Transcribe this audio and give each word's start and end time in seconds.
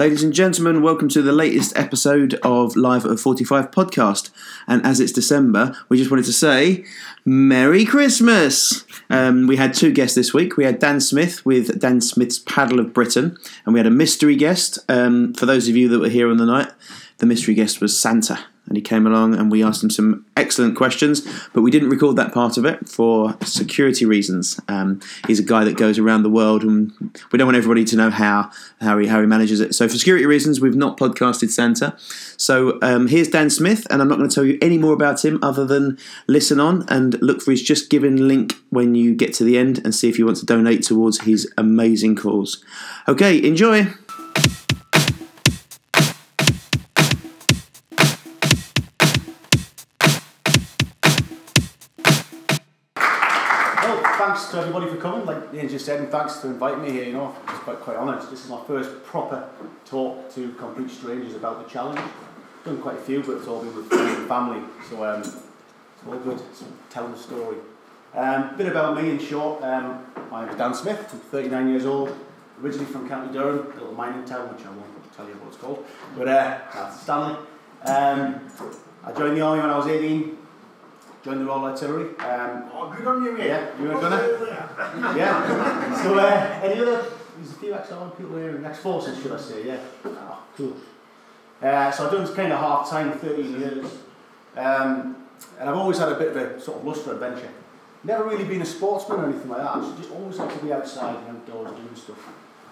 Ladies 0.00 0.22
and 0.22 0.32
gentlemen, 0.32 0.80
welcome 0.80 1.10
to 1.10 1.20
the 1.20 1.30
latest 1.30 1.76
episode 1.76 2.32
of 2.42 2.74
Live 2.74 3.04
at 3.04 3.20
45 3.20 3.70
podcast. 3.70 4.30
And 4.66 4.82
as 4.82 4.98
it's 4.98 5.12
December, 5.12 5.76
we 5.90 5.98
just 5.98 6.10
wanted 6.10 6.24
to 6.24 6.32
say 6.32 6.86
Merry 7.26 7.84
Christmas! 7.84 8.86
Um, 9.10 9.46
we 9.46 9.56
had 9.56 9.74
two 9.74 9.92
guests 9.92 10.14
this 10.14 10.32
week. 10.32 10.56
We 10.56 10.64
had 10.64 10.78
Dan 10.78 11.02
Smith 11.02 11.44
with 11.44 11.78
Dan 11.78 12.00
Smith's 12.00 12.38
Paddle 12.38 12.80
of 12.80 12.94
Britain, 12.94 13.36
and 13.66 13.74
we 13.74 13.78
had 13.78 13.86
a 13.86 13.90
mystery 13.90 14.36
guest. 14.36 14.78
Um, 14.88 15.34
for 15.34 15.44
those 15.44 15.68
of 15.68 15.76
you 15.76 15.86
that 15.90 15.98
were 15.98 16.08
here 16.08 16.30
on 16.30 16.38
the 16.38 16.46
night, 16.46 16.72
the 17.18 17.26
mystery 17.26 17.52
guest 17.52 17.82
was 17.82 18.00
Santa 18.00 18.46
and 18.70 18.76
he 18.76 18.82
came 18.82 19.04
along 19.04 19.34
and 19.34 19.50
we 19.50 19.64
asked 19.64 19.82
him 19.82 19.90
some 19.90 20.24
excellent 20.36 20.76
questions, 20.76 21.26
but 21.52 21.62
we 21.62 21.72
didn't 21.72 21.90
record 21.90 22.14
that 22.16 22.32
part 22.32 22.56
of 22.56 22.64
it 22.64 22.88
for 22.88 23.36
security 23.44 24.06
reasons. 24.06 24.60
Um, 24.68 25.00
he's 25.26 25.40
a 25.40 25.42
guy 25.42 25.64
that 25.64 25.76
goes 25.76 25.98
around 25.98 26.22
the 26.22 26.30
world, 26.30 26.62
and 26.62 26.92
we 27.32 27.36
don't 27.36 27.48
want 27.48 27.56
everybody 27.56 27.84
to 27.84 27.96
know 27.96 28.10
how 28.10 28.50
how 28.80 28.96
he 28.96 29.08
how 29.08 29.20
he 29.20 29.26
manages 29.26 29.60
it. 29.60 29.74
So 29.74 29.88
for 29.88 29.98
security 29.98 30.24
reasons, 30.24 30.60
we've 30.60 30.76
not 30.76 30.96
podcasted 30.96 31.50
Santa. 31.50 31.96
So 32.36 32.78
um, 32.80 33.08
here's 33.08 33.28
Dan 33.28 33.50
Smith, 33.50 33.88
and 33.90 34.00
I'm 34.00 34.08
not 34.08 34.18
going 34.18 34.28
to 34.28 34.34
tell 34.34 34.44
you 34.44 34.56
any 34.62 34.78
more 34.78 34.92
about 34.92 35.24
him 35.24 35.40
other 35.42 35.66
than 35.66 35.98
listen 36.28 36.60
on 36.60 36.84
and 36.88 37.20
look 37.20 37.42
for 37.42 37.50
his 37.50 37.62
JustGiving 37.62 38.20
link 38.20 38.54
when 38.70 38.94
you 38.94 39.16
get 39.16 39.34
to 39.34 39.44
the 39.44 39.58
end 39.58 39.80
and 39.84 39.92
see 39.92 40.08
if 40.08 40.16
you 40.16 40.26
want 40.26 40.38
to 40.38 40.46
donate 40.46 40.84
towards 40.84 41.22
his 41.22 41.52
amazing 41.58 42.14
cause. 42.14 42.64
Okay, 43.08 43.42
enjoy. 43.44 43.88
To 54.50 54.58
everybody 54.58 54.90
for 54.90 54.96
coming. 54.96 55.24
Like 55.26 55.54
Ian 55.54 55.68
just 55.68 55.86
said, 55.86 56.00
and 56.00 56.10
thanks 56.10 56.40
for 56.40 56.48
inviting 56.48 56.82
me 56.82 56.90
here. 56.90 57.04
You 57.04 57.12
know, 57.12 57.36
it's 57.48 57.58
quite 57.60 57.78
quite 57.80 57.96
honoured. 57.96 58.20
This 58.30 58.44
is 58.44 58.50
my 58.50 58.60
first 58.66 59.04
proper 59.04 59.48
talk 59.84 60.32
to 60.34 60.52
complete 60.54 60.90
strangers 60.90 61.36
about 61.36 61.64
the 61.64 61.72
challenge. 61.72 62.00
Done 62.64 62.80
quite 62.82 62.96
a 62.96 63.00
few, 63.00 63.22
but 63.22 63.36
it's 63.36 63.46
all 63.46 63.62
been 63.62 63.74
with 63.74 63.86
friends 63.88 64.18
and 64.18 64.28
family. 64.28 64.60
So 64.88 65.04
um, 65.04 65.20
it's 65.20 65.36
all 66.06 66.18
good. 66.18 66.40
It's 66.50 66.64
telling 66.90 67.12
the 67.12 67.18
story. 67.18 67.58
Um, 68.12 68.56
bit 68.56 68.66
about 68.66 69.00
me 69.00 69.10
in 69.10 69.18
short. 69.20 69.62
Um, 69.62 70.04
my 70.30 70.52
Dan 70.54 70.74
Smith. 70.74 71.08
I'm 71.12 71.20
39 71.20 71.68
years 71.68 71.86
old. 71.86 72.16
Originally 72.60 72.86
from 72.86 73.08
County 73.08 73.32
Durham, 73.32 73.70
a 73.70 73.74
little 73.74 73.94
mining 73.94 74.24
town, 74.24 74.52
which 74.52 74.66
I 74.66 74.70
won't 74.70 75.12
tell 75.16 75.26
you 75.26 75.34
what 75.34 75.48
it's 75.48 75.56
called. 75.56 75.86
But 76.16 76.28
uh, 76.28 76.58
that's 76.74 77.00
Stanley. 77.02 77.36
Um, 77.84 78.50
I 79.04 79.12
joined 79.12 79.36
the 79.36 79.40
army 79.40 79.62
when 79.62 79.70
I 79.70 79.78
was 79.78 79.86
18. 79.86 80.36
Joined 81.22 81.40
the 81.42 81.44
Royal 81.44 81.64
Artillery. 81.64 82.16
Um, 82.18 82.64
Oh, 82.72 82.92
good 82.96 83.06
on 83.06 83.22
you, 83.22 83.32
mate. 83.36 83.46
yeah, 83.48 83.68
you 83.80 83.88
were 83.88 84.00
gonna. 84.00 84.16
Yeah. 85.16 86.02
So, 86.02 86.18
uh, 86.18 86.60
any 86.62 86.80
other? 86.80 87.04
There's 87.36 87.52
a 87.52 87.54
few 87.54 87.74
ex-army 87.74 88.12
people 88.16 88.36
here, 88.36 88.50
and 88.56 88.64
ex-forces, 88.66 89.22
should 89.22 89.32
I 89.32 89.38
say? 89.38 89.66
Yeah. 89.66 89.78
Oh, 90.04 90.38
cool. 90.56 90.76
Uh, 91.62 91.90
so 91.90 92.06
I've 92.06 92.12
done 92.12 92.24
this 92.24 92.34
kind 92.34 92.52
of 92.52 92.58
half 92.58 92.88
time, 92.88 93.12
13 93.12 93.60
years, 93.60 93.86
um, 94.56 95.16
and 95.58 95.68
I've 95.68 95.76
always 95.76 95.98
had 95.98 96.08
a 96.10 96.14
bit 96.14 96.28
of 96.28 96.36
a 96.36 96.60
sort 96.60 96.78
of 96.78 96.84
lust 96.86 97.04
for 97.04 97.12
adventure. 97.12 97.48
Never 98.02 98.24
really 98.24 98.44
been 98.44 98.62
a 98.62 98.66
sportsman 98.66 99.20
or 99.20 99.24
anything 99.28 99.48
like 99.50 99.58
that. 99.58 99.76
I 99.76 99.96
just 99.98 100.10
always 100.10 100.38
like 100.38 100.58
to 100.58 100.64
be 100.64 100.72
outside 100.72 101.16
and 101.16 101.36
outdoors 101.36 101.70
doing 101.72 101.94
stuff. 101.94 102.16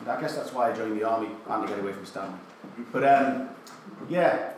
And 0.00 0.08
I 0.10 0.18
guess 0.20 0.36
that's 0.36 0.52
why 0.54 0.70
I 0.70 0.74
joined 0.74 0.98
the 0.98 1.04
army 1.04 1.28
and 1.48 1.62
to 1.62 1.68
get 1.68 1.78
away 1.82 1.92
from 1.92 2.06
Stanley. 2.06 2.38
But 2.92 3.04
um, 3.04 3.48
yeah, 4.08 4.52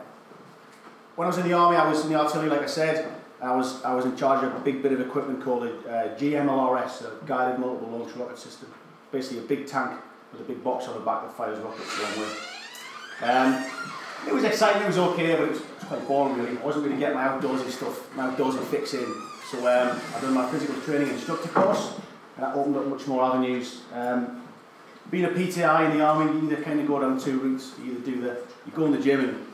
when 1.17 1.25
I 1.25 1.29
was 1.29 1.37
in 1.39 1.43
the 1.47 1.53
army, 1.53 1.75
I 1.75 1.89
was 1.89 2.05
in 2.05 2.09
the 2.11 2.17
artillery, 2.19 2.49
like 2.49 2.61
I 2.61 2.67
said. 2.67 3.13
I 3.41 3.55
was 3.55 3.83
I 3.83 3.93
was 3.93 4.05
in 4.05 4.15
charge 4.15 4.43
of 4.43 4.55
a 4.55 4.59
big 4.59 4.83
bit 4.83 4.91
of 4.91 5.01
equipment 5.01 5.43
called 5.43 5.63
a 5.63 5.73
uh, 5.89 6.17
GMLRS, 6.17 7.01
a 7.05 7.25
guided 7.25 7.59
multiple 7.59 7.89
launch 7.89 8.15
rocket 8.15 8.37
system. 8.37 8.71
Basically, 9.11 9.39
a 9.39 9.47
big 9.47 9.65
tank 9.67 9.99
with 10.31 10.41
a 10.41 10.43
big 10.43 10.63
box 10.63 10.87
on 10.87 10.93
the 10.93 10.99
back 10.99 11.23
that 11.23 11.33
fires 11.33 11.59
rockets 11.59 12.01
long 12.01 12.19
way. 12.19 12.33
Um, 13.23 13.65
it 14.27 14.33
was 14.33 14.43
exciting, 14.43 14.83
it 14.83 14.87
was 14.87 14.97
okay, 14.99 15.35
but 15.35 15.45
it 15.45 15.49
was, 15.49 15.59
it 15.59 15.75
was 15.75 15.83
quite 15.85 16.07
boring 16.07 16.37
really. 16.37 16.57
I 16.57 16.61
wasn't 16.61 16.85
going 16.85 16.97
really 16.97 16.99
getting 16.99 17.17
my 17.17 17.27
outdoorsy 17.27 17.69
stuff, 17.69 18.15
my 18.15 18.29
outdoorsy 18.29 18.63
fix 18.65 18.93
in. 18.93 19.13
So 19.49 19.57
um, 19.59 19.99
I 20.15 20.21
done 20.21 20.33
my 20.33 20.49
physical 20.49 20.79
training 20.81 21.09
instructor 21.09 21.49
course, 21.49 21.95
and 22.37 22.45
that 22.45 22.55
opened 22.55 22.77
up 22.77 22.85
much 22.85 23.07
more 23.07 23.23
avenues. 23.23 23.81
Um, 23.93 24.43
being 25.09 25.25
a 25.25 25.29
PTI 25.29 25.91
in 25.91 25.97
the 25.97 26.05
army, 26.05 26.31
you 26.31 26.51
either 26.51 26.63
kind 26.63 26.79
of 26.79 26.87
go 26.87 27.01
down 27.01 27.19
two 27.19 27.39
routes. 27.39 27.73
You 27.83 27.93
either 27.93 28.01
do 28.01 28.21
the, 28.21 28.41
you 28.65 28.71
go 28.73 28.85
in 28.85 28.91
the 28.91 29.01
gym 29.01 29.21
and 29.21 29.47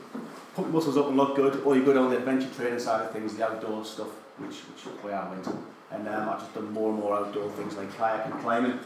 pump 0.58 0.74
muscles 0.74 0.96
up 0.96 1.06
and 1.06 1.16
look 1.16 1.36
good, 1.36 1.62
or 1.64 1.76
you 1.76 1.84
go 1.84 1.92
down 1.92 2.10
the 2.10 2.16
adventure 2.16 2.48
training 2.56 2.80
side 2.80 3.00
of 3.00 3.12
things, 3.12 3.36
the 3.36 3.48
outdoor 3.48 3.84
stuff, 3.84 4.08
which 4.38 4.56
which 4.66 4.82
where 5.04 5.14
I 5.14 5.30
went. 5.30 5.46
And 5.92 6.08
um, 6.08 6.28
I've 6.28 6.40
just 6.40 6.52
done 6.52 6.72
more 6.72 6.90
and 6.90 6.98
more 6.98 7.14
outdoor 7.14 7.48
things 7.50 7.76
like 7.76 7.96
kayak 7.96 8.26
and 8.26 8.34
climbing. 8.40 8.78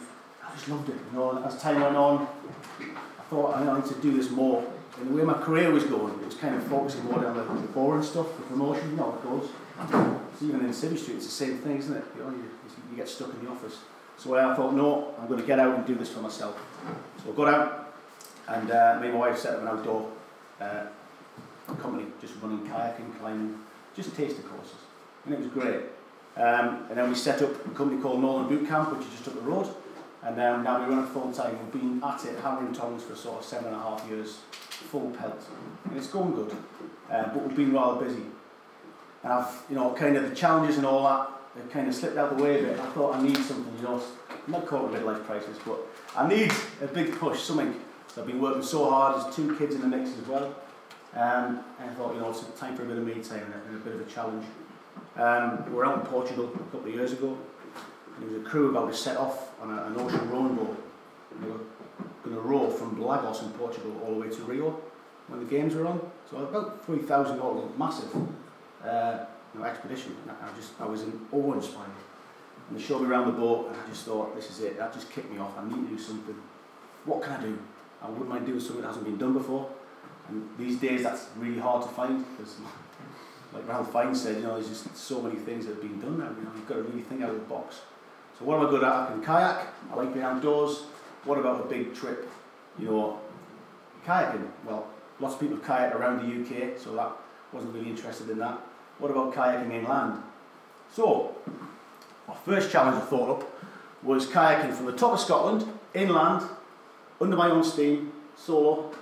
I 0.45 0.55
just 0.55 0.69
loved 0.69 0.91
it. 0.91 0.97
You 1.11 1.19
know, 1.19 1.43
as 1.43 1.61
time 1.63 1.81
went 1.81 1.97
on, 1.97 2.29
I 2.81 3.23
thought 3.31 3.57
I 3.57 3.75
need 3.75 3.87
to 3.87 3.95
do 3.95 4.13
this 4.13 4.31
more. 4.31 4.63
And 5.01 5.09
the 5.09 5.15
way 5.15 5.23
my 5.25 5.33
career 5.33 5.71
was 5.71 5.85
going, 5.85 6.13
it 6.21 6.27
was 6.27 6.35
kind 6.35 6.55
of 6.55 6.63
focusing 6.65 7.05
more 7.07 7.23
down 7.23 7.35
the, 7.35 7.43
boring 7.69 8.03
stuff, 8.03 8.27
the 8.37 8.43
promotion, 8.43 8.91
you 8.91 8.97
know 8.97 9.19
how 9.23 9.39
it. 9.39 10.21
It's 10.35 10.43
even 10.43 10.61
in 10.61 10.69
Civvy 10.69 10.99
Street, 10.99 11.17
it's 11.17 11.25
the 11.25 11.33
same 11.33 11.57
thing, 11.59 11.79
isn't 11.79 11.97
it? 11.97 12.05
You 12.15 12.25
know, 12.25 12.31
you, 12.31 12.45
you 12.91 12.97
get 12.97 13.09
stuck 13.09 13.33
in 13.33 13.43
the 13.43 13.51
office. 13.51 13.79
So 14.19 14.37
I 14.37 14.55
thought, 14.55 14.75
no, 14.75 15.15
I'm 15.19 15.27
going 15.29 15.41
to 15.41 15.47
get 15.47 15.59
out 15.59 15.75
and 15.75 15.87
do 15.87 15.95
this 15.95 16.11
for 16.11 16.21
myself. 16.21 16.61
So 17.25 17.33
I 17.33 17.35
got 17.35 17.49
out, 17.49 17.95
and 18.49 18.71
uh, 18.71 18.99
me 19.01 19.09
and 19.09 19.15
my 19.15 19.21
wife 19.31 19.39
set 19.39 19.55
up 19.55 19.63
an 19.63 19.69
outdoor 19.69 20.11
uh, 20.61 20.85
company, 21.77 22.07
just 22.21 22.35
running 22.43 22.67
kayaking, 22.67 23.19
climbing, 23.19 23.59
just 23.95 24.15
taster 24.17 24.43
courses, 24.43 24.77
and 25.25 25.35
it 25.35 25.41
was 25.41 25.49
great. 25.49 25.83
Um, 26.37 26.87
and 26.89 26.97
then 26.97 27.09
we 27.09 27.15
set 27.15 27.43
up 27.43 27.51
a 27.67 27.71
company 27.71 28.01
called 28.01 28.21
Northern 28.21 28.49
Boot 28.49 28.67
Camp, 28.69 28.97
which 28.97 29.07
is 29.07 29.13
just 29.13 29.29
up 29.29 29.35
the 29.35 29.41
road, 29.43 29.69
and 30.23 30.41
um, 30.41 30.63
now 30.63 30.81
we 30.81 30.95
run 30.95 31.05
it 31.05 31.09
full 31.09 31.31
time. 31.33 31.59
We've 31.59 31.83
been 31.83 32.03
at 32.03 32.25
it, 32.25 32.39
hammer 32.41 32.67
and 32.67 32.75
tongs, 32.75 33.03
for 33.03 33.15
sort 33.15 33.41
of 33.41 33.45
seven 33.45 33.67
and 33.67 33.77
a 33.77 33.81
half 33.81 34.07
years, 34.09 34.39
full 34.61 35.11
pelt, 35.11 35.41
and 35.85 35.97
it's 35.97 36.09
going 36.09 36.35
good. 36.35 36.57
Uh, 37.11 37.25
but 37.25 37.47
we've 37.47 37.57
been 37.57 37.73
rather 37.73 38.05
busy, 38.05 38.23
and 39.23 39.33
I've, 39.33 39.63
you 39.69 39.77
know, 39.77 39.93
kind 39.93 40.17
of 40.17 40.29
the 40.29 40.35
challenges 40.35 40.79
and 40.79 40.87
all 40.87 41.05
that, 41.05 41.29
they've 41.55 41.71
kind 41.71 41.87
of 41.87 41.95
slipped 41.95 42.17
out 42.17 42.37
the 42.37 42.43
way 42.43 42.61
a 42.61 42.63
bit. 42.63 42.81
I 42.81 42.87
thought 42.93 43.17
I 43.17 43.23
need 43.23 43.37
something, 43.37 43.77
you 43.77 43.83
know, 43.83 44.03
I'm 44.31 44.53
not 44.53 44.63
in 44.63 44.69
a 44.69 44.99
midlife 44.99 45.25
crisis, 45.27 45.59
but 45.67 45.79
I 46.17 46.27
need 46.27 46.51
a 46.81 46.87
big 46.87 47.15
push, 47.19 47.43
something. 47.43 47.79
So 48.09 48.23
I've 48.23 48.27
been 48.27 48.41
working 48.41 48.63
so 48.63 48.91
hard. 48.91 49.23
There's 49.23 49.35
two 49.35 49.57
kids 49.57 49.75
in 49.75 49.81
the 49.81 49.87
mix 49.87 50.11
as 50.19 50.27
well. 50.27 50.55
Um, 51.15 51.63
and 51.79 51.91
I 51.91 51.95
thought, 51.95 52.15
you 52.15 52.21
know, 52.21 52.31
it's 52.31 52.43
time 52.59 52.75
for 52.75 52.85
a 52.85 52.87
bit 52.87 52.97
of 52.97 53.05
me 53.05 53.15
time 53.15 53.45
and 53.45 53.55
a, 53.55 53.67
and 53.69 53.77
a 53.77 53.81
bit 53.81 53.95
of 53.95 54.01
a 54.01 54.11
challenge. 54.11 54.47
Um, 55.17 55.65
we 55.67 55.73
were 55.73 55.85
out 55.85 56.01
in 56.01 56.07
Portugal 56.07 56.51
a 56.55 56.59
couple 56.59 56.89
of 56.89 56.95
years 56.95 57.13
ago. 57.13 57.37
And 58.17 58.31
there 58.31 58.39
was 58.39 58.47
a 58.47 58.49
crew 58.49 58.71
about 58.71 58.91
to 58.91 58.97
set 58.97 59.17
off 59.17 59.61
on 59.61 59.77
a, 59.77 59.85
an 59.85 59.97
ocean 59.99 60.31
rowing 60.31 60.55
boat. 60.55 60.83
And 61.31 61.45
they 61.45 61.51
were 61.51 61.61
going 62.25 62.37
to 62.37 62.43
row 62.43 62.71
from 62.71 63.03
Lagos 63.03 63.43
in 63.43 63.51
Portugal 63.51 64.01
all 64.05 64.15
the 64.15 64.21
way 64.21 64.29
to 64.29 64.43
Rio 64.43 64.81
when 65.29 65.41
the 65.41 65.47
games 65.47 65.75
were 65.75 65.87
on. 65.87 66.01
So 66.31 66.39
about 66.39 66.85
3,000 66.87 67.37
dollars, 67.37 67.71
massive 67.79 68.15
uh, 68.85 69.25
you 69.55 69.61
know, 69.61 69.67
expedition. 69.67 70.17
And 70.23 70.37
I 70.43 70.57
just, 70.57 70.73
I 70.81 70.87
was 70.87 71.03
in 71.03 71.27
awe 71.31 71.53
inspired. 71.53 71.91
And 72.69 72.79
they 72.79 72.83
showed 72.83 73.03
me 73.03 73.09
around 73.09 73.27
the 73.27 73.33
boat, 73.33 73.69
and 73.69 73.77
I 73.77 73.89
just 73.89 74.07
thought, 74.07 74.35
this 74.35 74.51
is 74.51 74.61
it. 74.61 74.79
That 74.79 74.95
just 74.95 75.11
kicked 75.11 75.31
me 75.31 75.39
off. 75.39 75.53
I 75.59 75.65
need 75.69 75.89
to 75.89 75.95
do 75.95 75.99
something. 75.99 76.37
What 77.05 77.23
can 77.23 77.33
I 77.33 77.43
do? 77.43 77.59
I 78.01 78.09
wouldn't 78.09 78.29
mind 78.29 78.47
doing 78.47 78.61
something 78.61 78.81
that 78.81 78.89
hasn't 78.89 79.05
been 79.05 79.19
done 79.19 79.35
before. 79.35 79.69
And 80.29 80.49
these 80.59 80.79
days, 80.79 81.03
that's 81.03 81.27
really 81.37 81.59
hard 81.59 81.83
to 81.83 81.89
find 81.89 82.25
because, 82.37 82.57
like 83.53 83.69
Ralph 83.69 83.93
Fiennes 83.93 84.23
said, 84.23 84.37
you 84.37 84.43
know, 84.43 84.55
there's 84.55 84.69
just 84.69 84.97
so 84.97 85.21
many 85.21 85.37
things 85.37 85.67
that 85.67 85.75
have 85.75 85.83
been 85.83 86.01
done 86.01 86.19
now. 86.19 86.31
You 86.31 86.45
know, 86.45 86.51
you've 86.55 86.69
got 86.69 86.77
to 86.77 86.83
really 86.83 87.03
think 87.03 87.23
out 87.23 87.31
of 87.31 87.37
the 87.37 87.43
box. 87.43 87.81
So 88.39 88.45
what 88.45 88.59
am 88.59 88.67
I 88.67 88.71
good 88.71 88.85
at? 88.85 88.93
I 88.93 89.07
can 89.07 89.23
kayak. 89.23 89.67
I 89.91 89.97
like 89.97 90.13
being 90.13 90.25
outdoors. 90.25 90.85
What 91.25 91.39
about 91.39 91.65
a 91.65 91.69
big 91.69 91.95
trip? 91.95 92.29
You 92.79 92.87
know, 92.87 93.21
kayaking. 94.07 94.49
Well, 94.65 94.87
lots 95.21 95.35
of 95.35 95.41
people 95.41 95.59
kayak 95.59 95.95
around 95.95 96.19
the 96.19 96.41
UK, 96.41 96.79
so 96.79 96.95
that 96.97 97.13
wasn't 97.53 97.75
really 97.75 97.91
interested 97.91 98.31
in 98.31 98.39
that. 98.39 98.59
What 98.99 99.11
about 99.11 99.35
kayaking 99.35 99.73
inland? 99.73 100.23
So, 100.93 101.35
my 102.29 102.35
first 102.35 102.71
challenge 102.71 102.97
I 102.97 103.07
thought 103.07 103.41
up 103.41 103.63
was 104.03 104.27
kayaking 104.27 104.73
from 104.73 104.87
the 104.87 104.93
top 104.93 105.13
of 105.13 105.21
Scotland, 105.21 105.67
inland, 105.95 106.47
under 107.21 107.37
my 107.37 107.51
own 107.51 107.63
steam, 107.63 108.13
solo, 108.37 108.93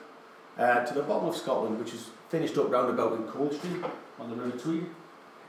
uh, 0.58 0.84
to 0.84 0.94
the 0.94 1.02
bottom 1.02 1.28
of 1.28 1.36
Scotland, 1.36 1.78
which 1.78 1.94
is 1.94 2.10
finished 2.28 2.56
up 2.58 2.70
roundabout 2.70 3.14
in 3.14 3.24
Coldstream 3.24 3.84
on 4.18 4.30
the 4.30 4.36
River 4.36 4.56
Tweed. 4.58 4.86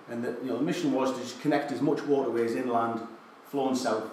And 0.10 0.24
the, 0.24 0.36
you 0.44 0.50
know, 0.50 0.58
the 0.58 0.64
mission 0.64 0.92
was 0.92 1.12
to 1.18 1.42
connect 1.42 1.72
as 1.72 1.82
much 1.82 2.02
waterways 2.04 2.56
inland, 2.56 3.02
flowing 3.50 3.76
south, 3.76 4.10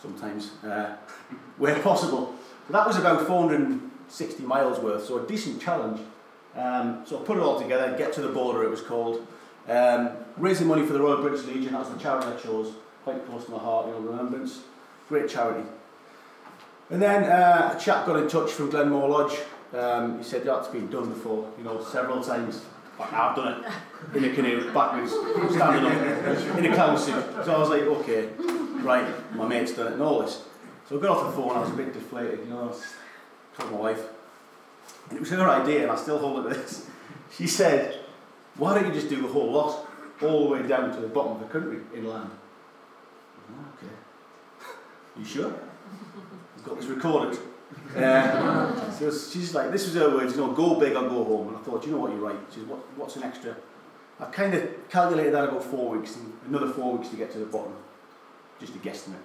sometimes, 0.00 0.52
uh, 0.64 0.96
where 1.56 1.78
possible. 1.80 2.34
That 2.70 2.86
was 2.86 2.96
about 2.96 3.26
460 3.26 4.42
miles 4.42 4.78
worth, 4.78 5.06
so 5.06 5.24
a 5.24 5.26
decent 5.26 5.60
challenge. 5.60 6.00
Um, 6.54 7.02
so 7.04 7.20
I 7.20 7.24
put 7.24 7.36
it 7.36 7.42
all 7.42 7.60
together, 7.60 7.96
get 7.96 8.12
to 8.14 8.22
the 8.22 8.28
border, 8.28 8.64
it 8.64 8.70
was 8.70 8.80
called. 8.80 9.26
Um, 9.68 10.10
raising 10.36 10.66
money 10.66 10.86
for 10.86 10.92
the 10.92 11.00
Royal 11.00 11.20
British 11.20 11.44
Legion, 11.46 11.72
that 11.72 11.80
was 11.80 11.90
the 11.90 11.98
charity 11.98 12.28
I 12.28 12.36
chose, 12.36 12.72
quite 13.04 13.24
close 13.26 13.44
to 13.46 13.50
my 13.50 13.58
heart, 13.58 13.86
you 13.86 13.92
know, 13.92 14.00
remembrance. 14.00 14.60
Great 15.08 15.28
charity. 15.28 15.68
And 16.90 17.02
then 17.02 17.24
uh, 17.24 17.74
a 17.76 17.80
chap 17.80 18.06
got 18.06 18.16
in 18.16 18.28
touch 18.28 18.50
from 18.52 18.70
Glenmore 18.70 19.08
Lodge. 19.08 19.38
Um, 19.72 20.18
he 20.18 20.24
said, 20.24 20.46
it's 20.46 20.68
been 20.68 20.88
done 20.88 21.08
before, 21.08 21.50
you 21.58 21.64
know, 21.64 21.82
several 21.82 22.22
times. 22.22 22.62
I've 22.98 23.36
done 23.36 23.64
it 23.64 24.16
in 24.16 24.24
a 24.24 24.34
canoe, 24.34 24.72
backwards, 24.72 25.12
standing 25.12 25.84
up, 25.84 26.58
in 26.58 26.66
a 26.66 26.74
clown 26.74 26.96
suit. 26.96 27.24
So 27.44 27.54
I 27.54 27.58
was 27.58 27.68
like, 27.68 27.82
okay, 27.82 28.28
right, 28.82 29.34
my 29.34 29.46
mate's 29.46 29.72
done 29.72 29.88
it 29.88 29.92
and 29.94 30.02
all 30.02 30.20
this. 30.20 30.44
So 30.88 30.98
I 30.98 31.02
got 31.02 31.18
off 31.18 31.26
the 31.26 31.42
phone, 31.42 31.56
I 31.56 31.60
was 31.60 31.70
a 31.70 31.74
bit 31.74 31.92
deflated, 31.92 32.40
you 32.40 32.46
know. 32.46 32.74
Told 33.58 33.72
my 33.72 33.78
wife, 33.78 34.02
And 35.08 35.18
it 35.18 35.20
was 35.20 35.30
her 35.30 35.48
idea, 35.48 35.82
and 35.82 35.90
I 35.90 35.96
still 35.96 36.18
hold 36.18 36.46
it 36.46 36.54
to 36.54 36.60
this. 36.60 36.88
She 37.36 37.46
said, 37.46 38.00
Why 38.56 38.74
don't 38.74 38.86
you 38.86 38.92
just 38.92 39.10
do 39.10 39.20
the 39.20 39.28
whole 39.28 39.50
lot, 39.50 39.86
all 40.22 40.44
the 40.44 40.50
way 40.50 40.66
down 40.66 40.94
to 40.94 41.00
the 41.00 41.08
bottom 41.08 41.32
of 41.32 41.40
the 41.40 41.46
country, 41.46 41.80
inland? 41.94 42.30
Okay. 43.76 43.92
You 45.18 45.24
sure? 45.24 45.52
I've 46.56 46.64
got 46.64 46.76
this 46.78 46.86
recorded. 46.86 47.38
Uh, 47.96 48.90
so 48.92 49.10
she's 49.10 49.54
like, 49.54 49.72
this 49.72 49.86
was 49.86 49.94
her 49.94 50.10
words, 50.10 50.34
you 50.34 50.40
know, 50.40 50.52
go 50.52 50.78
big 50.78 50.94
or 50.94 51.08
go 51.08 51.24
home. 51.24 51.48
And 51.48 51.56
I 51.56 51.60
thought, 51.60 51.84
you 51.84 51.92
know 51.92 51.98
what, 51.98 52.12
you're 52.12 52.20
right. 52.20 52.36
She 52.50 52.60
said, 52.60 52.68
what, 52.68 52.78
what's 52.96 53.16
an 53.16 53.22
extra? 53.22 53.56
I've 54.20 54.32
kind 54.32 54.54
of 54.54 54.88
calculated 54.88 55.34
that 55.34 55.48
about 55.48 55.64
four 55.64 55.96
weeks, 55.96 56.16
and 56.16 56.32
another 56.48 56.68
four 56.68 56.96
weeks 56.96 57.10
to 57.10 57.16
get 57.16 57.30
to 57.32 57.38
the 57.38 57.46
bottom, 57.46 57.74
just 58.60 58.74
a 58.74 58.78
guesstimate. 58.78 59.22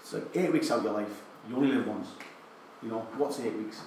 It's 0.00 0.12
like 0.12 0.24
eight 0.34 0.52
weeks 0.52 0.70
out 0.70 0.78
of 0.78 0.84
your 0.84 0.94
life. 0.94 1.22
You 1.48 1.56
only 1.56 1.72
live 1.72 1.86
once. 1.86 2.08
You 2.82 2.90
know, 2.90 3.06
what's 3.16 3.40
eight 3.40 3.54
weeks? 3.54 3.80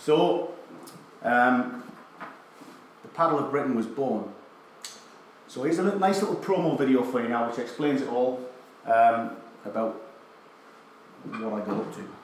So, 0.00 0.54
um, 1.22 1.84
the 3.02 3.08
Paddle 3.08 3.38
of 3.38 3.50
Britain 3.50 3.74
was 3.74 3.86
born. 3.86 4.32
So 5.48 5.62
here's 5.62 5.78
a 5.78 5.82
little, 5.82 5.98
nice 5.98 6.20
little 6.20 6.36
promo 6.36 6.76
video 6.76 7.02
for 7.02 7.22
you 7.22 7.28
now, 7.28 7.48
which 7.48 7.58
explains 7.58 8.02
it 8.02 8.08
all 8.08 8.40
um, 8.84 9.36
about 9.64 10.02
what 11.24 11.62
I 11.62 11.64
got 11.64 11.78
up 11.78 11.94
to. 11.94 12.15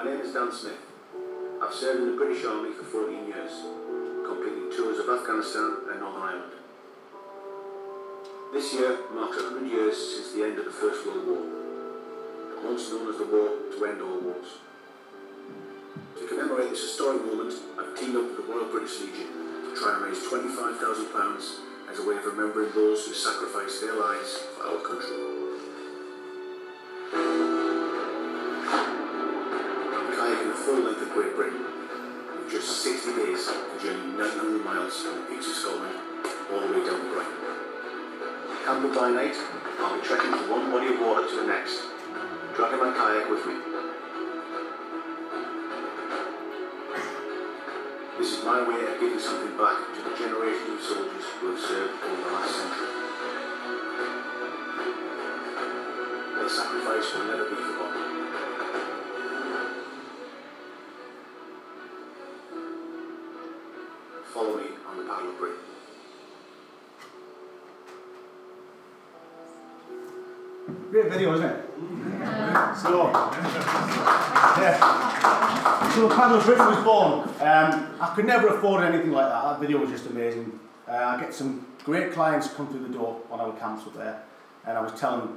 My 0.00 0.08
name 0.08 0.24
is 0.24 0.32
Dan 0.32 0.50
Smith. 0.50 0.80
I've 1.60 1.74
served 1.74 2.00
in 2.00 2.12
the 2.12 2.16
British 2.16 2.42
Army 2.46 2.72
for 2.72 2.84
14 2.88 3.20
years, 3.20 3.52
completing 4.24 4.72
tours 4.72 4.96
of 4.96 5.12
Afghanistan 5.12 5.92
and 5.92 6.00
Northern 6.00 6.24
Ireland. 6.24 6.52
This 8.50 8.72
year 8.72 8.96
marks 9.12 9.36
100 9.36 9.68
years 9.68 9.92
since 9.92 10.32
the 10.32 10.40
end 10.40 10.56
of 10.56 10.64
the 10.64 10.72
First 10.72 11.04
World 11.04 11.28
War, 11.28 11.44
once 12.64 12.88
known 12.88 13.12
as 13.12 13.20
the 13.20 13.28
War 13.28 13.52
to 13.76 13.84
End 13.84 14.00
All 14.00 14.24
Wars. 14.24 14.64
To 16.16 16.24
commemorate 16.24 16.70
this 16.70 16.80
historic 16.80 17.20
moment, 17.20 17.52
I've 17.76 17.92
teamed 17.92 18.16
up 18.16 18.24
with 18.24 18.40
the 18.40 18.48
Royal 18.48 18.72
British 18.72 19.04
Legion 19.04 19.28
to 19.68 19.76
try 19.76 20.00
and 20.00 20.08
raise 20.08 20.24
£25,000 20.24 21.92
as 21.92 21.98
a 22.00 22.08
way 22.08 22.16
of 22.16 22.24
remembering 22.24 22.72
those 22.72 23.04
who 23.04 23.12
sacrificed 23.12 23.82
their 23.82 24.00
lives 24.00 24.48
for 24.56 24.64
our 24.64 24.80
country. 24.80 25.29
Night, 38.80 39.36
I'll 39.78 40.00
be 40.00 40.06
trekking 40.06 40.30
from 40.32 40.48
one 40.48 40.70
body 40.70 40.86
of 40.88 41.00
water 41.00 41.28
to 41.28 41.36
the 41.36 41.46
next, 41.46 41.84
dragging 42.56 42.80
my 42.80 42.88
kayak 42.96 43.28
with 43.28 43.44
me. 43.44 43.60
This 48.16 48.38
is 48.38 48.44
my 48.44 48.64
way 48.64 48.80
of 48.88 48.98
giving 48.98 49.20
something 49.20 49.52
back 49.58 49.84
to 49.92 50.00
the 50.00 50.16
generations 50.16 50.80
of 50.80 50.80
soldiers 50.80 51.28
who 51.28 51.52
have 51.52 51.60
served 51.60 51.92
over 52.08 52.22
the 52.24 52.32
last 52.32 52.56
century. 52.56 52.88
Their 56.40 56.48
sacrifice 56.48 57.12
will 57.12 57.26
never 57.28 57.50
be 57.52 57.59
Great 70.90 71.08
video, 71.08 71.34
isn't 71.34 71.46
it? 71.46 71.64
So, 72.82 73.10
yeah. 74.58 74.74
So 75.94 76.08
the 76.08 76.14
Paddle 76.16 76.38
of 76.38 76.44
Britain 76.44 76.66
was 76.66 76.82
born. 76.82 77.28
Um, 77.40 77.94
I 78.00 78.12
could 78.16 78.26
never 78.26 78.48
afford 78.48 78.82
anything 78.82 79.12
like 79.12 79.28
that. 79.28 79.42
That 79.44 79.60
video 79.60 79.78
was 79.78 79.90
just 79.90 80.06
amazing. 80.06 80.58
Uh, 80.88 80.92
I 80.92 81.20
get 81.20 81.32
some 81.32 81.64
great 81.84 82.10
clients 82.12 82.48
come 82.48 82.66
through 82.66 82.88
the 82.88 82.92
door 82.92 83.20
on 83.30 83.38
our 83.38 83.52
camps 83.52 83.86
up 83.86 83.94
there, 83.94 84.24
and 84.66 84.76
I 84.76 84.80
was 84.80 84.98
telling 84.98 85.36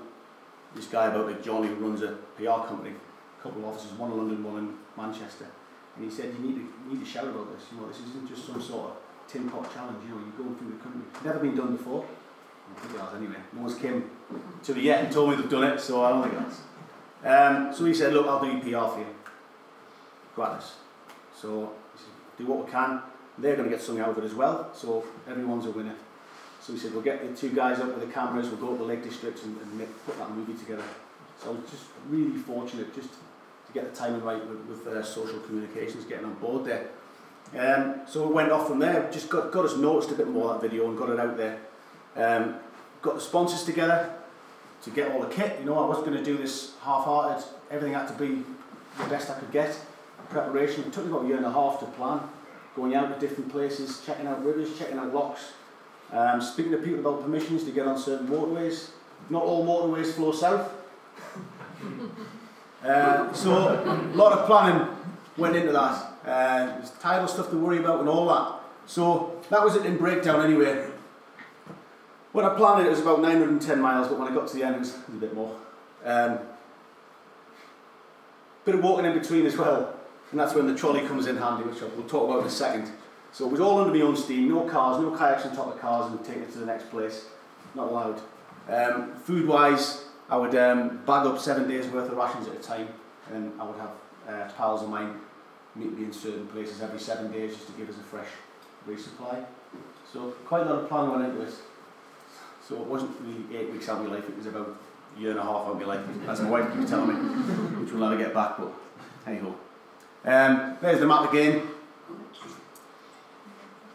this 0.73 0.87
guy 0.87 1.05
about 1.05 1.29
it, 1.29 1.43
John, 1.43 1.67
who 1.67 1.75
runs 1.75 2.01
a 2.01 2.17
PR 2.35 2.65
company, 2.67 2.95
a 3.39 3.43
couple 3.43 3.61
of 3.61 3.75
offices, 3.75 3.91
one 3.91 4.11
in 4.11 4.17
London, 4.17 4.43
one 4.43 4.57
in 4.57 4.73
Manchester, 4.97 5.45
and 5.95 6.03
he 6.03 6.09
said, 6.09 6.33
"You 6.33 6.47
need 6.47 6.55
to 6.55 6.61
you 6.61 6.93
need 6.93 7.05
to 7.05 7.05
shout 7.05 7.27
about 7.27 7.55
this. 7.55 7.67
You 7.71 7.77
know, 7.79 7.87
this 7.87 7.99
isn't 7.99 8.27
just 8.27 8.47
some 8.47 8.59
sort 8.59 8.89
of 8.89 8.97
tin 9.27 9.47
pot 9.51 9.71
challenge. 9.71 9.99
You 10.03 10.15
know, 10.15 10.21
you're 10.25 10.45
going 10.45 10.57
through 10.57 10.71
the 10.71 10.83
country. 10.83 11.01
It's 11.13 11.23
never 11.23 11.37
been 11.37 11.55
done 11.55 11.75
before." 11.77 12.05
Anyway. 13.15 13.35
No 13.53 13.61
one's 13.61 13.75
came 13.75 14.09
to 14.63 14.73
me 14.73 14.81
yet 14.81 15.03
and 15.03 15.13
told 15.13 15.29
me 15.29 15.35
they've 15.35 15.49
done 15.49 15.63
it, 15.63 15.79
so 15.79 16.03
I 16.03 16.09
don't 16.09 16.23
think 16.23 16.35
it 16.35 16.39
has. 16.41 16.61
Um, 17.23 17.73
so 17.73 17.85
he 17.85 17.93
said, 17.93 18.13
look, 18.13 18.27
I'll 18.27 18.41
do 18.41 18.47
your 18.47 18.59
PR 18.59 18.93
for 18.93 18.99
you. 18.99 19.05
Gratis. 20.35 20.73
So 21.35 21.71
said, 21.95 22.05
do 22.37 22.45
what 22.47 22.65
we 22.65 22.71
can. 22.71 23.01
They're 23.37 23.55
going 23.55 23.69
to 23.69 23.75
get 23.75 23.83
something 23.83 24.03
out 24.03 24.09
of 24.09 24.17
it 24.17 24.23
as 24.23 24.33
well, 24.33 24.69
so 24.73 25.03
everyone's 25.27 25.65
a 25.65 25.71
winner. 25.71 25.95
So 26.61 26.73
he 26.73 26.79
said, 26.79 26.93
we'll 26.93 27.01
get 27.01 27.27
the 27.27 27.35
two 27.35 27.53
guys 27.53 27.79
up 27.79 27.87
with 27.87 27.99
the 27.99 28.13
cameras, 28.13 28.47
we'll 28.49 28.57
go 28.57 28.71
to 28.71 28.77
the 28.77 28.83
Lake 28.83 29.03
District 29.03 29.41
and, 29.43 29.59
and 29.59 29.77
make, 29.77 30.05
put 30.05 30.17
that 30.17 30.31
movie 30.31 30.53
together. 30.53 30.83
So 31.41 31.49
I 31.49 31.53
was 31.53 31.69
just 31.69 31.85
really 32.07 32.37
fortunate 32.37 32.93
just 32.95 33.09
to 33.11 33.73
get 33.73 33.91
the 33.91 33.97
timing 33.97 34.23
right 34.23 34.45
with, 34.47 34.59
with 34.65 34.87
uh, 34.87 35.03
social 35.03 35.39
communications, 35.39 36.05
getting 36.05 36.25
on 36.25 36.35
board 36.35 36.65
there. 36.65 36.89
Um, 37.57 38.01
so 38.07 38.27
it 38.27 38.33
went 38.33 38.51
off 38.51 38.67
from 38.67 38.79
there, 38.79 39.09
just 39.11 39.29
got, 39.29 39.51
got 39.51 39.65
us 39.65 39.75
noticed 39.75 40.11
a 40.11 40.15
bit 40.15 40.27
more 40.27 40.53
that 40.53 40.61
video 40.61 40.87
and 40.87 40.97
got 40.97 41.09
it 41.09 41.19
out 41.19 41.37
there. 41.37 41.59
Um, 42.15 42.55
got 43.01 43.15
the 43.15 43.21
sponsors 43.21 43.63
together 43.63 44.13
to 44.83 44.89
get 44.89 45.11
all 45.11 45.21
the 45.21 45.33
kit. 45.33 45.59
You 45.59 45.65
know, 45.65 45.83
I 45.83 45.87
wasn't 45.87 46.07
going 46.07 46.17
to 46.17 46.23
do 46.23 46.37
this 46.37 46.73
half-hearted. 46.81 47.43
Everything 47.71 47.93
had 47.93 48.07
to 48.07 48.13
be 48.13 48.43
the 48.97 49.09
best 49.09 49.29
I 49.29 49.39
could 49.39 49.51
get. 49.51 49.79
Preparation. 50.29 50.83
It 50.83 50.93
took 50.93 51.05
me 51.05 51.11
about 51.11 51.25
a 51.25 51.27
year 51.27 51.37
and 51.37 51.45
a 51.45 51.51
half 51.51 51.79
to 51.79 51.85
plan. 51.85 52.21
Going 52.75 52.95
out 52.95 53.13
to 53.13 53.19
different 53.27 53.51
places, 53.51 54.01
checking 54.05 54.25
out 54.25 54.43
rivers, 54.43 54.77
checking 54.77 54.97
out 54.97 55.13
locks, 55.13 55.51
um, 56.11 56.41
speaking 56.41 56.71
to 56.71 56.79
people 56.79 56.99
about 56.99 57.21
permissions 57.21 57.63
to 57.65 57.71
get 57.71 57.85
on 57.85 57.97
certain 57.97 58.29
waterways. 58.29 58.91
Not 59.29 59.43
all 59.43 59.63
waterways 59.63 60.13
flow 60.13 60.31
south. 60.31 60.71
Uh, 62.83 63.31
so 63.31 63.51
a 63.51 64.15
lot 64.15 64.37
of 64.37 64.45
planning 64.45 64.85
went 65.37 65.55
into 65.55 65.71
that. 65.71 66.13
Uh, 66.25 66.65
there's 66.65 66.91
tidal 66.91 67.29
stuff 67.29 67.49
to 67.49 67.57
worry 67.57 67.77
about 67.77 68.01
and 68.01 68.09
all 68.09 68.27
that. 68.27 68.59
So 68.85 69.41
that 69.49 69.63
was 69.63 69.77
it 69.77 69.85
in 69.85 69.95
breakdown 69.95 70.43
anyway. 70.43 70.89
When 72.33 72.45
I 72.45 72.49
planned 72.55 72.81
it, 72.81 72.87
it 72.87 72.89
was 72.89 72.99
about 72.99 73.21
910 73.21 73.79
miles, 73.79 74.07
but 74.07 74.17
when 74.17 74.27
I 74.27 74.33
got 74.33 74.47
to 74.47 74.55
the 74.55 74.63
end, 74.63 74.75
it 74.75 74.79
was, 74.79 74.95
a 75.07 75.11
bit 75.11 75.35
more. 75.35 75.55
Um, 76.03 76.39
bit 78.65 78.73
of 78.73 78.83
walking 78.83 79.05
in 79.05 79.17
between 79.17 79.45
as 79.45 79.55
well, 79.55 79.95
and 80.31 80.39
that's 80.39 80.55
when 80.55 80.65
the 80.65 80.75
trolley 80.75 81.07
comes 81.07 81.27
in 81.27 81.37
handy, 81.37 81.63
which 81.63 81.79
we'll 81.79 82.07
talk 82.07 82.27
about 82.27 82.41
in 82.41 82.47
a 82.47 82.49
second. 82.49 82.91
So 83.31 83.45
it 83.45 83.51
was 83.51 83.59
all 83.59 83.79
under 83.79 83.93
my 83.93 84.01
own 84.01 84.15
steam, 84.15 84.49
no 84.49 84.61
cars, 84.61 84.99
no 84.99 85.11
kayaks 85.11 85.45
on 85.45 85.55
top 85.55 85.75
of 85.75 85.79
cars 85.79 86.11
and 86.11 86.25
take 86.25 86.37
it 86.37 86.51
to 86.53 86.57
the 86.57 86.65
next 86.65 86.89
place. 86.89 87.25
Not 87.75 87.89
allowed. 87.89 88.21
Um, 88.67 89.15
food 89.15 89.47
wise, 89.47 90.05
I 90.27 90.37
would 90.37 90.55
um, 90.55 91.03
bag 91.05 91.27
up 91.27 91.39
seven 91.39 91.67
days 91.67 91.87
worth 91.87 92.11
of 92.11 92.17
rations 92.17 92.47
at 92.47 92.55
a 92.55 92.59
time, 92.59 92.87
and 93.31 93.53
I 93.61 93.65
would 93.65 93.77
have 93.77 93.91
uh, 94.27 94.51
pals 94.53 94.81
of 94.81 94.89
mine 94.89 95.19
meet 95.75 95.95
me 95.95 96.05
in 96.05 96.13
certain 96.13 96.47
places 96.47 96.81
every 96.81 96.99
seven 96.99 97.31
days 97.31 97.55
just 97.55 97.67
to 97.67 97.73
give 97.73 97.89
us 97.89 97.95
a 97.97 98.03
fresh 98.03 98.27
resupply. 98.87 99.45
So 100.11 100.31
quite 100.45 100.63
a 100.63 100.65
lot 100.65 100.83
of 100.83 100.89
planning 100.89 101.11
went 101.11 101.25
into 101.25 101.41
it. 101.41 101.53
So 102.67 102.75
it 102.75 102.87
wasn't 102.87 103.11
really 103.21 103.57
eight 103.57 103.71
weeks 103.71 103.89
out 103.89 103.99
of 103.99 104.07
my 104.07 104.15
life, 104.15 104.27
it 104.27 104.37
was 104.37 104.45
about 104.45 104.77
a 105.15 105.19
year 105.19 105.31
and 105.31 105.39
a 105.39 105.43
half 105.43 105.67
out 105.67 105.71
of 105.71 105.79
my 105.79 105.85
life, 105.85 106.01
as 106.27 106.41
my 106.41 106.49
wife 106.49 106.73
keeps 106.73 106.89
telling 106.89 107.09
me, 107.09 107.15
which 107.81 107.91
we'll 107.91 108.09
never 108.09 108.21
get 108.21 108.33
back, 108.33 108.57
but 108.57 108.71
anyhow. 109.27 109.53
Um, 110.25 110.77
there's 110.81 110.99
the 110.99 111.05
map 111.05 111.31
again. 111.31 111.67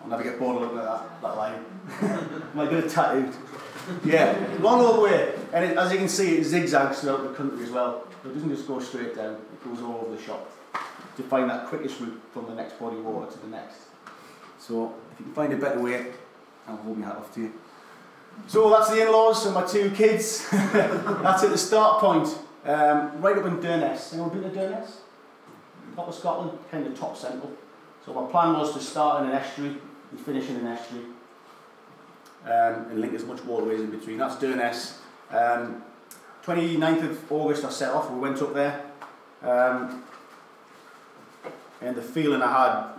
I'll 0.02 0.08
never 0.08 0.22
get 0.22 0.38
bored 0.38 0.56
of 0.56 0.62
looking 0.62 0.78
at 0.78 0.84
that, 0.84 1.22
that 1.22 1.36
line. 1.36 1.64
Am 2.00 2.60
I 2.60 2.66
good 2.66 2.84
at 2.84 2.90
tattooed? 2.90 3.34
Yeah, 4.04 4.56
long 4.60 4.80
all 4.80 4.94
the 4.94 5.00
way. 5.00 5.34
And 5.52 5.64
it, 5.64 5.78
as 5.78 5.90
you 5.90 5.98
can 5.98 6.08
see, 6.08 6.36
it 6.36 6.44
zigzags 6.44 7.00
throughout 7.00 7.22
the 7.22 7.34
country 7.34 7.64
as 7.64 7.70
well. 7.70 8.06
It 8.24 8.34
doesn't 8.34 8.50
just 8.50 8.68
go 8.68 8.78
straight 8.80 9.16
down, 9.16 9.34
it 9.34 9.64
goes 9.64 9.82
all 9.82 10.02
over 10.02 10.14
the 10.14 10.22
shop 10.22 10.50
to 11.16 11.22
find 11.24 11.50
that 11.50 11.66
quickest 11.66 12.00
route 12.00 12.20
from 12.32 12.46
the 12.46 12.54
next 12.54 12.78
body 12.78 12.96
of 12.96 13.04
water 13.04 13.30
to 13.30 13.38
the 13.38 13.48
next. 13.48 13.78
So 14.58 14.94
if 15.12 15.18
you 15.18 15.24
can 15.24 15.34
find 15.34 15.52
a 15.52 15.56
better 15.56 15.80
way, 15.80 16.12
I'll 16.66 16.76
hold 16.76 16.98
my 16.98 17.06
hat 17.06 17.16
off 17.16 17.34
to 17.34 17.40
you. 17.40 17.52
So 18.46 18.70
that's 18.70 18.90
the 18.90 19.06
in-laws 19.06 19.44
and 19.46 19.54
my 19.54 19.66
two 19.66 19.90
kids. 19.90 20.48
that's 20.50 21.42
at 21.42 21.50
the 21.50 21.58
start 21.58 22.00
point, 22.00 22.28
um, 22.64 23.20
right 23.20 23.36
up 23.36 23.44
in 23.44 23.58
Durness. 23.58 24.12
Anyone 24.12 24.30
been 24.30 24.42
to 24.42 24.50
Durness? 24.50 24.90
Top 25.94 26.08
of 26.08 26.14
Scotland, 26.14 26.58
kind 26.70 26.86
of 26.86 26.98
top 26.98 27.16
central. 27.16 27.52
So 28.06 28.14
my 28.14 28.30
plan 28.30 28.54
was 28.54 28.72
to 28.74 28.80
start 28.80 29.22
in 29.22 29.30
an 29.30 29.34
estuary 29.34 29.76
and 30.10 30.20
finish 30.20 30.48
in 30.48 30.56
an 30.56 30.66
estuary, 30.68 31.04
um, 32.44 32.90
and 32.90 33.00
link 33.00 33.12
as 33.12 33.24
much 33.24 33.44
waterways 33.44 33.80
in 33.80 33.90
between. 33.90 34.18
That's 34.18 34.36
Durness. 34.36 34.96
Um, 35.30 35.82
29th 36.44 37.10
of 37.10 37.32
August 37.32 37.64
I 37.64 37.70
set 37.70 37.92
off, 37.92 38.10
we 38.10 38.18
went 38.18 38.40
up 38.40 38.54
there. 38.54 38.82
Um, 39.42 40.02
and 41.80 41.94
the 41.94 42.02
feeling 42.02 42.42
I 42.42 42.50
had 42.50 42.98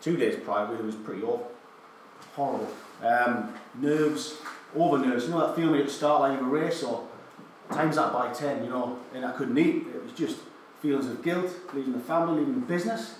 two 0.00 0.16
days 0.16 0.36
prior 0.42 0.66
really 0.66 0.86
was 0.86 0.94
pretty 0.94 1.22
awful. 1.22 1.50
Horrible. 2.34 2.70
Um, 3.02 3.52
nerves, 3.74 4.38
over. 4.76 4.98
You 4.98 5.10
know 5.10 5.46
that 5.46 5.56
feeling 5.56 5.80
at 5.80 5.86
the 5.86 5.92
start 5.92 6.20
line 6.20 6.38
of 6.38 6.42
a 6.42 6.48
race 6.48 6.82
or 6.82 7.06
times 7.70 7.96
that 7.96 8.12
by 8.12 8.32
10, 8.32 8.64
you 8.64 8.70
know, 8.70 8.98
and 9.14 9.24
I 9.24 9.32
couldn't 9.32 9.58
eat. 9.58 9.86
It 9.94 10.02
was 10.02 10.12
just 10.12 10.38
feelings 10.80 11.06
of 11.06 11.22
guilt, 11.22 11.50
leaving 11.74 11.92
the 11.92 12.00
family, 12.00 12.40
leaving 12.40 12.60
the 12.60 12.66
business. 12.66 13.16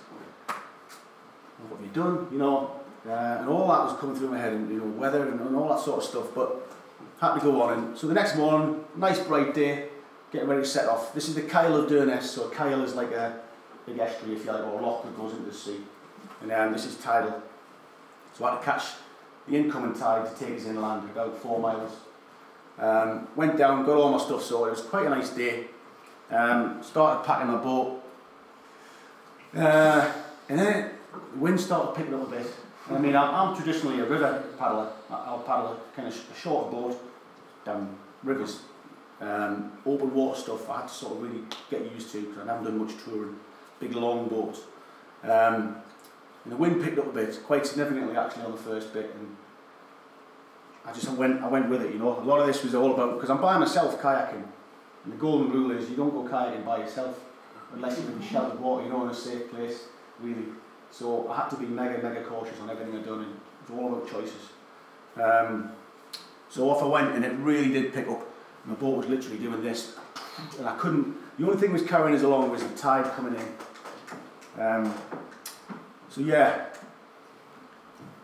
What 0.47 1.77
have 1.77 1.85
you 1.85 1.93
done? 1.93 2.27
You 2.31 2.37
know, 2.37 2.71
uh, 3.05 3.37
and 3.39 3.49
all 3.49 3.67
that 3.67 3.83
was 3.83 3.99
coming 3.99 4.15
through 4.15 4.29
my 4.29 4.37
head, 4.37 4.53
and 4.53 4.69
you 4.69 4.79
know, 4.79 4.85
weather 4.85 5.27
and, 5.27 5.39
and 5.41 5.55
all 5.55 5.69
that 5.69 5.79
sort 5.79 5.99
of 5.99 6.09
stuff. 6.09 6.27
But 6.35 6.67
had 7.19 7.35
to 7.35 7.41
go 7.41 7.61
on. 7.61 7.73
And 7.73 7.97
so 7.97 8.07
the 8.07 8.13
next 8.13 8.35
morning, 8.35 8.83
nice 8.95 9.19
bright 9.19 9.53
day, 9.53 9.89
getting 10.31 10.47
ready 10.47 10.61
to 10.61 10.67
set 10.67 10.87
off. 10.87 11.13
This 11.13 11.27
is 11.27 11.35
the 11.35 11.41
Kyle 11.41 11.75
of 11.75 11.89
Durness. 11.89 12.23
So 12.23 12.49
Kyle 12.49 12.83
is 12.83 12.95
like 12.95 13.11
a 13.11 13.39
big 13.85 13.97
estuary, 13.97 14.35
if 14.35 14.45
you 14.45 14.51
like, 14.51 14.63
or 14.63 14.79
a 14.79 14.85
lock 14.85 15.03
that 15.03 15.17
goes 15.17 15.31
into 15.31 15.45
the 15.45 15.53
sea. 15.53 15.77
And 16.41 16.51
um, 16.51 16.73
this 16.73 16.85
is 16.85 16.95
tidal. 16.97 17.41
So 18.33 18.45
I 18.45 18.51
had 18.51 18.59
to 18.59 18.65
catch 18.65 18.83
the 19.47 19.55
incoming 19.55 19.93
tide 19.93 20.29
to 20.29 20.45
take 20.45 20.57
us 20.57 20.65
inland, 20.65 21.09
about 21.09 21.37
four 21.37 21.59
miles. 21.59 21.91
Um, 22.77 23.27
went 23.35 23.57
down, 23.57 23.85
got 23.85 23.97
all 23.97 24.11
my 24.11 24.19
stuff 24.19 24.43
sorted. 24.43 24.77
It 24.77 24.81
was 24.81 24.89
quite 24.89 25.07
a 25.07 25.09
nice 25.09 25.29
day. 25.29 25.65
Um, 26.29 26.83
started 26.83 27.25
packing 27.25 27.47
my 27.47 27.57
boat. 27.57 28.03
Uh, 29.55 30.11
and 30.49 30.59
then 30.59 30.91
the 31.33 31.39
wind 31.39 31.59
started 31.59 31.95
picking 31.95 32.13
up 32.13 32.27
a 32.27 32.29
bit. 32.31 32.47
I 32.89 32.97
mean, 32.99 33.15
I'm, 33.15 33.33
I'm 33.33 33.55
traditionally 33.55 33.99
a 33.99 34.05
river 34.05 34.43
paddler. 34.57 34.89
I'll 35.09 35.39
paddle 35.39 35.73
a 35.73 35.95
kind 35.95 36.07
of 36.07 36.13
sh- 36.13 36.23
a 36.35 36.39
short 36.39 36.71
boat 36.71 37.01
down 37.65 37.97
rivers. 38.23 38.61
Um, 39.19 39.71
open 39.85 40.13
water 40.13 40.39
stuff 40.39 40.69
I 40.69 40.81
had 40.81 40.87
to 40.87 40.93
sort 40.93 41.13
of 41.13 41.23
really 41.23 41.43
get 41.71 41.91
used 41.91 42.11
to 42.11 42.21
because 42.21 42.47
I 42.47 42.53
haven't 42.53 42.65
done 42.65 42.77
much 42.77 42.95
touring. 43.03 43.35
Big 43.79 43.93
long 43.95 44.27
boats. 44.27 44.59
Um, 45.23 45.77
and 46.47 46.53
the 46.53 46.55
wind 46.55 46.81
picked 46.81 46.97
up 46.97 47.07
a 47.07 47.11
bit, 47.11 47.37
quite 47.45 47.67
significantly 47.67 48.15
actually 48.15 48.45
on 48.45 48.53
the 48.53 48.57
first 48.57 48.93
bit. 48.93 49.13
And 49.19 49.35
I 50.85 50.93
just 50.93 51.09
went, 51.09 51.43
I 51.43 51.49
went 51.49 51.69
with 51.69 51.81
it, 51.81 51.91
you 51.91 51.99
know. 51.99 52.17
A 52.17 52.23
lot 52.23 52.39
of 52.39 52.47
this 52.47 52.63
was 52.63 52.73
all 52.73 52.93
about, 52.93 53.15
because 53.15 53.29
I'm 53.29 53.41
by 53.41 53.57
myself 53.57 54.01
kayaking. 54.01 54.45
And 55.03 55.11
the 55.11 55.17
golden 55.17 55.51
rule 55.51 55.71
is 55.71 55.89
you 55.89 55.97
don't 55.97 56.11
go 56.11 56.23
kayaking 56.23 56.63
by 56.63 56.77
yourself 56.77 57.19
unless 57.73 57.99
you're 57.99 58.09
in 58.11 58.21
sheltered 58.21 58.61
water, 58.61 58.85
you 58.85 58.89
know, 58.89 59.03
in 59.03 59.09
a 59.09 59.13
safe 59.13 59.51
place, 59.51 59.87
really. 60.21 60.45
So 60.89 61.29
I 61.29 61.35
had 61.35 61.49
to 61.49 61.57
be 61.57 61.65
mega, 61.65 62.01
mega 62.01 62.23
cautious 62.23 62.57
on 62.61 62.69
everything 62.69 62.95
I'd 62.95 63.05
done, 63.05 63.23
and 63.23 63.33
it 63.33 63.73
was 63.73 63.79
all 63.81 63.93
about 63.93 64.09
choices. 64.09 64.51
Um, 65.17 65.71
so 66.47 66.69
off 66.69 66.81
I 66.81 66.85
went, 66.85 67.13
and 67.13 67.25
it 67.25 67.33
really 67.39 67.73
did 67.73 67.93
pick 67.93 68.07
up. 68.07 68.25
My 68.63 68.75
boat 68.75 68.99
was 68.99 69.07
literally 69.07 69.37
doing 69.37 69.61
this, 69.61 69.97
and 70.57 70.65
I 70.65 70.77
couldn't. 70.77 71.13
The 71.37 71.45
only 71.45 71.57
thing 71.57 71.73
was 71.73 71.83
carrying 71.83 72.15
us 72.15 72.23
along 72.23 72.51
was 72.51 72.63
the 72.63 72.77
tide 72.77 73.11
coming 73.15 73.35
in. 73.35 74.61
Um, 74.63 74.93
so 76.17 76.23
yeah, 76.23 76.65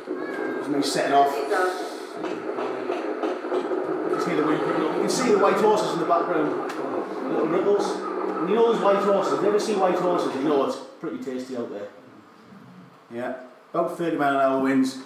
was 0.08 0.68
me 0.68 0.82
setting 0.82 1.14
off. 1.14 1.36
You 1.36 1.44
can 4.10 4.20
see 4.22 4.36
the. 4.36 4.42
You 4.42 5.00
can 5.02 5.10
see 5.10 5.32
the 5.32 5.38
white 5.38 5.56
horses 5.58 5.94
in 5.94 6.00
the 6.00 6.06
background, 6.06 6.50
little 7.30 7.48
ripples. 7.48 7.86
And 8.40 8.50
you 8.50 8.56
know 8.56 8.74
those 8.74 8.82
white 8.82 9.04
horses. 9.04 9.34
If 9.34 9.44
you 9.44 9.60
see 9.60 9.76
white 9.76 9.96
horses, 10.00 10.34
you 10.36 10.44
know 10.44 10.66
it's 10.66 10.78
pretty 11.00 11.24
tasty 11.24 11.56
out 11.56 11.70
there. 11.70 11.88
Yeah, 13.14 13.36
about 13.72 13.96
30 13.96 14.18
mile 14.18 14.34
an 14.36 14.42
hour 14.42 14.60
winds, 14.64 14.98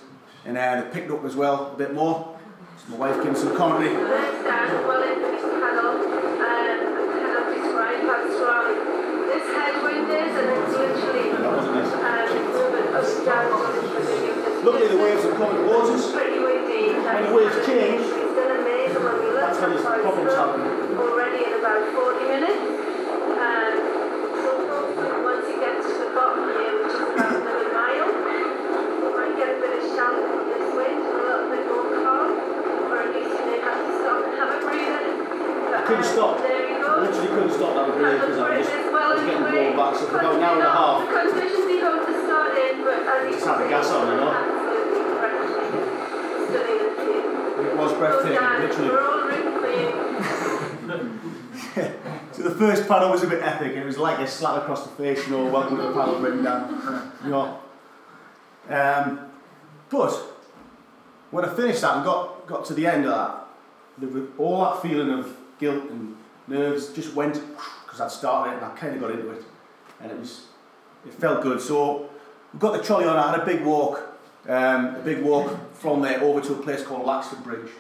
and 0.46 0.58
uh, 0.58 0.82
they 0.82 0.90
picked 0.92 1.12
up 1.12 1.26
as 1.26 1.36
well 1.36 1.72
a 1.74 1.78
bit 1.78 1.94
more. 1.94 2.38
So 2.86 2.92
my 2.98 3.10
wife 3.10 3.22
came 3.22 3.36
some 3.36 3.54
commentary. 3.58 4.02
Let's 4.02 4.40
start 4.46 4.88
well 4.88 5.04
into 5.04 5.20
this 5.28 5.42
panel. 5.44 5.92
Um, 5.92 6.06
I 6.40 7.12
cannot 7.20 7.48
describe 7.52 8.02
how 8.08 8.22
strong 8.32 8.68
this 9.28 9.46
headwind 9.52 10.08
is, 10.10 10.34
and 10.40 10.50
it's 10.56 10.72
literally 10.72 11.32
That 11.32 11.52
wasn't 11.52 11.78
it. 11.78 11.84
um, 11.84 12.28
moving 12.48 12.88
up 12.88 12.94
and 12.94 12.94
down. 12.94 13.04
It's 13.04 13.17
Luckily 13.28 14.88
the 14.88 15.04
waves 15.04 15.20
coming 15.36 15.68
towards 15.68 15.90
us. 16.00 16.16
pretty 16.16 16.40
the 16.40 17.36
waves 17.36 17.60
change, 17.68 18.00
It's 18.08 18.36
been 18.40 18.52
amazing 18.56 19.04
when 19.04 19.20
we 19.20 19.36
That's 19.36 19.60
when 19.60 19.76
at 19.76 19.84
these 19.84 19.84
problems 19.84 20.32
happen. 20.32 20.64
already 20.96 21.44
in 21.44 21.60
about 21.60 21.92
40 21.92 22.24
minutes. 22.24 22.64
Um, 23.36 23.76
once 25.28 25.44
it 25.44 25.60
gets 25.60 25.92
to 25.92 26.08
the 26.08 26.16
bottom 26.16 26.56
here, 26.56 26.72
which 26.88 26.96
is 26.96 27.04
about 27.04 27.36
another 27.36 27.68
mile, 27.76 28.16
might 28.16 29.36
get 29.36 29.52
a 29.52 29.60
bit 29.60 29.76
of 29.76 29.92
from 29.92 30.48
this 30.48 30.68
wind, 30.72 31.04
a 31.04 31.20
little 31.20 31.52
bit 31.52 31.68
more 31.68 31.84
calm, 32.00 32.32
or 32.32 32.96
at 32.96 33.12
least 33.12 33.36
you 33.36 33.44
may 33.44 33.60
have 33.60 33.76
to 33.76 33.92
stop 33.92 34.24
and 34.24 34.40
have 34.40 34.56
a 34.56 34.60
breather. 34.64 35.04
But, 35.68 35.84
couldn't 35.84 36.08
um, 36.08 36.16
stop. 36.16 36.40
There 36.40 36.64
you 36.64 36.80
go. 36.80 36.96
I 36.96 37.04
literally 37.04 37.28
couldn't 37.28 37.52
stop 37.60 37.76
that 37.76 37.92
breathing 37.92 38.24
because 38.24 38.40
I 38.40 38.56
was, 38.56 38.68
I 38.72 39.04
was 39.12 39.20
getting 39.28 39.44
blown 39.52 39.76
back. 39.76 40.00
So 40.00 40.08
for 40.08 40.16
about 40.16 40.40
an 40.40 40.48
hour 40.48 40.56
and 40.56 40.64
a 40.64 40.72
half, 40.72 41.57
first 52.58 52.88
paddle 52.88 53.12
was 53.12 53.24
a 53.24 53.28
bit 53.28 53.44
epic. 53.44 53.74
It 53.76 53.86
was 53.86 53.98
like 53.98 54.20
a 54.20 54.28
slap 54.28 54.62
across 54.62 54.84
the 54.84 54.96
face, 54.96 55.26
you 55.28 55.34
know, 55.34 55.46
welcome 55.46 55.78
to 55.78 55.84
the 55.84 55.94
paddle 55.94 56.20
written 56.20 56.44
down. 56.44 57.12
You 57.24 57.30
know. 57.32 57.60
Um, 58.70 59.32
but 59.90 60.12
when 61.32 61.46
I 61.46 61.54
finished 61.54 61.82
that 61.82 61.98
and 61.98 62.06
got, 62.06 62.48
got 62.48 62.66
to 62.66 62.74
the 62.74 62.86
end 62.86 63.06
of 63.06 63.12
that, 63.12 63.48
the, 63.98 64.28
all 64.38 64.64
that 64.64 64.82
feeling 64.82 65.12
of 65.12 65.36
guilt 65.60 65.90
and 65.90 66.16
nerves 66.48 66.88
just 66.90 67.14
went 67.14 67.42
because 67.86 68.02
I'd 68.02 68.12
started 68.12 68.52
it 68.52 68.56
and 68.58 68.66
I 68.66 68.76
kind 68.76 68.96
of 68.96 69.02
got 69.02 69.12
into 69.12 69.30
it, 69.32 69.44
and 70.02 70.12
it 70.12 70.20
was 70.20 70.48
it 71.06 71.14
felt 71.14 71.42
good. 71.42 71.62
So 71.62 72.10
we 72.54 72.60
got 72.60 72.74
the 72.74 72.84
trolley 72.84 73.06
on. 73.06 73.18
I 73.18 73.32
had 73.32 73.40
a 73.42 73.46
big 73.46 73.64
walk, 73.64 74.20
um, 74.48 74.96
a 74.96 75.02
big 75.04 75.22
walk 75.22 75.74
from 75.74 76.02
there 76.02 76.22
over 76.22 76.42
to 76.42 76.54
a 76.54 76.62
place 76.62 76.84
called 76.84 77.06
Laxford 77.06 77.44
Bridge, 77.44 77.72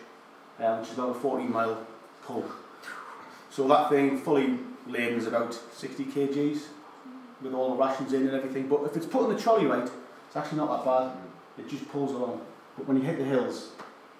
um, 0.59 0.79
which 0.79 0.89
is 0.89 0.95
about 0.95 1.09
a 1.09 1.19
14 1.19 1.51
mile 1.51 1.85
pull. 2.25 2.45
So 3.57 3.67
that 3.69 3.89
thing 3.89 4.19
fully 4.19 4.59
laden 4.85 5.17
is 5.17 5.25
about 5.25 5.51
60 5.51 6.05
kgs 6.05 6.59
with 7.41 7.55
all 7.55 7.71
the 7.71 7.83
rations 7.83 8.13
in 8.13 8.27
and 8.27 8.35
everything. 8.35 8.67
But 8.67 8.83
if 8.83 8.95
it's 8.95 9.07
put 9.07 9.23
on 9.23 9.33
the 9.33 9.41
trolley 9.41 9.65
right, 9.65 9.89
it's 10.27 10.35
actually 10.35 10.59
not 10.59 10.69
that 10.69 10.85
bad. 10.85 11.17
It 11.57 11.67
just 11.67 11.89
pulls 11.89 12.11
along. 12.11 12.41
But 12.77 12.87
when 12.87 12.97
you 12.97 13.03
hit 13.03 13.17
the 13.17 13.23
hills, 13.23 13.71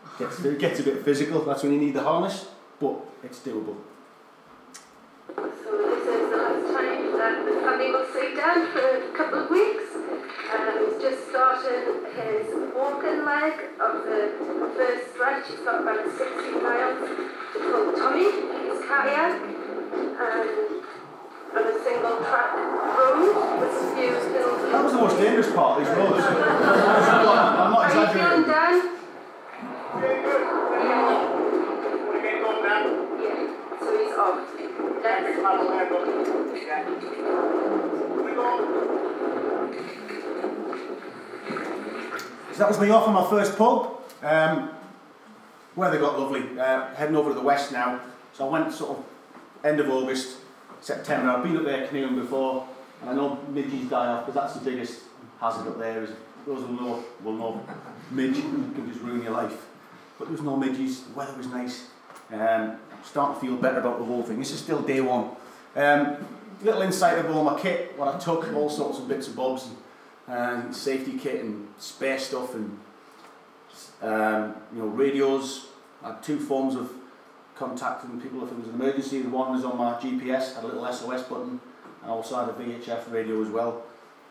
it 0.06 0.18
gets, 0.18 0.44
it 0.44 0.58
gets 0.58 0.80
a 0.80 0.84
bit 0.84 1.06
physical. 1.06 1.46
That's 1.46 1.62
when 1.62 1.72
you 1.74 1.80
need 1.80 1.94
the 1.94 2.02
harness. 2.02 2.48
But 2.80 2.98
it's 3.24 3.38
doable. 3.38 3.78
So 5.36 5.44
this 5.46 6.02
is 6.02 6.32
the 6.32 6.38
last 6.38 6.74
time 6.74 7.14
that 7.14 7.46
the 7.46 7.54
will 7.94 8.36
down 8.36 8.72
for 8.74 8.90
a 8.90 9.16
couple 9.16 9.44
of 9.44 9.52
weeks. 9.52 9.94
Um, 10.50 10.82
he's 10.82 11.00
just 11.00 11.30
started 11.30 12.10
his 12.18 12.74
walking 12.74 13.24
leg 13.24 13.54
of 13.86 14.02
the 14.02 14.34
first 14.74 15.14
stretch. 15.14 15.46
He's 15.48 15.60
got 15.60 15.84
about 15.84 16.10
60 16.10 16.26
miles 16.58 17.10
to 17.54 17.60
pull 17.60 17.94
Tommy, 17.94 18.67
and 18.90 19.34
on 21.56 21.64
a 21.64 21.84
single 21.84 22.18
track 22.18 22.54
road 22.56 23.60
with 23.60 23.72
a 23.72 23.96
few 23.96 24.10
hills. 24.14 24.72
That 24.72 24.82
was 24.84 24.94
the 24.94 25.00
most 25.00 25.18
dangerous 25.18 25.52
part 25.54 25.82
of 25.82 25.88
these 25.88 25.96
roads. 25.98 26.24
I'm 26.26 27.72
not 27.72 27.78
Are 27.78 27.88
you 27.88 27.94
feeling 28.14 28.42
exaggerating. 28.42 28.48
down? 28.48 28.76
Very 30.00 30.20
good. 30.24 30.42
We 32.14 32.20
can 32.22 32.36
go 32.42 32.50
back. 32.64 32.84
Yeah. 33.20 33.80
So 33.80 33.90
he's 33.98 34.16
off. 34.18 34.38
That's 35.04 35.42
Paddle 35.42 35.68
up. 35.72 35.90
Go. 35.90 35.98
So 42.52 42.58
that 42.60 42.70
was 42.70 42.80
me 42.80 42.90
off 42.90 43.08
on 43.08 43.14
my 43.14 43.30
first 43.30 43.56
pull. 43.58 44.02
Um, 44.24 44.70
weather 45.76 46.00
got 46.00 46.18
lovely. 46.20 46.58
Uh, 46.60 46.94
heading 46.96 47.16
over 47.16 47.30
to 47.30 47.36
the 47.36 47.42
west 47.42 47.72
now. 47.72 48.00
So 48.38 48.48
I 48.48 48.52
went 48.52 48.72
sort 48.72 49.00
of 49.00 49.06
end 49.66 49.80
of 49.80 49.90
August, 49.90 50.38
September. 50.80 51.32
I've 51.32 51.42
been 51.42 51.58
up 51.58 51.64
there 51.64 51.88
canoeing 51.88 52.18
before, 52.18 52.68
and 53.02 53.10
I 53.10 53.16
know 53.16 53.40
midges 53.50 53.90
die 53.90 54.06
off 54.06 54.28
because 54.28 54.40
that's 54.40 54.54
the 54.54 54.70
biggest 54.70 55.00
hazard 55.42 55.68
up 55.68 55.80
there. 55.80 56.04
Is 56.04 56.12
those 56.46 56.62
will 56.62 56.74
know 56.74 57.04
will 57.24 57.34
know 57.34 57.66
midge 58.12 58.36
can 58.36 58.88
just 58.88 59.02
ruin 59.02 59.24
your 59.24 59.32
life. 59.32 59.66
But 60.20 60.26
there 60.26 60.34
was 60.34 60.42
no 60.42 60.56
midges. 60.56 61.02
The 61.02 61.14
weather 61.14 61.36
was 61.36 61.48
nice. 61.48 61.88
Um, 62.32 62.40
I'm 62.40 63.04
starting 63.04 63.42
to 63.42 63.42
feel 63.42 63.56
better 63.58 63.80
about 63.80 63.98
the 63.98 64.06
whole 64.06 64.22
thing. 64.22 64.38
This 64.38 64.52
is 64.52 64.60
still 64.60 64.84
day 64.84 65.02
one. 65.02 65.32
Um, 65.76 66.18
little 66.62 66.84
insight 66.84 67.18
of 67.18 67.36
all 67.36 67.44
my 67.44 67.60
kit, 67.60 67.98
what 67.98 68.14
I 68.14 68.20
took, 68.20 68.54
all 68.54 68.70
sorts 68.70 69.00
of 69.00 69.08
bits 69.08 69.26
and 69.26 69.36
bobs, 69.36 69.68
and, 70.28 70.38
and 70.38 70.76
safety 70.76 71.18
kit 71.18 71.44
and 71.44 71.70
spare 71.80 72.20
stuff 72.20 72.54
and 72.54 72.80
um, 74.04 74.56
you 74.76 74.84
know 74.84 74.90
radios. 74.90 75.70
I 76.04 76.10
had 76.10 76.22
two 76.22 76.40
forms 76.40 76.76
of 76.76 76.92
contacting 77.58 78.20
people 78.22 78.44
if 78.44 78.52
it 78.52 78.58
was 78.58 78.68
an 78.68 78.76
emergency. 78.76 79.22
The 79.22 79.30
one 79.30 79.54
was 79.54 79.66
on 79.66 79.78
my 79.78 79.94
GPS, 79.94 80.56
had 80.56 80.64
a 80.64 80.68
little 80.68 80.92
SOS 80.92 81.24
button, 81.24 81.60
and 82.02 82.12
also 82.12 82.36
had 82.36 82.50
a 82.50 82.54
VHF 82.54 83.12
radio 83.12 83.42
as 83.42 83.50
well. 83.50 83.84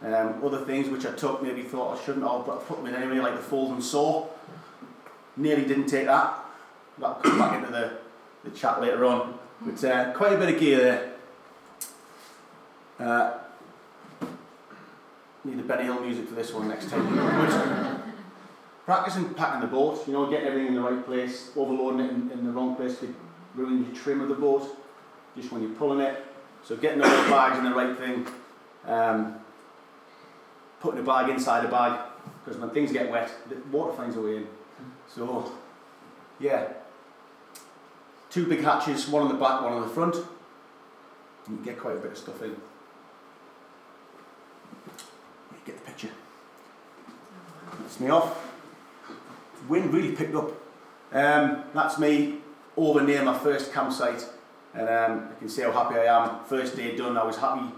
Um, 0.03 0.43
other 0.45 0.65
things 0.65 0.89
which 0.89 1.07
I 1.07 1.13
took, 1.13 1.43
maybe 1.43 1.63
thought 1.63 1.99
I 1.99 2.05
shouldn't 2.05 2.27
have, 2.27 2.47
but 2.47 2.59
I 2.59 2.63
put 2.63 2.79
them 2.79 2.87
in 2.87 2.95
anyway, 2.95 3.19
like 3.19 3.37
the 3.37 3.43
folding 3.43 3.81
saw. 3.81 4.27
Nearly 5.37 5.65
didn't 5.65 5.87
take 5.87 6.07
that. 6.07 6.39
That'll 6.99 7.17
come 7.17 7.39
back 7.39 7.59
into 7.59 7.71
the, 7.71 7.99
the 8.45 8.51
chat 8.51 8.81
later 8.81 9.05
on. 9.05 9.39
But 9.61 9.83
uh, 9.85 10.13
quite 10.13 10.33
a 10.33 10.39
bit 10.39 10.55
of 10.55 10.61
gear 10.61 10.79
there. 10.79 11.13
Uh, 12.99 13.39
need 15.45 15.59
the 15.59 15.63
Benny 15.63 15.85
Hill 15.85 16.01
music 16.01 16.29
for 16.29 16.35
this 16.35 16.53
one 16.53 16.69
next 16.69 16.91
time. 16.91 17.96
Practicing 18.87 19.35
packing 19.35 19.63
the 19.63 19.67
boat, 19.67 20.07
you 20.07 20.13
know, 20.13 20.31
getting 20.31 20.47
everything 20.47 20.69
in 20.69 20.75
the 20.77 20.81
right 20.81 21.05
place, 21.05 21.51
overloading 21.57 22.01
it 22.01 22.11
in, 22.13 22.31
in 22.31 22.45
the 22.45 22.53
wrong 22.53 22.77
place 22.77 23.01
could 23.01 23.13
ruin 23.57 23.85
your 23.85 23.93
trim 23.93 24.21
of 24.21 24.29
the 24.29 24.35
boat, 24.35 24.65
just 25.37 25.51
when 25.51 25.61
you're 25.61 25.73
pulling 25.73 25.99
it. 25.99 26.25
So 26.63 26.77
getting 26.77 27.03
all 27.03 27.11
the 27.11 27.17
bags 27.31 27.59
in 27.59 27.65
the 27.65 27.75
right 27.75 27.99
thing, 27.99 28.29
um, 28.87 29.41
putting 30.79 31.01
a 31.01 31.03
bag 31.03 31.31
inside 31.31 31.65
a 31.65 31.69
bag, 31.69 31.99
because 32.45 32.61
when 32.61 32.71
things 32.71 32.93
get 32.93 33.11
wet, 33.11 33.29
the 33.49 33.57
water 33.77 33.93
finds 33.93 34.17
a 34.17 34.21
way 34.21 34.37
in. 34.37 34.47
So, 35.09 35.53
yeah. 36.39 36.69
Two 38.31 38.47
big 38.47 38.63
hatches, 38.63 39.09
one 39.09 39.23
on 39.23 39.29
the 39.29 39.35
back, 39.35 39.63
one 39.63 39.73
on 39.73 39.83
the 39.83 39.89
front. 39.89 40.15
You 41.51 41.57
get 41.65 41.77
quite 41.77 41.97
a 41.97 41.99
bit 41.99 42.13
of 42.13 42.19
stuff 42.19 42.41
in. 42.43 42.51
You 42.51 42.57
get 45.65 45.77
the 45.77 45.91
picture. 45.91 46.11
That's 47.81 47.99
me 47.99 48.11
off. 48.11 48.46
Wind 49.69 49.93
really 49.93 50.15
picked 50.15 50.35
up. 50.35 50.51
Um, 51.13 51.65
that's 51.75 51.99
me 51.99 52.39
over 52.77 53.03
near 53.03 53.23
my 53.23 53.39
first 53.39 53.73
campsite, 53.73 54.27
and 54.75 54.89
um, 54.89 55.29
you 55.31 55.37
can 55.39 55.49
see 55.49 55.63
how 55.63 55.73
happy 55.73 55.97
I 55.99 56.05
am. 56.05 56.45
First 56.45 56.77
day 56.77 56.97
done, 56.97 57.17
I 57.17 57.25
was 57.25 57.37
happy 57.37 57.73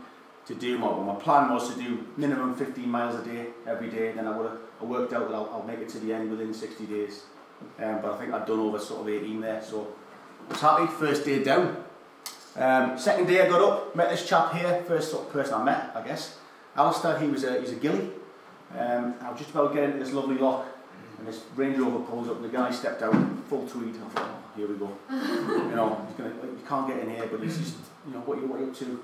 to 0.46 0.54
do 0.54 0.78
my, 0.78 0.86
well, 0.86 1.02
my 1.02 1.14
plan 1.14 1.52
was 1.52 1.72
to 1.74 1.80
do 1.80 2.06
minimum 2.16 2.54
15 2.54 2.88
miles 2.88 3.14
a 3.20 3.24
day 3.24 3.48
every 3.66 3.90
day, 3.90 4.12
then 4.12 4.26
I 4.26 4.36
would 4.36 4.50
I 4.80 4.84
worked 4.84 5.12
out 5.12 5.28
that 5.28 5.34
I'll, 5.34 5.50
I'll 5.52 5.64
make 5.64 5.80
it 5.80 5.88
to 5.90 5.98
the 5.98 6.12
end 6.12 6.30
within 6.30 6.54
60 6.54 6.86
days. 6.86 7.24
Um, 7.78 8.00
but 8.00 8.12
I 8.12 8.18
think 8.18 8.32
I'd 8.32 8.46
done 8.46 8.60
over 8.60 8.78
sort 8.78 9.00
of 9.00 9.08
18 9.08 9.40
there, 9.40 9.62
so 9.62 9.88
I 10.48 10.52
was 10.52 10.60
happy. 10.60 10.86
First 10.86 11.24
day 11.24 11.42
down. 11.42 11.84
Um, 12.56 12.98
second 12.98 13.26
day 13.26 13.44
I 13.44 13.48
got 13.48 13.60
up, 13.60 13.96
met 13.96 14.10
this 14.10 14.26
chap 14.26 14.54
here, 14.54 14.84
first 14.86 15.10
sort 15.10 15.26
of 15.26 15.32
person 15.32 15.54
I 15.54 15.64
met, 15.64 15.92
I 15.94 16.02
guess. 16.02 16.38
Alistair, 16.76 17.18
he 17.18 17.26
was 17.26 17.44
a, 17.44 17.60
he's 17.60 17.72
a 17.72 17.76
gilly. 17.76 18.10
Um, 18.76 19.14
I 19.20 19.30
was 19.30 19.38
just 19.38 19.50
about 19.50 19.74
getting 19.74 19.92
into 19.92 20.04
this 20.04 20.14
lovely 20.14 20.38
lock, 20.38 20.66
and 21.18 21.26
this 21.26 21.42
Range 21.56 21.76
Rover 21.78 22.04
pulls 22.04 22.28
up, 22.28 22.36
and 22.36 22.44
the 22.44 22.48
guy 22.48 22.70
stepped 22.70 23.02
out, 23.02 23.14
full 23.48 23.66
tweed. 23.66 23.96
I 23.96 24.08
thought, 24.08 24.28
oh, 24.28 24.56
here 24.56 24.68
we 24.68 24.74
go. 24.74 24.96
you 25.10 25.76
know, 25.76 26.06
he's 26.06 26.16
gonna, 26.16 26.30
you 26.30 26.64
can't 26.66 26.88
get 26.88 26.98
in 27.00 27.10
here, 27.10 27.26
but 27.30 27.40
he's 27.42 27.58
just, 27.58 27.76
you 28.06 28.14
know, 28.14 28.20
what 28.20 28.38
you 28.38 28.46
what 28.46 28.60
you 28.60 28.66
up 28.66 28.76
to? 28.76 29.02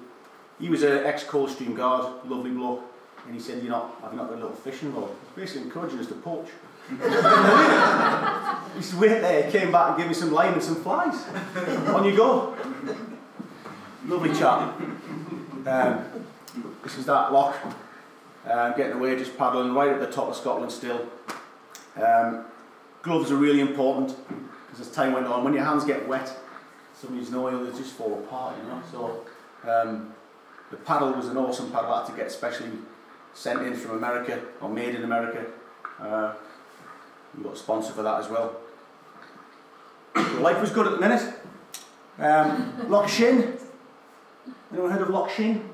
He 0.61 0.68
was 0.68 0.83
an 0.85 1.04
ex 1.04 1.25
Coldstream 1.25 1.75
guard, 1.75 2.28
lovely 2.28 2.52
bloke, 2.52 2.85
and 3.26 3.35
he 3.35 3.40
said, 3.40 3.62
you 3.62 3.71
know, 3.71 3.90
I've 4.02 4.14
not 4.14 4.28
got 4.28 4.35
a 4.35 4.42
little 4.42 4.52
fishing 4.52 4.94
rod? 4.94 5.11
Basically 5.35 5.62
encouraging 5.62 5.99
us 5.99 6.06
to 6.06 6.14
poach. 6.14 6.49
he 6.90 8.83
said, 8.83 9.00
wait 9.00 9.21
there, 9.21 9.42
he 9.44 9.50
came 9.50 9.73
back 9.73 9.88
and 9.90 9.99
gave 9.99 10.09
me 10.09 10.14
some 10.14 10.33
line 10.33 10.52
and 10.52 10.62
some 10.62 10.76
flies. 10.76 11.14
On 11.88 12.04
you 12.04 12.14
go. 12.14 12.54
Lovely 14.06 14.35
chap. 14.35 14.78
Um, 15.66 16.04
this 16.83 16.99
is 16.99 17.06
that 17.06 17.33
lock. 17.33 17.56
Um, 18.47 18.75
getting 18.76 18.92
away, 18.92 19.16
just 19.16 19.38
paddling 19.38 19.73
right 19.73 19.88
at 19.88 20.00
the 20.00 20.12
top 20.12 20.28
of 20.28 20.37
Scotland 20.37 20.71
still. 20.71 21.09
Um, 21.97 22.45
gloves 23.02 23.30
are 23.30 23.37
really 23.37 23.61
important 23.61 24.17
because 24.67 24.80
as 24.80 24.91
time 24.93 25.13
went 25.13 25.26
on, 25.26 25.45
when 25.45 25.54
your 25.54 25.65
hands 25.65 25.85
get 25.85 26.07
wet, 26.09 26.37
some 26.95 27.17
these 27.17 27.33
oil 27.35 27.65
they 27.65 27.76
just 27.76 27.93
fall 27.93 28.15
apart, 28.15 28.57
you 28.59 28.69
know. 28.69 28.83
So 28.91 29.71
um, 29.71 30.15
the 30.71 30.76
paddle 30.76 31.13
was 31.13 31.28
an 31.28 31.37
awesome 31.37 31.71
paddle. 31.71 31.93
I 31.93 32.00
had 32.00 32.11
to 32.11 32.17
get 32.17 32.33
specially 32.33 32.71
sent 33.35 33.63
in 33.63 33.75
from 33.75 33.93
America 33.93 34.41
or 34.61 34.69
made 34.69 34.95
in 34.95 35.04
America. 35.04 35.47
Uh, 36.00 36.35
we 37.37 37.45
got 37.45 37.59
sponsor 37.59 37.93
for 37.93 38.02
that 38.02 38.21
as 38.21 38.28
well. 38.28 38.57
Life 40.41 40.61
was 40.61 40.71
good 40.71 40.87
at 40.87 40.93
the 40.93 41.00
minute. 41.00 41.35
Um, 42.19 42.89
Loch 42.89 43.09
Shin. 43.09 43.59
Anyone 44.73 44.91
heard 44.91 45.02
of 45.02 45.11
Loch 45.11 45.30
Shin? 45.30 45.69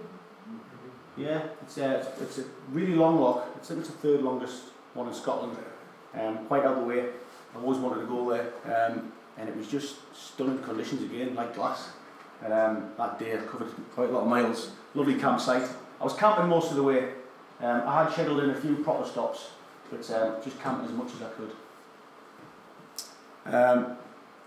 Yeah, 1.17 1.43
it's 1.63 1.77
a, 1.79 2.07
it's 2.21 2.39
a 2.39 2.45
really 2.71 2.95
long 2.95 3.21
loch. 3.21 3.47
I 3.55 3.59
think 3.65 3.81
it's 3.81 3.91
the 3.91 3.97
third 3.97 4.23
longest 4.23 4.63
one 4.95 5.09
in 5.09 5.15
Scotland. 5.15 5.57
Um, 6.14 6.46
quite 6.46 6.64
out 6.64 6.77
of 6.77 6.81
the 6.81 6.85
way. 6.85 7.07
I 7.55 7.59
always 7.59 7.79
wanted 7.79 8.01
to 8.01 8.07
go 8.07 8.31
there. 8.31 8.53
Um, 8.64 9.12
and 9.38 9.49
it 9.49 9.57
was 9.57 9.68
just 9.68 9.96
stunning 10.14 10.59
conditions 10.62 11.03
again, 11.03 11.35
like 11.35 11.55
glass. 11.55 11.90
Um, 12.44 12.90
that 12.96 13.18
day 13.18 13.35
I 13.35 13.42
covered 13.42 13.68
quite 13.94 14.11
a 14.11 14.12
lot 14.12 14.23
of 14.23 14.29
miles. 14.29 14.73
Lovely 14.94 15.14
campsite. 15.14 15.68
I 16.01 16.05
was 16.05 16.14
camping 16.14 16.49
most 16.49 16.70
of 16.70 16.77
the 16.77 16.83
way. 16.83 17.11
Um, 17.61 17.83
I 17.87 18.05
had 18.05 18.12
scheduled 18.12 18.42
in 18.42 18.51
a 18.51 18.55
few 18.55 18.77
proper 18.77 19.07
stops, 19.07 19.51
but 19.90 20.11
um, 20.11 20.37
just 20.42 20.61
camping 20.61 20.87
as 20.87 20.92
much 20.92 21.09
as 21.14 21.23
I 21.23 21.29
could. 21.31 21.53
Um, 23.46 23.96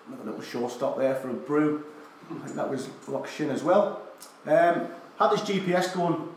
another 0.08 0.26
little 0.26 0.42
shore 0.42 0.70
stop 0.70 0.98
there 0.98 1.16
for 1.16 1.30
a 1.30 1.34
brew. 1.34 1.86
I 2.30 2.46
think 2.46 2.56
that 2.56 2.70
was 2.70 2.90
Loch 3.08 3.28
Shin 3.28 3.50
as 3.50 3.64
well. 3.64 4.02
Um, 4.46 4.88
had 5.20 5.32
this 5.32 5.42
GPS 5.42 5.94
going, 5.94 6.30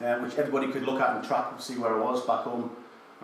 uh, 0.00 0.18
which 0.20 0.36
everybody 0.36 0.68
could 0.70 0.84
look 0.84 1.00
at 1.00 1.16
and 1.16 1.24
track 1.24 1.46
and 1.52 1.60
see 1.60 1.76
where 1.76 1.94
I 1.94 1.98
was 1.98 2.24
back 2.26 2.40
home. 2.40 2.70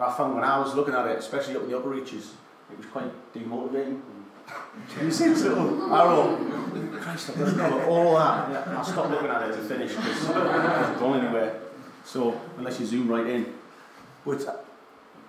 I 0.01 0.13
found 0.13 0.35
when 0.35 0.45
I 0.45 0.59
was 0.59 0.75
looking 0.75 0.95
at 0.95 1.07
it, 1.07 1.19
especially 1.19 1.57
up 1.57 1.63
in 1.63 1.71
the 1.71 1.79
upper 1.79 1.91
reaches, 1.91 2.33
it 2.71 2.79
was 2.79 2.87
quite 2.87 3.33
demotivating. 3.35 4.01
you 5.03 5.11
see 5.11 5.29
this 5.29 5.43
little 5.43 5.95
arrow? 5.95 6.37
Christ, 7.01 7.31
I've 7.31 7.39
got 7.39 7.51
to 7.51 7.57
cover 7.57 7.85
all 7.85 8.17
that. 8.17 8.51
Yeah, 8.51 8.79
I 8.79 8.83
stopped 8.83 9.11
looking 9.11 9.29
at 9.29 9.51
it 9.51 9.57
to 9.57 9.63
finish 9.63 9.95
because 9.95 10.25
it 10.25 10.35
wasn't 10.35 10.99
going 10.99 11.21
anywhere. 11.21 11.61
So, 12.05 12.41
unless 12.57 12.81
you 12.81 12.87
zoom 12.87 13.09
right 13.09 13.27
in. 13.27 13.53
But 14.25 14.67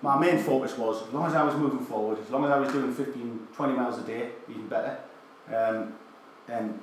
my 0.00 0.18
main 0.18 0.38
focus 0.38 0.76
was, 0.76 1.06
as 1.06 1.12
long 1.12 1.26
as 1.26 1.34
I 1.34 1.44
was 1.44 1.54
moving 1.54 1.84
forward, 1.84 2.18
as 2.18 2.30
long 2.30 2.44
as 2.44 2.50
I 2.50 2.58
was 2.58 2.72
doing 2.72 2.92
15, 2.92 3.48
20 3.54 3.72
miles 3.74 3.98
a 3.98 4.02
day, 4.02 4.30
even 4.48 4.66
better, 4.68 4.98
um, 5.48 5.94
and 6.48 6.78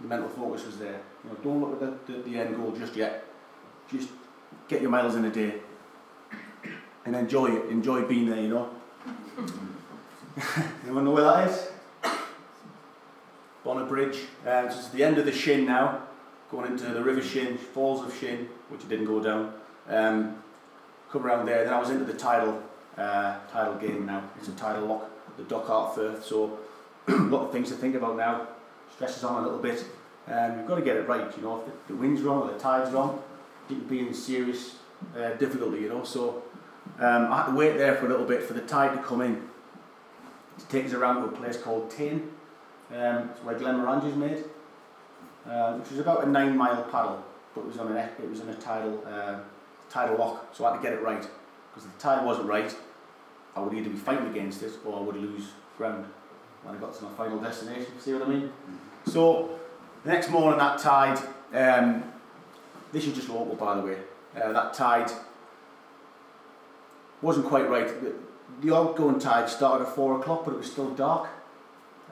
the 0.00 0.08
mental 0.08 0.28
focus 0.28 0.66
was 0.66 0.78
there. 0.78 1.00
You 1.24 1.30
know, 1.30 1.36
don't 1.42 1.60
look 1.60 1.82
at 1.82 2.06
the, 2.06 2.12
the, 2.12 2.22
the 2.22 2.38
end 2.38 2.56
goal 2.56 2.72
just 2.72 2.94
yet. 2.94 3.24
Just 3.90 4.08
get 4.68 4.82
your 4.82 4.90
miles 4.90 5.14
in 5.14 5.24
a 5.24 5.30
day 5.30 5.54
and 7.06 7.14
enjoy 7.14 7.46
it. 7.46 7.70
Enjoy 7.70 8.02
being 8.02 8.28
there, 8.28 8.40
you 8.40 8.48
know. 8.48 8.70
Anyone 10.84 11.04
know 11.04 11.12
where 11.12 11.24
that 11.24 11.48
is? 11.48 11.68
Bonar 13.64 13.86
Bridge. 13.86 14.18
So 14.44 14.66
it's 14.66 14.88
the 14.88 15.02
end 15.02 15.18
of 15.18 15.24
the 15.24 15.32
Shin 15.32 15.64
now, 15.64 16.02
going 16.50 16.70
into 16.70 16.84
the 16.86 17.02
River 17.02 17.22
Shin, 17.22 17.56
Falls 17.56 18.04
of 18.04 18.16
Shin, 18.16 18.48
which 18.68 18.86
didn't 18.88 19.06
go 19.06 19.22
down. 19.22 19.54
Um, 19.88 20.42
come 21.10 21.24
around 21.24 21.46
there. 21.46 21.64
Then 21.64 21.72
I 21.72 21.78
was 21.78 21.90
into 21.90 22.04
the 22.04 22.12
tidal 22.12 22.62
uh, 22.98 23.38
tidal 23.50 23.76
game 23.76 24.06
now. 24.06 24.22
It's 24.38 24.48
a 24.48 24.52
tidal 24.52 24.86
lock, 24.86 25.10
the 25.36 25.44
Dornoch 25.44 25.94
Firth. 25.94 26.24
So 26.24 26.58
a 27.08 27.12
lot 27.12 27.46
of 27.46 27.52
things 27.52 27.68
to 27.68 27.74
think 27.74 27.94
about 27.94 28.16
now. 28.16 28.48
Stresses 28.94 29.24
on 29.24 29.42
a 29.42 29.46
little 29.46 29.58
bit. 29.58 29.84
Um, 30.28 30.58
you've 30.58 30.66
got 30.66 30.76
to 30.76 30.82
get 30.82 30.96
it 30.96 31.08
right. 31.08 31.36
You 31.36 31.42
know, 31.42 31.60
if 31.60 31.66
the, 31.66 31.92
the 31.92 31.98
wind's 31.98 32.22
wrong 32.22 32.42
or 32.48 32.52
the 32.52 32.58
tide's 32.58 32.90
wrong, 32.92 33.22
you 33.68 33.76
can 33.76 33.86
be 33.86 34.00
in 34.00 34.14
serious 34.14 34.76
uh, 35.16 35.30
difficulty. 35.34 35.82
You 35.82 35.88
know, 35.88 36.04
so 36.04 36.42
um, 36.98 37.32
I 37.32 37.36
had 37.38 37.46
to 37.46 37.54
wait 37.54 37.76
there 37.76 37.94
for 37.96 38.06
a 38.06 38.08
little 38.08 38.26
bit 38.26 38.42
for 38.42 38.54
the 38.54 38.62
tide 38.62 38.96
to 38.96 39.02
come 39.02 39.20
in 39.20 39.48
to 40.58 40.66
take 40.66 40.86
us 40.86 40.92
around 40.92 41.22
to 41.22 41.28
a 41.28 41.32
place 41.32 41.56
called 41.56 41.90
Tain. 41.90 42.30
Um, 42.94 43.30
it's 43.30 43.42
where 43.42 43.58
Glenmorangie 43.58 44.10
is 44.10 44.16
made, 44.16 44.44
uh, 45.48 45.74
which 45.74 45.90
was 45.90 45.98
about 45.98 46.24
a 46.24 46.28
nine 46.28 46.56
mile 46.56 46.84
paddle, 46.84 47.22
but 47.54 47.62
it 47.62 47.66
was 47.66 47.78
on 47.78 47.88
an 47.88 47.96
it 47.96 48.30
was 48.30 48.40
in 48.40 48.48
a 48.48 48.54
tidal 48.54 49.02
uh, 49.06 49.38
tidal 49.90 50.16
lock, 50.16 50.54
so 50.54 50.64
I 50.64 50.70
had 50.70 50.76
to 50.76 50.82
get 50.82 50.92
it 50.92 51.02
right 51.02 51.20
because 51.20 51.84
if 51.84 51.92
the 51.94 52.00
tide 52.00 52.24
wasn't 52.24 52.48
right, 52.48 52.74
I 53.54 53.60
would 53.60 53.74
either 53.74 53.90
be 53.90 53.96
fighting 53.96 54.28
against 54.28 54.62
it 54.62 54.72
or 54.84 54.98
I 54.98 55.02
would 55.02 55.16
lose 55.16 55.48
ground 55.76 56.06
when 56.62 56.74
I 56.74 56.78
got 56.78 56.94
to 56.94 57.04
my 57.04 57.12
final 57.14 57.38
destination. 57.38 57.92
See 58.00 58.12
what 58.14 58.22
I 58.22 58.28
mean? 58.28 58.50
So 59.06 59.58
the 60.04 60.10
next 60.10 60.30
morning, 60.30 60.58
that 60.58 60.78
tide. 60.78 61.18
Um, 61.52 62.04
this 62.92 63.06
is 63.06 63.14
just 63.14 63.28
local, 63.28 63.56
by 63.56 63.74
the 63.76 63.82
way. 63.82 63.98
Uh, 64.34 64.52
that 64.52 64.72
tide 64.72 65.10
wasn't 67.26 67.46
quite 67.46 67.68
right. 67.68 67.88
The, 68.62 68.74
outgoing 68.74 69.18
tide 69.18 69.50
started 69.50 69.86
at 69.86 69.94
four 69.94 70.18
o'clock, 70.18 70.44
but 70.44 70.54
it 70.54 70.58
was 70.58 70.70
still 70.70 70.90
dark. 70.94 71.28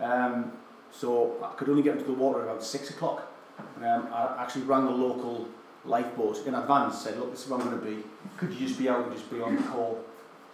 Um, 0.00 0.53
so 0.90 1.37
I 1.42 1.55
could 1.55 1.68
only 1.68 1.83
get 1.83 1.96
into 1.96 2.07
the 2.07 2.12
water 2.12 2.40
at 2.40 2.48
about 2.48 2.62
six 2.62 2.90
o'clock. 2.90 3.33
Um, 3.79 4.09
I 4.12 4.42
actually 4.42 4.62
rang 4.62 4.85
the 4.85 4.90
local 4.90 5.48
lifeboat 5.85 6.44
in 6.46 6.55
advance, 6.55 7.00
said, 7.00 7.18
look, 7.18 7.31
this 7.31 7.44
is 7.44 7.50
where 7.50 7.61
I'm 7.61 7.66
going 7.66 7.81
to 7.81 7.87
be. 7.87 8.05
Could 8.37 8.53
you 8.53 8.66
just 8.66 8.79
be 8.79 8.88
out 8.88 9.07
and 9.07 9.12
just 9.12 9.31
be 9.31 9.40
on 9.40 9.57
the 9.57 9.62
call? 9.62 10.05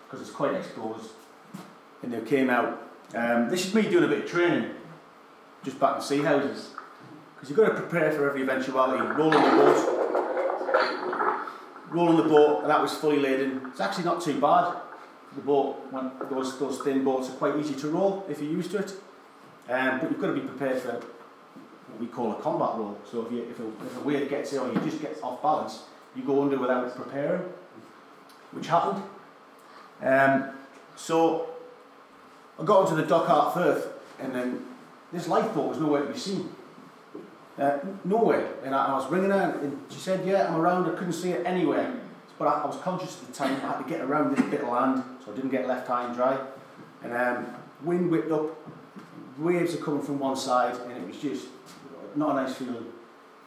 Because 0.04 0.20
it's 0.20 0.36
quite 0.36 0.54
exposed. 0.54 1.10
And 2.02 2.12
they 2.12 2.20
came 2.20 2.50
out. 2.50 2.82
Um, 3.14 3.48
this 3.48 3.66
is 3.66 3.74
me 3.74 3.82
doing 3.82 4.04
a 4.04 4.08
bit 4.08 4.24
of 4.24 4.30
training, 4.30 4.70
just 5.64 5.80
back 5.80 5.96
in 5.96 6.02
Seahouses. 6.02 6.68
Because 7.34 7.48
you've 7.48 7.56
got 7.58 7.68
to 7.68 7.74
prepare 7.74 8.12
for 8.12 8.28
every 8.28 8.42
eventuality. 8.42 9.02
Rolling 9.02 9.42
the 9.42 9.50
boat, 9.50 9.99
rolling 11.90 12.16
the 12.16 12.22
boat, 12.22 12.62
and 12.62 12.70
that 12.70 12.80
was 12.80 12.94
fully 12.94 13.18
laden. 13.18 13.62
It's 13.70 13.80
actually 13.80 14.04
not 14.04 14.22
too 14.22 14.40
bad. 14.40 14.76
The 15.34 15.42
boat, 15.42 15.76
when 15.90 16.10
those, 16.28 16.58
those 16.58 16.80
thin 16.80 17.04
boats 17.04 17.28
are 17.28 17.34
quite 17.34 17.56
easy 17.56 17.74
to 17.74 17.88
roll 17.88 18.26
if 18.28 18.40
you're 18.40 18.50
used 18.50 18.72
to 18.72 18.78
it. 18.78 18.92
Um, 19.68 20.00
but 20.00 20.10
you've 20.10 20.20
got 20.20 20.28
to 20.28 20.32
be 20.32 20.40
prepared 20.40 20.80
for 20.82 20.92
what 20.92 22.00
we 22.00 22.06
call 22.06 22.32
a 22.32 22.40
combat 22.40 22.70
roll. 22.76 22.98
So 23.08 23.26
if, 23.26 23.32
you, 23.32 23.42
if, 23.42 23.60
a, 23.60 23.66
if 23.86 23.96
a 23.96 24.00
wave 24.00 24.28
gets 24.28 24.52
in 24.52 24.58
or 24.58 24.72
you 24.72 24.80
just 24.80 25.00
get 25.00 25.16
off 25.22 25.42
balance, 25.42 25.84
you 26.16 26.22
go 26.22 26.42
under 26.42 26.58
without 26.58 26.94
preparing, 26.96 27.42
which 28.50 28.66
happened. 28.66 29.02
Um, 30.02 30.50
so 30.96 31.50
I 32.58 32.64
got 32.64 32.80
onto 32.80 32.96
the 32.96 33.06
dock 33.06 33.26
Dornoch 33.26 33.54
Firth, 33.54 33.88
and 34.18 34.34
then 34.34 34.66
this 35.12 35.28
lifeboat 35.28 35.68
was 35.68 35.78
nowhere 35.78 36.02
to 36.02 36.12
be 36.12 36.18
seen. 36.18 36.48
Uh, 37.58 37.78
nowhere. 38.04 38.48
And 38.64 38.74
I, 38.74 38.86
I, 38.86 38.94
was 38.94 39.10
ringing 39.10 39.30
her, 39.30 39.58
and 39.62 39.78
she 39.90 39.98
said, 39.98 40.26
Yeah, 40.26 40.48
I'm 40.48 40.60
around. 40.60 40.86
I 40.86 40.96
couldn't 40.96 41.12
see 41.12 41.30
it 41.30 41.46
anywhere. 41.46 41.94
But 42.38 42.48
I, 42.48 42.62
I, 42.62 42.66
was 42.66 42.76
conscious 42.78 43.20
at 43.20 43.28
the 43.28 43.34
time 43.34 43.56
I 43.56 43.72
had 43.72 43.78
to 43.82 43.88
get 43.88 44.00
around 44.00 44.34
this 44.34 44.44
bit 44.46 44.62
of 44.62 44.68
land, 44.68 45.02
so 45.24 45.32
I 45.32 45.34
didn't 45.34 45.50
get 45.50 45.66
left 45.66 45.86
high 45.88 46.06
and 46.06 46.14
dry. 46.14 46.38
And 47.02 47.12
um, 47.12 47.46
wind 47.82 48.10
whipped 48.10 48.30
up, 48.30 48.56
waves 49.38 49.74
are 49.74 49.78
coming 49.78 50.02
from 50.02 50.18
one 50.18 50.36
side, 50.36 50.74
and 50.88 50.92
it 50.92 51.06
was 51.06 51.18
just 51.18 51.48
not 52.14 52.30
a 52.30 52.42
nice 52.42 52.54
feeling. 52.54 52.86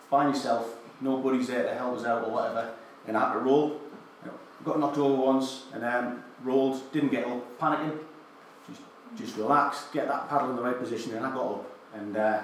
Find 0.09 0.33
yourself, 0.33 0.75
nobody's 1.01 1.47
there 1.47 1.63
to 1.63 1.73
help 1.73 1.97
us 1.97 2.05
out 2.05 2.25
or 2.25 2.31
whatever, 2.31 2.71
and 3.07 3.17
I 3.17 3.27
had 3.27 3.33
to 3.33 3.39
roll. 3.39 3.79
Got 4.63 4.79
knocked 4.79 4.97
over 4.97 5.21
once, 5.21 5.63
and 5.73 5.83
then 5.83 6.23
rolled, 6.43 6.91
didn't 6.93 7.09
get 7.09 7.25
up, 7.25 7.59
panicking. 7.59 7.97
Just, 8.67 8.81
just 9.17 9.37
relax, 9.37 9.87
get 9.91 10.07
that 10.07 10.29
paddle 10.29 10.51
in 10.51 10.55
the 10.55 10.61
right 10.61 10.79
position, 10.79 11.13
and 11.15 11.25
I 11.25 11.33
got 11.33 11.45
up, 11.45 11.71
and 11.93 12.15
uh, 12.15 12.41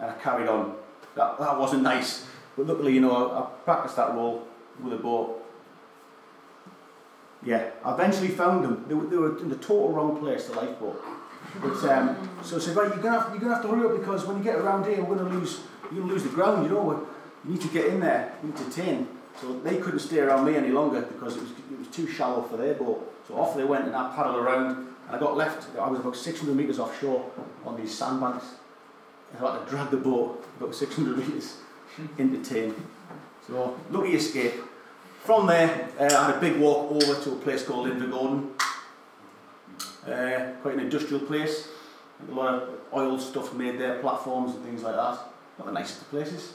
and 0.00 0.10
I 0.10 0.14
carried 0.14 0.48
on. 0.48 0.76
That, 1.16 1.38
that 1.38 1.58
wasn't 1.58 1.82
nice, 1.82 2.26
but 2.56 2.66
luckily, 2.66 2.92
you 2.92 3.00
know, 3.00 3.30
I, 3.30 3.40
I 3.40 3.46
practiced 3.64 3.96
that 3.96 4.14
roll 4.14 4.46
with 4.82 4.92
a 4.92 4.96
boat. 4.96 5.42
Yeah, 7.42 7.70
I 7.84 7.94
eventually 7.94 8.28
found 8.28 8.64
them. 8.64 8.84
They 8.86 8.94
were, 8.94 9.06
they 9.06 9.16
were 9.16 9.38
in 9.38 9.48
the 9.48 9.56
total 9.56 9.92
wrong 9.92 10.18
place, 10.18 10.46
the 10.46 10.54
lifeboat. 10.54 11.02
But, 11.60 11.82
um, 11.84 12.30
so 12.42 12.56
I 12.56 12.60
said, 12.60 12.76
right, 12.76 12.88
you're 12.88 13.02
gonna 13.02 13.20
have, 13.20 13.30
you're 13.30 13.40
gonna 13.40 13.54
have 13.54 13.62
to 13.62 13.68
hurry 13.68 13.86
up 13.86 13.98
because 13.98 14.26
when 14.26 14.38
you 14.38 14.44
get 14.44 14.56
around 14.56 14.86
here, 14.86 15.02
we're 15.02 15.16
gonna 15.16 15.30
lose, 15.30 15.60
you're 15.90 16.00
gonna 16.00 16.12
lose 16.12 16.22
the 16.22 16.28
ground. 16.28 16.66
You 16.66 16.72
know, 16.72 17.06
you 17.44 17.52
need 17.52 17.62
to 17.62 17.68
get 17.68 17.86
in 17.86 18.00
there, 18.00 18.34
you 18.42 18.50
need 18.50 18.58
to 18.58 18.70
tin. 18.70 19.08
So 19.40 19.58
they 19.60 19.76
couldn't 19.76 20.00
stay 20.00 20.18
around 20.18 20.44
me 20.44 20.56
any 20.56 20.70
longer 20.70 21.02
because 21.02 21.36
it 21.36 21.42
was, 21.42 21.50
it 21.50 21.78
was 21.78 21.88
too 21.88 22.06
shallow 22.06 22.42
for 22.42 22.56
their 22.56 22.74
boat. 22.74 23.12
So 23.28 23.38
off 23.38 23.56
they 23.56 23.64
went 23.64 23.86
and 23.86 23.94
I 23.94 24.14
paddled 24.14 24.36
around 24.36 24.76
and 24.76 24.86
I 25.08 25.18
got 25.18 25.36
left. 25.36 25.76
I 25.78 25.88
was 25.88 26.00
about 26.00 26.16
600 26.16 26.54
metres 26.54 26.78
offshore 26.78 27.30
on 27.64 27.76
these 27.76 27.96
sandbanks. 27.96 28.44
I 29.40 29.52
had 29.52 29.64
to 29.64 29.70
drag 29.70 29.90
the 29.90 29.98
boat 29.98 30.44
about 30.58 30.74
600 30.74 31.18
metres 31.18 31.58
into 32.18 32.42
Tain. 32.42 32.74
So 33.46 33.78
lucky 33.90 34.14
escape. 34.14 34.54
From 35.24 35.46
there, 35.46 35.88
uh, 35.98 36.04
I 36.04 36.26
had 36.26 36.36
a 36.36 36.40
big 36.40 36.58
walk 36.58 36.90
over 36.92 37.20
to 37.20 37.32
a 37.32 37.36
place 37.36 37.64
called 37.64 37.88
Invergordon. 37.88 38.50
Uh, 40.06 40.52
quite 40.62 40.74
an 40.74 40.80
industrial 40.80 41.20
place. 41.26 41.68
A 42.28 42.32
lot 42.32 42.54
of 42.54 42.68
oil 42.94 43.18
stuff 43.18 43.52
made 43.52 43.78
there, 43.78 43.98
platforms 43.98 44.54
and 44.54 44.64
things 44.64 44.82
like 44.82 44.94
that. 44.94 45.18
Not 45.58 45.66
the 45.66 45.72
nicest 45.72 46.02
of 46.02 46.10
places, 46.10 46.54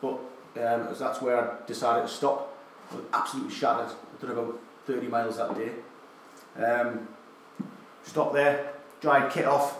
but 0.00 0.12
um, 0.12 0.94
that's 0.98 1.22
where 1.22 1.38
I 1.38 1.66
decided 1.66 2.02
to 2.02 2.08
stop. 2.08 2.56
I 2.92 2.96
was 2.96 3.04
absolutely 3.12 3.54
shattered. 3.54 3.88
I 3.90 4.20
did 4.20 4.30
about 4.30 4.60
30 4.86 5.08
miles 5.08 5.38
that 5.38 5.54
day. 5.56 5.72
Um, 6.62 7.08
stopped 8.02 8.34
there, 8.34 8.74
dried 9.00 9.32
kit 9.32 9.46
off. 9.46 9.79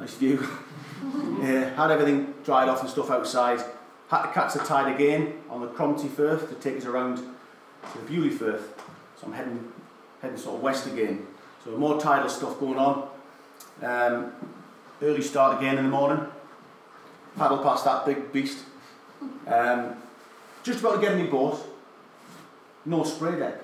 Nice 0.00 0.14
view. 0.14 0.42
yeah, 1.42 1.74
had 1.74 1.90
everything 1.90 2.32
dried 2.42 2.70
off 2.70 2.80
and 2.80 2.88
stuff 2.88 3.10
outside. 3.10 3.62
Had 4.08 4.22
to 4.22 4.32
catch 4.32 4.54
the 4.54 4.60
tide 4.60 4.94
again 4.94 5.34
on 5.50 5.60
the 5.60 5.66
Cromarty 5.66 6.08
Firth 6.08 6.48
to 6.48 6.54
take 6.54 6.78
us 6.78 6.86
around 6.86 7.18
to 7.18 7.98
the 7.98 8.10
Beauly 8.10 8.32
Firth. 8.32 8.82
So 9.20 9.26
I'm 9.26 9.34
heading, 9.34 9.70
heading 10.22 10.38
sort 10.38 10.56
of 10.56 10.62
west 10.62 10.86
again. 10.86 11.26
So 11.62 11.76
more 11.76 12.00
tidal 12.00 12.30
stuff 12.30 12.58
going 12.58 12.78
on. 12.78 13.10
Um, 13.82 14.32
early 15.02 15.20
start 15.20 15.58
again 15.58 15.76
in 15.76 15.84
the 15.84 15.90
morning. 15.90 16.24
Paddle 17.36 17.58
past 17.58 17.84
that 17.84 18.06
big 18.06 18.32
beast. 18.32 18.64
Um, 19.46 19.96
just 20.62 20.80
about 20.80 20.94
to 20.94 21.00
get 21.02 21.12
in 21.12 21.26
my 21.26 21.30
boat. 21.30 21.60
No 22.86 23.04
spray 23.04 23.38
deck. 23.38 23.60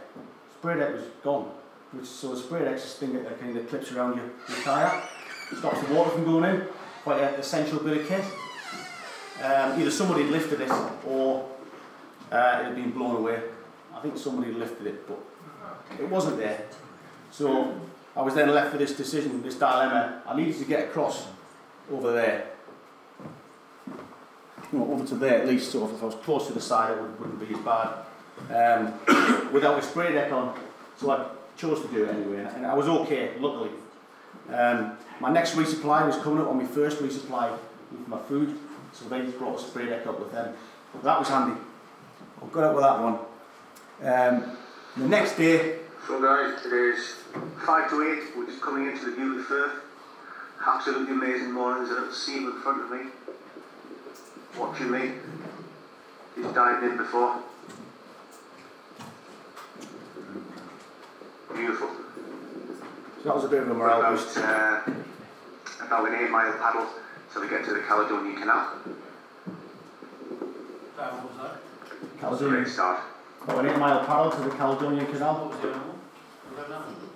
Spray 0.58 0.78
deck 0.78 0.92
was 0.92 1.04
gone. 1.24 1.50
Which, 1.92 2.04
so 2.04 2.32
a 2.32 2.36
spray 2.36 2.62
deck's 2.62 2.82
this 2.82 2.98
thing 2.98 3.14
that 3.14 3.40
kind 3.40 3.56
of 3.56 3.66
clips 3.70 3.90
around 3.90 4.16
your, 4.16 4.26
your 4.50 4.58
kayak. 4.62 5.15
Stops 5.54 5.80
the 5.86 5.94
water 5.94 6.10
from 6.10 6.24
going 6.24 6.44
in. 6.44 6.66
Quite 7.02 7.22
an 7.22 7.34
essential 7.34 7.78
bit 7.78 8.00
of 8.00 8.08
kit. 8.08 8.24
Um, 9.42 9.80
either 9.80 9.90
somebody 9.90 10.24
lifted 10.24 10.60
it 10.60 10.70
or 11.06 11.48
uh, 12.32 12.58
it 12.60 12.64
had 12.64 12.74
been 12.74 12.90
blown 12.90 13.16
away. 13.16 13.40
I 13.94 14.00
think 14.00 14.16
somebody 14.16 14.52
lifted 14.52 14.86
it, 14.86 15.06
but 15.06 15.18
it 15.98 16.08
wasn't 16.08 16.38
there. 16.38 16.66
So 17.30 17.78
I 18.16 18.22
was 18.22 18.34
then 18.34 18.52
left 18.52 18.72
with 18.72 18.80
this 18.80 18.96
decision, 18.96 19.42
this 19.42 19.56
dilemma. 19.56 20.22
I 20.26 20.36
needed 20.36 20.58
to 20.58 20.64
get 20.64 20.88
across 20.88 21.26
over 21.92 22.12
there. 22.12 22.48
Well, 24.72 24.92
over 24.92 25.06
to 25.06 25.14
there 25.14 25.42
at 25.42 25.46
least, 25.46 25.70
so 25.70 25.84
if 25.88 26.02
I 26.02 26.06
was 26.06 26.14
close 26.16 26.48
to 26.48 26.52
the 26.52 26.60
side, 26.60 26.96
it 26.96 27.00
would, 27.00 27.20
wouldn't 27.20 27.40
be 27.40 27.54
as 27.54 27.60
bad. 27.60 27.92
Um, 28.50 29.52
without 29.52 29.78
a 29.78 29.82
spray 29.82 30.12
deck 30.12 30.32
on, 30.32 30.58
so 30.96 31.10
I 31.10 31.26
chose 31.56 31.82
to 31.82 31.88
do 31.88 32.04
it 32.04 32.08
anyway, 32.08 32.46
and 32.54 32.66
I 32.66 32.74
was 32.74 32.88
okay, 32.88 33.32
luckily. 33.38 33.70
Um, 34.52 34.96
my 35.20 35.30
next 35.32 35.54
resupply 35.56 36.06
was 36.06 36.16
coming 36.18 36.40
up 36.40 36.48
on 36.48 36.56
my 36.58 36.66
first 36.66 36.98
resupply 36.98 37.50
with 37.90 38.08
my 38.08 38.18
food, 38.18 38.58
so 38.92 39.08
they 39.08 39.22
brought 39.22 39.58
a 39.58 39.62
spray 39.62 39.86
deck 39.86 40.06
up 40.06 40.18
with 40.20 40.32
them. 40.32 40.54
That 41.02 41.18
was 41.18 41.28
handy. 41.28 41.60
I 42.42 42.46
got 42.46 42.64
up 42.64 42.74
with 42.74 42.84
that 42.84 43.00
one. 43.02 43.18
Um, 44.02 44.56
the 44.96 45.08
next 45.08 45.36
day, 45.36 45.78
So 46.06 46.20
guys, 46.20 46.64
is 46.64 47.16
five 47.64 47.90
to 47.90 48.02
eight. 48.02 48.36
We're 48.36 48.46
just 48.46 48.60
coming 48.60 48.88
into 48.88 49.06
the 49.06 49.16
Beauly 49.16 49.44
Firth. 49.44 49.82
Absolutely 50.66 51.12
amazing 51.14 51.52
mornings. 51.52 51.90
A 51.90 51.94
little 51.94 52.12
sea 52.12 52.36
in 52.38 52.52
front 52.60 52.82
of 52.84 52.90
me, 52.90 53.10
watching 54.58 54.90
me. 54.90 55.12
He's 56.34 56.46
dived 56.46 56.84
in 56.84 56.96
before. 56.96 57.42
Beautiful. 61.54 62.05
So 63.26 63.32
that 63.32 63.34
was 63.34 63.44
a 63.44 63.48
bit 63.48 63.62
of 63.64 63.70
a 63.70 63.74
morale 63.74 63.98
About, 63.98 64.12
boost. 64.12 64.38
uh, 64.38 64.82
about 65.84 66.08
an 66.08 66.14
eight 66.14 66.30
mile 66.30 66.52
paddle 66.52 66.86
till 67.32 67.42
we 67.42 67.48
get 67.48 67.64
to 67.64 67.74
the 67.74 67.80
Caledonian 67.80 68.36
Canal. 68.36 68.70
Caledonian. 72.20 72.62
Great 72.62 72.72
start. 72.72 73.00
Oh, 73.48 73.58
an 73.58 73.66
eight 73.66 73.78
mile 73.78 74.04
paddle 74.06 74.30
to 74.30 74.40
the 74.42 74.50
Caledonian 74.50 75.06
Canal. 75.06 75.52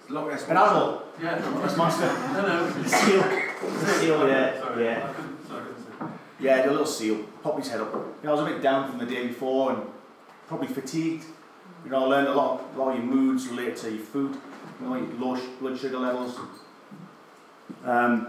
Loch 0.08 0.28
Ness 0.32 0.48
An 0.48 0.56
animal. 0.56 1.02
Yeah. 1.22 1.38
That's 1.38 1.76
monster. 1.76 2.06
No, 2.32 2.42
no. 2.42 2.82
Seal. 2.82 3.22
Seal, 3.86 4.28
yeah. 4.28 4.58
Sorry, 4.60 4.84
Yeah. 4.84 5.12
Sorry, 5.12 5.12
I 5.12 5.14
couldn't 5.14 5.78
see. 5.78 6.44
Yeah, 6.44 6.62
the 6.62 6.70
little 6.72 6.86
seal. 6.86 7.18
Pop 7.44 7.56
his 7.56 7.68
head 7.68 7.80
up. 7.82 7.94
Yeah, 8.24 8.30
I 8.30 8.32
was 8.32 8.40
a 8.40 8.44
bit 8.46 8.60
down 8.60 8.90
from 8.90 8.98
the 8.98 9.06
day 9.06 9.28
before 9.28 9.74
and 9.74 9.82
probably 10.48 10.66
fatigued. 10.66 11.24
You 11.84 11.90
know, 11.92 12.02
I 12.04 12.06
learned 12.08 12.26
a 12.26 12.34
lot, 12.34 12.64
a 12.74 12.78
lot 12.78 12.88
of 12.90 12.96
your 12.96 13.04
moods 13.06 13.46
related 13.46 13.76
to 13.76 13.90
your 13.92 14.04
food, 14.04 14.32
you 14.32 14.40
know, 14.40 14.40
your 14.40 14.49
low 14.82 15.40
blood 15.60 15.78
sugar 15.78 15.98
levels. 15.98 16.38
Um, 17.84 18.28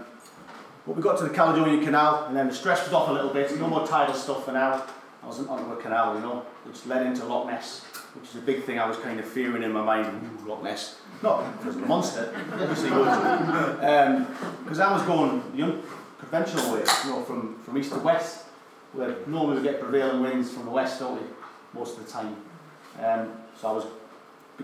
but 0.86 0.96
we 0.96 1.02
got 1.02 1.18
to 1.18 1.24
the 1.24 1.30
Caledonian 1.30 1.84
Canal 1.84 2.24
and 2.26 2.36
then 2.36 2.48
the 2.48 2.54
stress 2.54 2.84
was 2.84 2.92
off 2.92 3.08
a 3.08 3.12
little 3.12 3.30
bit. 3.30 3.56
No 3.58 3.68
more 3.68 3.86
tidal 3.86 4.14
stuff 4.14 4.44
for 4.44 4.52
now. 4.52 4.84
I 5.22 5.26
wasn't 5.26 5.48
onto 5.48 5.72
a 5.72 5.76
canal, 5.76 6.16
you 6.16 6.20
know, 6.20 6.44
which 6.64 6.84
led 6.86 7.06
into 7.06 7.24
Loch 7.24 7.46
Ness, 7.46 7.84
which 8.14 8.30
is 8.30 8.36
a 8.36 8.40
big 8.40 8.64
thing 8.64 8.80
I 8.80 8.88
was 8.88 8.96
kind 8.96 9.20
of 9.20 9.26
fearing 9.26 9.62
in 9.62 9.70
my 9.72 9.84
mind. 9.84 10.46
Loch 10.46 10.62
Ness. 10.64 10.98
Not 11.22 11.58
because 11.58 11.76
of 11.76 11.82
a 11.84 11.86
monster, 11.86 12.34
obviously. 12.52 12.90
Because 12.90 14.80
I 14.80 14.92
was 14.92 15.02
going 15.02 15.42
the 15.56 15.62
unconventional 15.62 16.74
way, 16.74 16.84
you 17.04 17.10
know, 17.10 17.22
from, 17.22 17.56
from 17.62 17.78
east 17.78 17.92
to 17.92 17.98
west, 18.00 18.46
where 18.92 19.14
normally 19.28 19.58
we 19.58 19.62
get 19.62 19.80
prevailing 19.80 20.20
winds 20.22 20.50
from 20.52 20.64
the 20.64 20.72
west, 20.72 20.98
don't 20.98 21.20
we, 21.20 21.26
most 21.72 21.96
of 21.98 22.04
the 22.04 22.10
time. 22.10 22.36
Um, 23.00 23.32
so 23.60 23.68
I 23.68 23.72
was 23.72 23.86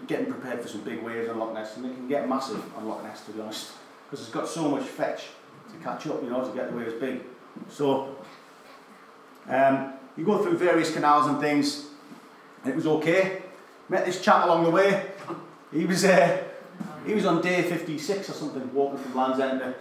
getting 0.07 0.27
prepared 0.27 0.61
for 0.61 0.69
some 0.69 0.83
big 0.83 1.03
waves 1.03 1.29
on 1.29 1.39
Loch 1.39 1.55
Ness, 1.55 1.77
and 1.77 1.85
they 1.85 1.95
can 1.95 2.09
get 2.09 2.29
massive 2.29 2.63
on 2.77 2.89
Loch 2.89 3.03
Ness, 3.03 3.25
to 3.27 3.33
be 3.33 3.41
honest, 3.41 3.73
because 4.05 4.25
it's 4.25 4.35
got 4.35 4.49
so 4.49 4.69
much 4.69 4.85
fetch 4.85 5.25
to 5.73 5.85
catch 5.85 6.07
up, 6.07 6.23
you 6.23 6.31
know, 6.31 6.47
to 6.47 6.55
get 6.55 6.71
the 6.71 6.77
waves 6.77 6.95
big. 6.95 7.23
So 7.69 8.17
um, 9.49 9.95
you 10.17 10.25
go 10.25 10.43
through 10.43 10.57
various 10.59 10.93
canals 10.93 11.27
and 11.27 11.41
things, 11.41 11.87
and 12.63 12.73
it 12.73 12.77
was 12.77 12.87
okay. 12.87 13.43
Met 13.89 14.05
this 14.05 14.21
chap 14.21 14.45
along 14.45 14.65
the 14.65 14.71
way. 14.71 15.11
He 15.73 15.85
was 15.85 16.05
uh, 16.05 16.45
he 17.07 17.15
was 17.15 17.25
on 17.25 17.41
day 17.41 17.63
56 17.63 18.29
or 18.29 18.33
something, 18.33 18.73
walking 18.75 18.99
from 18.99 19.15
Land's 19.15 19.41
End 19.41 19.61
to 19.61 19.75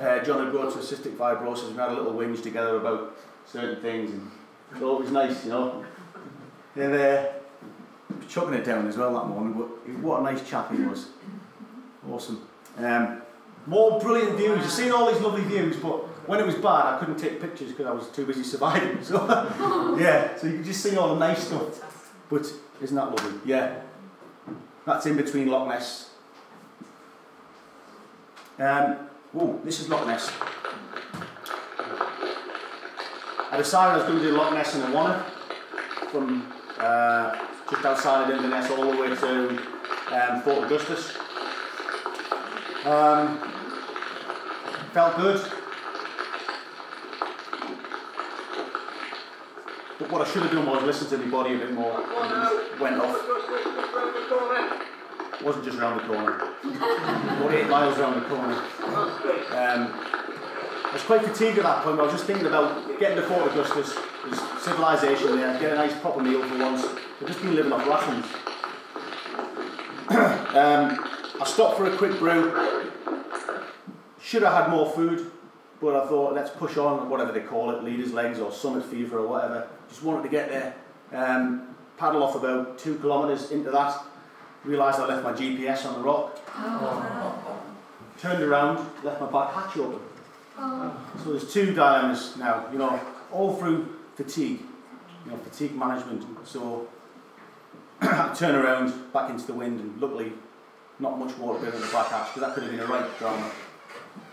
uh, 0.00 0.24
John 0.24 0.50
to 0.50 0.58
a 0.58 0.66
cystic 0.66 1.16
fibrosis. 1.16 1.70
We 1.70 1.76
had 1.76 1.90
a 1.90 1.94
little 1.94 2.12
whinge 2.12 2.42
together 2.42 2.76
about 2.76 3.16
certain 3.46 3.80
things, 3.80 4.10
and 4.10 4.30
it 4.80 4.84
was 4.84 5.10
nice, 5.10 5.44
you 5.44 5.50
know. 5.50 5.84
And 6.74 6.94
uh, 6.94 7.26
chucking 8.28 8.54
it 8.54 8.64
down 8.64 8.86
as 8.86 8.96
well 8.96 9.14
that 9.14 9.26
morning, 9.26 9.52
but 9.54 9.88
what 10.00 10.20
a 10.20 10.22
nice 10.22 10.46
chap 10.48 10.72
he 10.72 10.82
was. 10.82 11.08
Awesome. 12.10 12.46
Um, 12.78 13.22
more 13.66 14.00
brilliant 14.00 14.36
views. 14.36 14.58
You've 14.58 14.70
seen 14.70 14.92
all 14.92 15.10
these 15.12 15.20
lovely 15.20 15.42
views, 15.44 15.76
but 15.76 16.06
when 16.28 16.40
it 16.40 16.46
was 16.46 16.54
bad, 16.56 16.94
I 16.94 16.96
couldn't 16.98 17.16
take 17.16 17.40
pictures 17.40 17.70
because 17.70 17.86
I 17.86 17.92
was 17.92 18.08
too 18.08 18.26
busy 18.26 18.42
surviving. 18.42 19.02
So, 19.02 19.24
yeah, 19.98 20.36
so 20.36 20.46
you 20.46 20.58
could 20.58 20.64
just 20.64 20.82
see 20.82 20.96
all 20.96 21.14
the 21.14 21.20
nice 21.20 21.46
stuff. 21.46 22.14
But 22.28 22.52
isn't 22.82 22.96
that 22.96 23.10
lovely? 23.10 23.40
Yeah. 23.44 23.80
That's 24.86 25.06
in 25.06 25.16
between 25.16 25.48
Loch 25.48 25.68
Ness. 25.68 26.10
Um, 28.58 28.96
oh, 29.36 29.60
this 29.64 29.80
is 29.80 29.88
Loch 29.88 30.06
Ness. 30.06 30.30
I 33.50 33.56
decided 33.56 33.92
I 33.92 33.96
was 33.96 34.06
going 34.06 34.18
to 34.18 34.24
do 34.24 34.36
Loch 34.36 34.52
Ness 34.52 34.74
in 34.74 34.82
a 34.82 34.94
Wanna 34.94 35.24
from 36.10 36.52
uh, 36.78 37.46
just 37.70 37.84
outside 37.84 38.30
of 38.30 38.36
Inverness 38.36 38.70
all 38.70 38.90
the 38.90 38.96
way 39.00 39.08
to 39.08 39.48
um, 40.12 40.42
Fort 40.42 40.64
Augustus. 40.64 41.12
Um, 42.84 43.38
felt 44.92 45.16
good. 45.16 45.40
But 49.98 50.10
what 50.10 50.20
I 50.26 50.30
should 50.30 50.42
have 50.42 50.52
done 50.52 50.66
was 50.66 50.82
listen 50.82 51.08
to 51.08 51.18
my 51.24 51.30
body 51.30 51.54
a 51.54 51.58
bit 51.58 51.72
more. 51.72 52.00
and 52.00 52.30
just 52.30 52.80
went 52.80 53.00
off. 53.00 53.16
It 55.40 55.44
wasn't 55.44 55.64
just 55.64 55.78
round 55.78 56.00
the 56.00 56.04
corner. 56.06 56.36
About 56.36 57.52
eight 57.52 57.68
miles 57.68 57.98
round 57.98 58.22
the 58.22 58.28
corner. 58.28 58.62
Um, 59.52 60.14
was 60.94 61.02
quite 61.02 61.22
fatigued 61.22 61.58
at 61.58 61.64
that 61.64 61.84
point. 61.84 61.98
I 61.98 62.02
was 62.04 62.12
just 62.12 62.24
thinking 62.24 62.46
about 62.46 62.98
getting 63.00 63.16
to 63.16 63.22
Fort 63.22 63.50
Augustus, 63.50 63.96
there's 64.24 64.62
civilization 64.62 65.36
there, 65.36 65.58
get 65.60 65.72
a 65.72 65.76
nice 65.76 65.98
proper 66.00 66.22
meal 66.22 66.42
for 66.46 66.58
once. 66.58 66.84
I've 67.20 67.26
just 67.26 67.42
been 67.42 67.54
living 67.54 67.72
off 67.72 67.86
rations. 67.86 68.26
um, 70.10 71.08
I 71.40 71.44
stopped 71.44 71.76
for 71.76 71.86
a 71.86 71.96
quick 71.96 72.18
brew. 72.18 72.90
Should 74.20 74.42
have 74.42 74.52
had 74.64 74.70
more 74.70 74.90
food, 74.90 75.30
but 75.80 75.94
I 75.94 76.06
thought 76.06 76.34
let's 76.34 76.50
push 76.50 76.76
on, 76.76 77.08
whatever 77.08 77.32
they 77.32 77.40
call 77.40 77.70
it, 77.70 77.84
leader's 77.84 78.12
legs 78.12 78.38
or 78.38 78.50
summit 78.52 78.84
fever 78.84 79.18
or 79.18 79.26
whatever. 79.26 79.68
Just 79.88 80.02
wanted 80.02 80.22
to 80.22 80.28
get 80.28 80.48
there. 80.48 80.74
Um, 81.12 81.74
paddle 81.98 82.22
off 82.22 82.34
about 82.34 82.78
two 82.78 82.96
kilometres 82.98 83.50
into 83.50 83.70
that. 83.70 84.02
Realised 84.64 84.98
I 84.98 85.06
left 85.06 85.22
my 85.22 85.32
GPS 85.32 85.84
on 85.86 85.94
the 85.94 86.00
rock. 86.00 86.40
Turned 88.18 88.42
around, 88.42 88.78
left 89.02 89.20
my 89.20 89.30
back 89.30 89.52
hatch 89.52 89.76
open. 89.76 90.00
So 91.22 91.30
there's 91.30 91.52
two 91.52 91.74
dilemmas 91.74 92.36
now, 92.36 92.66
you 92.72 92.78
know, 92.78 92.98
all 93.32 93.56
through 93.56 93.94
fatigue, 94.14 94.60
you 95.24 95.30
know, 95.30 95.36
fatigue 95.38 95.74
management. 95.74 96.24
So 96.46 96.88
I 98.00 98.34
turn 98.34 98.54
around 98.54 99.12
back 99.12 99.30
into 99.30 99.46
the 99.46 99.54
wind, 99.54 99.80
and 99.80 100.00
luckily, 100.00 100.32
not 100.98 101.18
much 101.18 101.36
water 101.38 101.58
going 101.60 101.74
in 101.74 101.80
the 101.80 101.86
back 101.88 102.08
hatch 102.08 102.34
because 102.34 102.42
that 102.42 102.54
could 102.54 102.64
have 102.64 102.72
been 102.72 102.80
a 102.80 102.86
right 102.86 103.18
drama. 103.18 103.50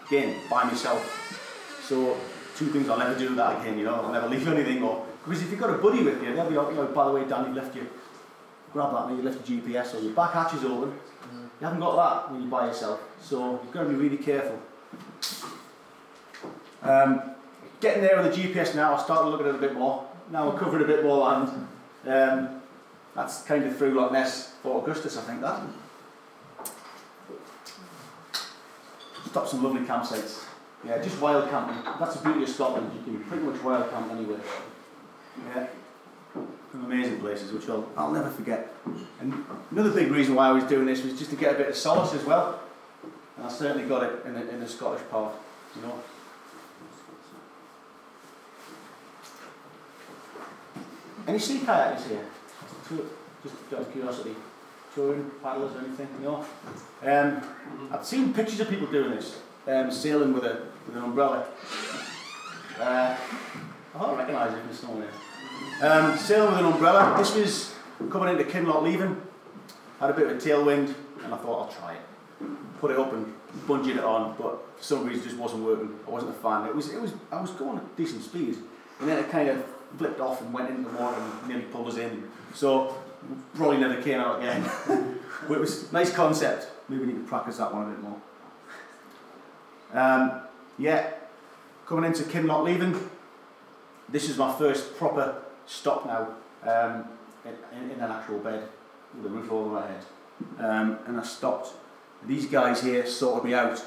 Again, 0.07 0.35
by 0.49 0.63
myself. 0.65 1.85
So 1.87 2.17
two 2.55 2.67
things 2.67 2.89
I'll 2.89 2.99
never 2.99 3.17
do 3.17 3.33
that 3.35 3.61
again. 3.61 3.77
You 3.77 3.85
know, 3.85 3.95
I'll 3.95 4.11
never 4.11 4.27
leave 4.33 4.47
anything. 4.47 4.83
Or 4.83 5.05
because 5.25 5.41
if 5.41 5.51
you've 5.51 5.59
got 5.59 5.69
a 5.69 5.77
buddy 5.77 6.03
with 6.03 6.21
you, 6.23 6.33
they'll 6.35 6.49
be, 6.49 6.55
like, 6.55 6.69
you 6.69 6.75
know, 6.75 6.87
by 6.87 7.05
the 7.05 7.11
way, 7.11 7.25
Dan, 7.25 7.47
you 7.47 7.53
left 7.53 7.75
your 7.75 7.85
grab 8.73 8.93
that, 8.93 9.07
and 9.07 9.17
you 9.17 9.23
left 9.23 9.49
your 9.49 9.59
GPS, 9.59 9.95
or 9.95 9.99
your 9.99 10.13
back 10.13 10.31
hatch 10.31 10.53
is 10.53 10.63
open. 10.63 10.97
You 11.59 11.67
haven't 11.67 11.79
got 11.79 11.95
that 11.95 12.31
when 12.31 12.41
you're 12.41 12.49
by 12.49 12.67
yourself, 12.67 12.99
so 13.21 13.59
you've 13.63 13.71
got 13.71 13.83
to 13.83 13.89
be 13.89 13.95
really 13.95 14.17
careful. 14.17 14.59
Um, 16.81 17.21
getting 17.81 18.01
there 18.01 18.21
with 18.21 18.33
the 18.33 18.41
GPS 18.41 18.75
now, 18.75 18.95
I 18.95 19.03
started 19.03 19.29
looking 19.29 19.47
at 19.47 19.55
it 19.55 19.57
a 19.57 19.61
bit 19.61 19.73
more. 19.73 20.07
Now 20.31 20.49
we're 20.49 20.57
covering 20.57 20.83
a 20.83 20.87
bit 20.87 21.03
more 21.03 21.17
land. 21.17 21.67
Um, 22.07 22.61
that's 23.15 23.43
kind 23.43 23.65
of 23.65 23.77
through 23.77 23.91
Loch 23.91 24.13
Ness, 24.13 24.53
Fort 24.63 24.83
Augustus, 24.83 25.17
I 25.17 25.21
think 25.21 25.41
that. 25.41 25.61
Stop 29.29 29.47
some 29.47 29.63
lovely 29.63 29.81
campsites. 29.81 30.45
Yeah, 30.85 31.01
just 31.01 31.19
wild 31.19 31.49
camping. 31.49 31.77
That's 31.99 32.15
the 32.15 32.23
beauty 32.23 32.43
of 32.43 32.49
Scotland. 32.49 32.91
You 32.93 33.03
can 33.03 33.23
pretty 33.25 33.43
much 33.43 33.61
wild 33.61 33.89
camp 33.91 34.11
anywhere. 34.11 34.39
Yeah, 35.53 35.67
some 36.71 36.85
amazing 36.85 37.19
places 37.19 37.51
which 37.51 37.69
I'll, 37.69 37.87
I'll 37.97 38.11
never 38.11 38.29
forget. 38.29 38.73
And 39.19 39.45
another 39.71 39.91
big 39.91 40.11
reason 40.11 40.35
why 40.35 40.47
I 40.47 40.51
was 40.51 40.63
doing 40.65 40.85
this 40.85 41.03
was 41.03 41.17
just 41.17 41.29
to 41.31 41.35
get 41.35 41.55
a 41.55 41.57
bit 41.57 41.69
of 41.69 41.75
solace 41.75 42.13
as 42.13 42.23
well. 42.25 42.59
And 43.37 43.45
I 43.45 43.49
certainly 43.49 43.87
got 43.87 44.03
it 44.03 44.25
in 44.25 44.33
the, 44.33 44.49
in 44.49 44.59
the 44.59 44.67
Scottish 44.67 45.01
part, 45.09 45.33
you 45.75 45.81
know. 45.81 45.99
Any 51.27 51.39
sea 51.39 51.59
kayakers 51.59 52.07
here? 52.07 52.25
Just 53.43 53.55
out 53.73 53.81
of 53.81 53.91
curiosity. 53.91 54.35
Touring, 54.93 55.31
paddlers 55.41 55.73
or 55.75 55.79
anything, 55.79 56.07
No? 56.21 56.45
Um, 57.03 57.41
I've 57.91 58.05
seen 58.05 58.33
pictures 58.33 58.59
of 58.59 58.69
people 58.69 58.87
doing 58.87 59.11
this, 59.11 59.39
um, 59.67 59.89
sailing 59.89 60.33
with, 60.33 60.43
a, 60.43 60.67
with 60.85 60.97
an 60.97 61.03
umbrella. 61.03 61.45
Uh, 62.77 63.15
I 63.95 63.99
don't 63.99 64.17
recognise 64.17 64.53
it 64.53 64.61
from 64.61 64.73
somewhere. 64.73 65.09
Um, 65.81 66.17
sailing 66.17 66.51
with 66.51 66.59
an 66.59 66.65
umbrella. 66.65 67.15
This 67.17 67.33
was 67.35 67.75
coming 68.09 68.29
into 68.37 68.43
Kinlochleven. 68.43 69.15
Had 69.99 70.09
a 70.09 70.13
bit 70.13 70.27
of 70.29 70.37
a 70.37 70.39
tailwind, 70.39 70.93
and 71.23 71.33
I 71.33 71.37
thought 71.37 71.67
I'll 71.67 71.73
try 71.79 71.93
it. 71.93 72.01
Put 72.79 72.91
it 72.91 72.99
up 72.99 73.13
and 73.13 73.33
bungeed 73.67 73.97
it 73.97 74.03
on, 74.03 74.35
but 74.37 74.65
for 74.77 74.83
some 74.83 75.05
reason 75.05 75.21
it 75.21 75.25
just 75.25 75.37
wasn't 75.37 75.63
working. 75.63 75.97
I 76.05 76.09
wasn't 76.09 76.31
a 76.35 76.39
fan. 76.39 76.65
It 76.67 76.75
was, 76.75 76.91
it 76.91 76.99
was, 76.99 77.13
I 77.31 77.39
was 77.39 77.51
going 77.51 77.77
at 77.77 77.95
decent 77.95 78.23
speed, 78.23 78.57
and 78.99 79.07
then 79.07 79.19
it 79.19 79.29
kind 79.29 79.47
of 79.49 79.63
flipped 79.97 80.19
off 80.19 80.41
and 80.41 80.53
went 80.53 80.69
into 80.69 80.89
the 80.89 80.97
water 80.97 81.19
and 81.19 81.47
nearly 81.47 81.63
pulled 81.65 81.87
us 81.87 81.97
in. 81.97 82.29
So 82.53 82.95
probably 83.55 83.77
never 83.77 84.01
came 84.01 84.19
out 84.19 84.39
again. 84.39 84.63
but 85.47 85.55
it 85.55 85.59
was 85.59 85.91
nice 85.91 86.13
concept. 86.13 86.67
Maybe 86.89 87.05
we 87.05 87.13
need 87.13 87.19
to 87.19 87.27
practice 87.27 87.57
that 87.57 87.73
one 87.73 87.87
a 87.87 87.89
bit 87.89 88.01
more. 88.01 88.21
Um, 89.93 90.41
yeah, 90.77 91.11
coming 91.85 92.05
into 92.05 92.23
Kinlochleven. 92.23 93.09
This 94.09 94.29
is 94.29 94.37
my 94.37 94.53
first 94.57 94.95
proper 94.97 95.41
stop 95.65 96.05
now 96.05 96.35
um, 96.69 97.05
in, 97.45 97.91
in 97.91 97.99
an 97.99 98.11
actual 98.11 98.39
bed 98.39 98.67
with 99.15 99.25
a 99.25 99.29
roof 99.29 99.51
over 99.51 99.69
my 99.69 99.87
head. 99.87 100.05
Um, 100.59 100.99
and 101.05 101.19
I 101.19 101.23
stopped. 101.23 101.69
These 102.25 102.47
guys 102.47 102.83
here 102.83 103.05
sorted 103.05 103.45
me 103.45 103.53
out. 103.53 103.83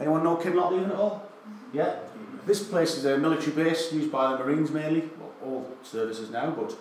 Anyone 0.00 0.24
know 0.24 0.36
Kinlochleven 0.36 0.90
at 0.90 0.96
all? 0.96 1.30
Yeah? 1.72 1.96
This 2.46 2.62
place 2.62 2.96
is 2.96 3.06
a 3.06 3.16
military 3.16 3.52
base 3.52 3.92
used 3.92 4.12
by 4.12 4.32
the 4.32 4.44
Marines 4.44 4.70
mainly, 4.70 5.08
all 5.42 5.66
services 5.82 6.30
now, 6.30 6.50
but 6.50 6.76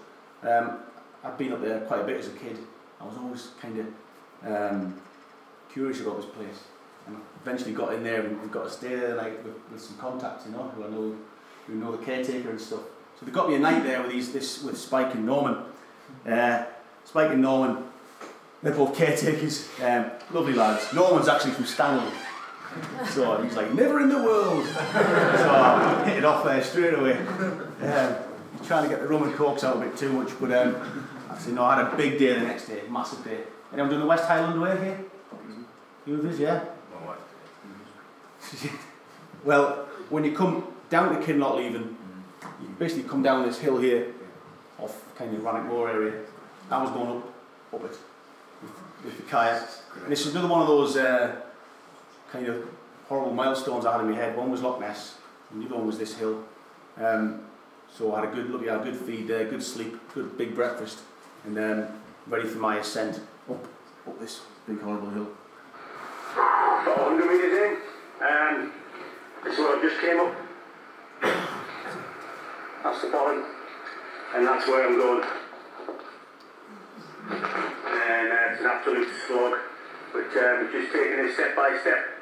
um, 0.49 0.79
I've 1.23 1.37
been 1.37 1.53
up 1.53 1.61
there 1.61 1.79
quite 1.81 2.01
a 2.01 2.03
bit 2.03 2.17
as 2.17 2.27
a 2.27 2.31
kid. 2.31 2.57
I 2.99 3.05
was 3.05 3.17
always 3.17 3.49
kind 3.61 3.79
of 3.79 3.87
um, 4.45 5.01
curious 5.71 6.01
about 6.01 6.17
this 6.17 6.25
place. 6.25 6.63
And 7.07 7.17
eventually 7.41 7.73
got 7.73 7.93
in 7.93 8.03
there 8.03 8.25
and 8.25 8.51
got 8.51 8.63
to 8.65 8.69
stay 8.69 8.95
there 8.95 9.15
the 9.15 9.21
night 9.21 9.43
with, 9.43 9.55
with 9.71 9.81
some 9.81 9.97
contacts, 9.97 10.45
you 10.45 10.51
know, 10.51 10.63
who 10.75 10.85
I 10.85 10.89
know 10.89 11.15
who 11.67 11.75
know 11.75 11.95
the 11.95 12.05
caretaker 12.05 12.49
and 12.49 12.59
stuff. 12.59 12.81
So 13.19 13.25
they 13.25 13.31
got 13.31 13.49
me 13.49 13.55
a 13.55 13.59
night 13.59 13.83
there 13.83 14.01
with 14.01 14.11
these 14.11 14.31
this 14.33 14.63
with 14.63 14.77
Spike 14.77 15.13
and 15.15 15.25
Norman. 15.25 15.63
Uh, 16.25 16.65
Spike 17.05 17.31
and 17.31 17.41
Norman, 17.41 17.83
they're 18.61 18.73
both 18.73 18.95
caretakers, 18.95 19.67
um, 19.81 20.11
lovely 20.31 20.53
lads. 20.53 20.93
Norman's 20.93 21.27
actually 21.27 21.51
from 21.51 21.65
Stanley. 21.65 22.11
So 23.09 23.41
he's 23.41 23.55
like, 23.55 23.73
never 23.73 24.01
in 24.01 24.09
the 24.09 24.21
world. 24.21 24.65
so 24.65 24.79
I 24.79 26.03
hit 26.07 26.17
it 26.17 26.25
off 26.25 26.43
there 26.45 26.63
straight 26.63 26.93
away. 26.93 27.17
Um, 27.17 28.15
trying 28.63 28.83
to 28.83 28.89
get 28.89 29.01
the 29.01 29.07
rum 29.07 29.23
and 29.23 29.33
cokes 29.33 29.63
out 29.63 29.77
a 29.77 29.79
bit 29.79 29.97
too 29.97 30.11
much, 30.13 30.31
but 30.39 30.51
um, 30.51 31.07
actually, 31.29 31.53
no, 31.53 31.63
I 31.63 31.83
had 31.83 31.93
a 31.93 31.97
big 31.97 32.17
day 32.17 32.33
the 32.33 32.45
next 32.45 32.67
day, 32.67 32.81
massive 32.89 33.23
day. 33.23 33.39
Anyone 33.71 33.89
doing 33.89 34.01
the 34.01 34.07
West 34.07 34.25
Highland 34.25 34.61
Way 34.61 34.77
here? 34.77 35.05
You 36.05 36.17
with 36.17 36.33
us, 36.33 36.39
yeah? 36.39 36.63
well, 39.43 39.87
when 40.09 40.23
you 40.23 40.33
come 40.35 40.67
down 40.89 41.09
to 41.13 41.25
Kinlochleven, 41.25 41.95
you 42.61 42.67
basically 42.77 43.09
come 43.09 43.23
down 43.23 43.45
this 43.45 43.59
hill 43.59 43.77
here, 43.77 44.13
off 44.79 45.03
kind 45.15 45.33
of 45.35 45.41
Rannoch 45.41 45.65
Moor 45.65 45.89
area. 45.89 46.21
I 46.69 46.81
was 46.81 46.91
going 46.91 47.09
up, 47.09 47.33
up 47.73 47.81
it 47.81 47.81
with, 47.81 47.99
with 49.05 49.17
the 49.17 49.23
kayak. 49.23 49.69
And 50.03 50.11
this 50.11 50.25
is 50.25 50.33
another 50.33 50.47
one 50.47 50.61
of 50.61 50.67
those 50.67 50.97
uh, 50.97 51.35
kind 52.33 52.47
of 52.47 52.67
horrible 53.07 53.31
milestones 53.31 53.85
I 53.85 53.91
had 53.91 54.01
in 54.01 54.09
my 54.09 54.17
head. 54.17 54.35
One 54.35 54.49
was 54.49 54.63
Loch 54.63 54.79
Ness, 54.79 55.17
and 55.51 55.61
the 55.61 55.67
other 55.67 55.75
one 55.75 55.85
was 55.85 55.99
this 55.99 56.15
hill. 56.15 56.43
Um, 56.97 57.43
so 57.95 58.15
I 58.15 58.21
had 58.21 58.33
a 58.33 58.35
good 58.35 58.49
look, 58.49 58.67
I 58.67 58.73
had 58.73 58.81
a 58.81 58.83
good 58.91 58.99
feed 58.99 59.27
there, 59.27 59.45
good 59.45 59.61
sleep, 59.61 59.99
good 60.15 60.35
big 60.35 60.55
breakfast, 60.55 61.01
and 61.45 61.57
um, 61.59 61.87
ready 62.25 62.49
for 62.49 62.57
my 62.57 62.79
ascent 62.79 63.21
up, 63.49 63.63
up 64.07 64.19
this 64.19 64.41
big 64.67 64.81
horrible 64.81 65.11
hill. 65.11 65.27
About 66.33 67.11
100 67.11 67.31
metres 67.31 67.53
in, 67.53 67.77
and 68.25 68.71
this 69.43 69.53
is 69.53 69.59
I 69.59 69.79
just 69.79 70.01
came 70.01 70.19
up. 70.19 70.35
That's 72.83 73.01
the 73.01 73.09
bottom, 73.09 73.45
and 74.35 74.47
that's 74.47 74.67
where 74.67 74.87
I'm 74.87 74.97
going. 74.97 75.23
And 77.29 78.31
uh, 78.31 78.51
it's 78.51 78.61
an 78.61 78.65
absolute 78.65 79.07
slog, 79.27 79.53
but 80.11 80.25
um, 80.25 80.69
just 80.71 80.91
taking 80.91 81.19
it 81.19 81.33
step 81.35 81.55
by 81.55 81.77
step. 81.79 82.12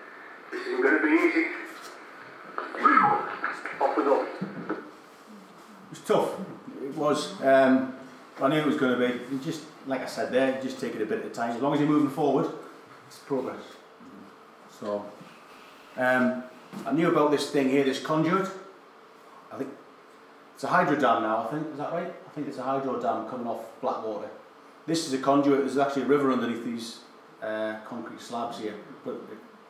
This 0.52 0.68
isn't 0.68 0.82
going 0.82 1.02
to 1.02 1.04
be 1.04 1.14
easy. 1.14 1.48
Off 3.80 3.98
we 3.98 4.04
go. 4.04 4.24
It 4.24 5.90
was 5.90 6.00
tough. 6.06 6.30
It 6.84 6.96
was. 6.96 7.42
Um, 7.42 7.96
I 8.42 8.48
knew 8.50 8.58
it 8.58 8.66
was 8.66 8.78
going 8.78 9.00
to 9.00 9.08
be. 9.08 9.44
Just, 9.44 9.64
like 9.88 10.02
I 10.02 10.06
said 10.06 10.32
there, 10.32 10.62
just 10.62 10.80
take 10.80 10.96
it 10.96 11.02
a 11.02 11.06
bit 11.06 11.20
at 11.20 11.26
a 11.26 11.30
time. 11.30 11.56
As 11.56 11.62
long 11.62 11.74
as 11.74 11.80
you're 11.80 11.90
moving 11.90 12.10
forward, 12.10 12.52
it's 13.08 13.20
progress. 13.20 13.64
So, 14.80 15.06
um, 15.98 16.44
I 16.86 16.92
knew 16.92 17.10
about 17.10 17.32
this 17.32 17.50
thing 17.52 17.70
here, 17.70 17.84
this 17.84 18.00
conduit. 18.00 18.50
I 19.52 19.58
think 19.58 19.70
it's 20.56 20.64
a 20.64 20.68
hydro 20.68 20.96
dam 20.96 21.24
now. 21.24 21.48
I 21.48 21.52
think 21.52 21.68
is 21.72 21.78
that 21.78 21.92
right? 21.92 22.08
I 22.08 22.30
think 22.34 22.48
it's 22.48 22.58
a 22.58 22.64
hydro 22.64 23.00
dam 23.02 23.28
coming 23.30 23.48
off 23.48 23.66
Blackwater. 23.82 24.30
This 24.88 25.08
is 25.08 25.14
a 25.14 25.18
conduit. 25.18 25.60
There's 25.60 25.78
actually 25.78 26.04
a 26.04 26.08
river 26.08 26.32
underneath 26.32 26.66
these 26.66 27.00
uh, 27.42 27.78
concrete 27.86 28.22
slabs 28.22 28.60
here, 28.60 28.76
but 29.06 29.22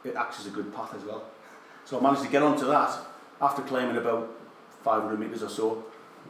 it, 0.03 0.15
acts 0.15 0.39
as 0.39 0.47
a 0.47 0.49
good 0.49 0.73
path 0.73 0.93
as 0.95 1.03
well. 1.03 1.23
So 1.85 1.99
I 1.99 2.01
managed 2.01 2.23
to 2.23 2.29
get 2.29 2.43
onto 2.43 2.65
that 2.67 2.97
after 3.41 3.61
climbing 3.63 3.97
about 3.97 4.29
500 4.83 5.19
metres 5.19 5.43
or 5.43 5.49
so, 5.49 5.83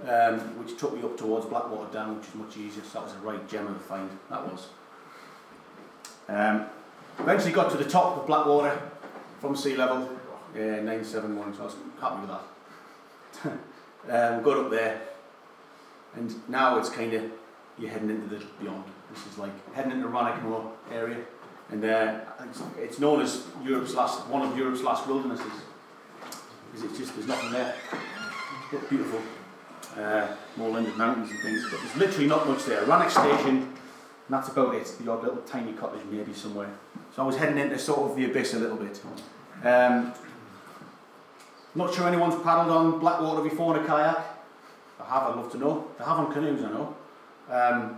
um, 0.08 0.40
which 0.60 0.78
took 0.78 0.96
me 0.96 1.04
up 1.04 1.18
towards 1.18 1.46
Blackwater 1.46 1.92
Dam, 1.92 2.18
which 2.18 2.28
is 2.28 2.36
much 2.36 2.58
easier. 2.58 2.84
So 2.84 3.00
that 3.00 3.06
was 3.06 3.16
a 3.16 3.20
right 3.20 3.50
gem 3.50 3.68
of 3.68 3.76
a 3.76 3.80
find. 3.80 4.10
That 4.30 4.46
was. 4.46 4.68
Um, 6.28 6.66
eventually 7.20 7.52
got 7.52 7.72
to 7.72 7.78
the 7.78 7.90
top 7.90 8.18
of 8.18 8.28
Blackwater 8.28 8.82
from 9.40 9.56
sea 9.56 9.76
level, 9.76 10.10
uh, 10.56 10.60
971, 10.60 11.54
so 11.54 11.62
I 11.62 11.66
was 11.66 11.76
happy 12.00 12.22
with 12.22 12.30
that. 12.30 12.42
um, 14.38 14.44
got 14.44 14.58
up 14.58 14.72
there, 14.72 15.02
and 16.16 16.50
now 16.50 16.78
it's 16.78 16.90
kind 16.90 17.14
of, 17.14 17.32
you're 17.78 17.90
heading 17.90 18.10
into 18.10 18.28
the 18.28 18.44
beyond. 18.60 18.84
This 19.12 19.26
is 19.28 19.38
like 19.38 19.74
heading 19.74 19.92
into 19.92 20.08
Rannoch 20.08 20.42
Moor 20.44 20.72
area, 20.92 21.18
and 21.72 21.84
uh, 21.86 22.20
it's, 22.44 22.62
it's 22.78 23.00
known 23.00 23.22
as 23.22 23.46
Europe's 23.64 23.96
last, 23.96 24.28
one 24.28 24.42
of 24.42 24.58
Europe's 24.58 24.82
last 24.82 25.08
wildernesses. 25.08 25.46
because 26.72 26.90
it's 26.90 27.00
just 27.00 27.16
there's 27.16 27.28
nothing 27.28 27.52
there. 27.52 27.76
But 28.72 28.90
beautiful, 28.90 29.22
uh, 29.98 30.28
more 30.58 30.70
Linden 30.70 30.98
Mountains 30.98 31.32
and 31.32 31.40
things. 31.42 31.66
But 31.70 31.80
there's 31.82 31.96
literally 31.96 32.28
not 32.28 32.48
much 32.48 32.66
there. 32.66 32.84
Rannoch 32.84 33.10
Station, 33.10 33.58
and 33.58 33.78
that's 34.30 34.50
about 34.50 34.76
it. 34.76 34.96
The 35.02 35.12
odd 35.12 35.24
little 35.24 35.42
tiny 35.44 35.74
cottage 35.74 36.02
maybe 36.10 36.34
somewhere. 36.34 36.70
So 37.16 37.24
I 37.24 37.26
was 37.26 37.38
heading 37.38 37.58
into 37.58 37.80
sort 37.80 38.10
of 38.10 38.16
the 38.16 38.26
abyss 38.26 38.54
a 38.54 38.60
little 38.60 38.78
bit. 38.78 39.02
Um, 39.64 40.14
not 41.74 41.94
sure 41.94 42.08
anyone's 42.08 42.42
paddled 42.44 42.70
on 42.76 43.00
Blackwater 43.00 43.42
before 43.42 43.78
in 43.78 43.84
a 43.84 43.88
kayak. 43.88 44.18
I 45.00 45.06
have, 45.06 45.24
I'd 45.24 45.36
love 45.36 45.52
to 45.54 45.58
know. 45.58 45.88
They 45.98 46.04
have 46.04 46.20
on 46.20 46.34
canoes, 46.34 46.64
I 46.64 46.70
know. 46.70 46.96
Um, 47.50 47.98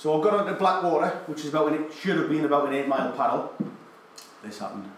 so 0.00 0.18
I 0.18 0.24
got 0.24 0.32
onto 0.32 0.54
Blackwater, 0.54 1.10
which 1.26 1.40
is 1.40 1.50
about 1.50 1.72
an, 1.72 1.84
it 1.84 1.92
should 1.92 2.16
have 2.16 2.30
been 2.30 2.46
about 2.46 2.66
an 2.66 2.72
eight 2.72 2.88
mile 2.88 3.12
paddle. 3.12 3.52
This 4.42 4.58
happened. 4.58 4.90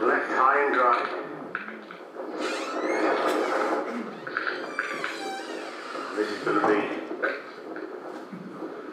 Left 0.00 0.30
high 0.30 0.66
and 0.66 0.72
dry. 0.72 1.02
This 6.14 6.30
is 6.30 6.38
going 6.44 6.60
to 6.60 6.66
be 6.68 6.78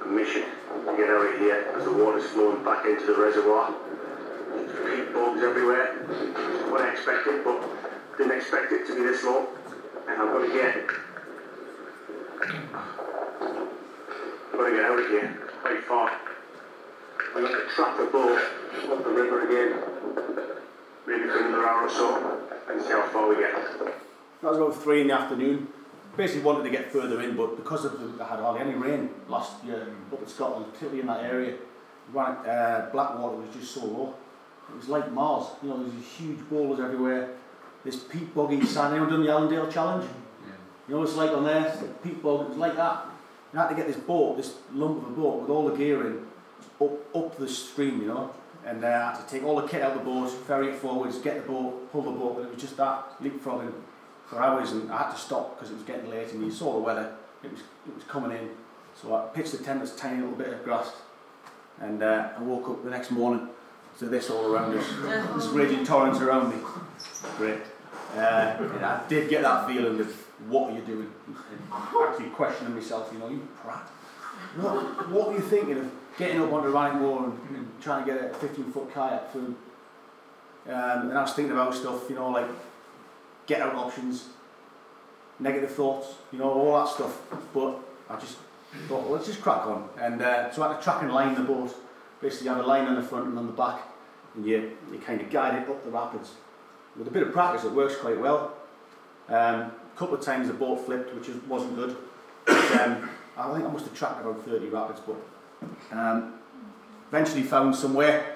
a 0.01 0.05
mission 0.07 0.41
to 0.41 0.97
get 0.97 1.07
out 1.07 1.23
of 1.23 1.39
here 1.39 1.71
as 1.77 1.83
the 1.83 1.93
water's 1.93 2.25
flowing 2.31 2.63
back 2.63 2.83
into 2.88 3.05
the 3.05 3.15
reservoir. 3.21 3.75
Peat 4.89 5.13
bogs 5.13 5.43
everywhere. 5.43 5.93
What 6.71 6.81
I 6.81 6.93
expected, 6.93 7.43
but 7.43 7.62
didn't 8.17 8.36
expect 8.36 8.71
it 8.71 8.88
to 8.88 8.95
be 8.95 9.03
this 9.03 9.23
low. 9.23 9.49
And 10.07 10.21
I've 10.21 10.31
got 10.33 10.39
to 10.39 10.47
get. 10.53 10.75
I've 14.51 14.57
got 14.57 14.65
to 14.65 14.71
get 14.71 14.85
out 14.85 14.99
here. 15.09 15.27
Quite 15.61 15.83
far. 15.83 16.11
I've 17.35 17.41
got 17.41 17.51
to 17.51 17.75
trap 17.75 17.97
the 17.97 18.05
boat 18.05 18.39
up 18.91 19.03
the 19.03 19.09
river 19.09 19.47
again 19.47 19.93
maybe 21.07 21.23
for 21.23 21.39
another 21.39 21.67
hour 21.67 21.83
or 21.83 21.89
so 21.89 22.39
and 22.69 22.81
see 22.81 22.89
how 22.89 23.07
far 23.07 23.29
we 23.29 23.35
get. 23.35 23.53
That 23.53 24.49
was 24.49 24.57
about 24.57 24.81
three 24.81 25.01
in 25.01 25.07
the 25.07 25.13
afternoon. 25.13 25.67
Basically 26.15 26.43
wanted 26.43 26.63
to 26.63 26.69
get 26.69 26.91
further 26.91 27.21
in, 27.21 27.35
but 27.35 27.55
because 27.55 27.85
of 27.85 27.99
the, 27.99 28.23
I 28.23 28.27
had 28.27 28.39
hardly 28.39 28.61
any 28.61 28.75
rain 28.75 29.09
last 29.27 29.63
year 29.63 29.87
up 30.11 30.21
in 30.21 30.27
Scotland, 30.27 30.65
particularly 30.67 31.01
in 31.01 31.07
that 31.07 31.23
area, 31.23 31.55
ran, 32.11 32.35
uh, 32.45 32.89
was 32.93 33.55
just 33.55 33.73
so 33.73 33.85
low. 33.85 34.13
It 34.69 34.75
was 34.75 34.89
like 34.89 35.11
Mars. 35.11 35.47
You 35.63 35.69
know, 35.69 35.83
there's 35.83 36.05
huge 36.05 36.39
boulders 36.49 36.79
everywhere. 36.79 37.35
This 37.83 37.97
peat 37.97 38.33
boggy 38.33 38.63
sand. 38.65 38.93
Anyone 38.93 39.09
done 39.09 39.23
the 39.23 39.31
Allendale 39.31 39.71
Challenge? 39.71 40.09
You 40.87 40.95
know, 40.95 41.03
it's 41.03 41.15
like 41.15 41.31
on 41.31 41.43
there, 41.43 41.67
it's 41.67 41.81
like 41.81 42.03
peat 42.03 42.21
bog. 42.21 42.41
It 42.41 42.49
was 42.49 42.57
like 42.57 42.75
that. 42.75 43.05
You 43.51 43.59
had 43.59 43.69
to 43.69 43.75
get 43.75 43.87
this 43.87 43.97
boat, 43.97 44.37
this 44.37 44.55
lump 44.73 45.03
of 45.03 45.09
a 45.09 45.11
boat 45.11 45.41
with 45.41 45.49
all 45.49 45.69
the 45.69 45.75
gear 45.75 46.07
in, 46.07 46.25
up 46.81 47.15
up 47.15 47.37
the 47.37 47.47
stream. 47.47 48.01
You 48.01 48.07
know, 48.07 48.31
and 48.65 48.83
uh, 48.83 48.87
I 48.87 49.15
had 49.15 49.27
to 49.27 49.31
take 49.31 49.43
all 49.43 49.61
the 49.61 49.67
kit 49.67 49.81
out 49.81 49.91
of 49.91 49.99
the 49.99 50.05
boat, 50.05 50.29
ferry 50.47 50.69
it 50.69 50.75
forwards, 50.75 51.19
get 51.19 51.45
the 51.45 51.51
boat, 51.51 51.91
pull 51.91 52.01
the 52.01 52.11
boat, 52.11 52.37
and 52.37 52.47
it 52.47 52.53
was 52.53 52.61
just 52.61 52.77
that 52.77 53.21
leapfrogging 53.21 53.73
for 54.25 54.41
hours, 54.41 54.71
and 54.71 54.91
I 54.91 55.03
had 55.03 55.11
to 55.11 55.17
stop 55.17 55.55
because 55.55 55.71
it 55.71 55.75
was 55.75 55.83
getting 55.83 56.09
late, 56.09 56.31
and 56.31 56.43
you 56.43 56.51
saw 56.51 56.73
the 56.73 56.79
weather, 56.79 57.13
it 57.43 57.51
was 57.51 57.61
it 57.87 57.93
was 57.93 58.03
coming 58.05 58.31
in, 58.31 58.49
so 58.99 59.15
I 59.15 59.27
pitched 59.27 59.51
the 59.51 59.57
tent 59.57 59.81
this 59.81 59.95
tiny 59.95 60.21
little 60.21 60.35
bit 60.35 60.47
of 60.47 60.63
grass, 60.63 60.93
and 61.79 62.01
uh, 62.01 62.29
I 62.37 62.41
woke 62.41 62.69
up 62.69 62.83
the 62.83 62.89
next 62.89 63.11
morning 63.11 63.49
to 63.99 64.05
this 64.05 64.29
all 64.29 64.51
around 64.51 64.75
us, 64.77 64.87
this 65.35 65.47
raging 65.47 65.85
torrents 65.85 66.19
around 66.19 66.49
me, 66.49 66.63
great. 67.37 67.59
Uh, 68.15 68.58
and 68.76 68.86
I 68.86 69.08
did 69.08 69.30
get 69.30 69.41
that 69.41 69.67
feeling 69.67 69.99
of 69.99 70.08
what 70.47 70.71
are 70.71 70.76
you 70.76 70.82
doing, 70.82 71.12
and 71.28 72.08
actually 72.08 72.30
questioning 72.30 72.76
myself, 72.76 73.10
you 73.12 73.19
know, 73.19 73.30
you 73.30 73.47
prat. 73.62 73.88
What, 74.58 75.10
what 75.10 75.28
were 75.30 75.36
you 75.36 75.41
thinking 75.41 75.78
of 75.78 75.91
getting 76.17 76.41
up 76.41 76.52
onto 76.52 76.69
Rhinewall 76.69 77.26
and, 77.26 77.58
and 77.58 77.82
trying 77.82 78.06
to 78.06 78.13
get 78.13 78.23
a 78.23 78.34
15 78.36 78.71
foot 78.71 78.93
kayak 78.93 79.32
through? 79.32 79.56
Um, 80.65 81.10
and 81.10 81.17
I 81.17 81.21
was 81.21 81.34
thinking 81.34 81.54
about 81.54 81.73
stuff, 81.73 82.10
you 82.10 82.15
know, 82.15 82.30
like 82.30 82.47
get 83.47 83.62
out 83.62 83.76
options, 83.76 84.28
negative 85.39 85.71
thoughts, 85.71 86.15
you 86.32 86.39
know, 86.39 86.52
all 86.52 86.80
that 86.80 86.93
stuff. 86.93 87.19
But 87.54 87.80
I 88.10 88.19
just 88.19 88.38
thought, 88.88 89.04
well, 89.04 89.13
let's 89.13 89.28
just 89.28 89.41
crack 89.41 89.65
on. 89.65 89.89
And 89.99 90.21
uh, 90.21 90.52
so 90.52 90.63
I 90.63 90.69
had 90.69 90.78
to 90.78 90.84
track 90.84 91.02
and 91.02 91.12
line 91.12 91.36
the 91.36 91.41
boat. 91.41 91.76
Basically, 92.21 92.47
you 92.47 92.54
have 92.54 92.63
a 92.63 92.67
line 92.67 92.86
on 92.86 92.95
the 92.95 93.02
front 93.04 93.28
and 93.28 93.38
on 93.38 93.47
the 93.47 93.54
back, 93.54 93.82
and 94.36 94.45
you, 94.45 94.71
you 94.91 94.99
kind 94.99 95.19
of 95.19 95.30
guide 95.30 95.62
it 95.62 95.69
up 95.69 95.84
the 95.84 95.91
rapids. 95.91 96.32
With 96.97 97.08
a 97.08 97.12
bit 97.12 97.23
of 97.23 97.34
practice, 97.34 97.65
it 97.65 97.71
works 97.71 97.95
quite 97.95 98.19
well. 98.19 98.53
Um, 99.27 99.36
a 99.36 99.97
couple 99.97 100.15
of 100.15 100.21
times 100.21 100.47
the 100.47 100.53
boat 100.53 100.86
flipped, 100.86 101.13
which 101.15 101.27
wasn't 101.47 101.75
good. 101.75 101.97
Um, 102.47 103.10
I 103.36 103.51
think 103.53 103.65
I 103.65 103.71
must 103.71 103.86
have 103.86 103.95
tracked 103.95 104.21
about 104.21 104.45
30 104.45 104.69
rapids, 104.69 105.01
but 105.06 105.15
um, 105.97 106.36
eventually 107.08 107.43
found 107.43 107.75
somewhere 107.75 108.36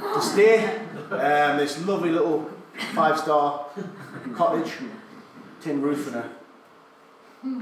to 0.00 0.20
stay. 0.20 0.64
Um, 1.10 1.58
this 1.58 1.84
lovely 1.86 2.10
little 2.10 2.50
five 2.94 3.18
star 3.18 3.66
cottage, 4.34 4.72
tin 5.60 5.80
roof 5.80 6.08
and 6.08 6.16
a 6.16 6.30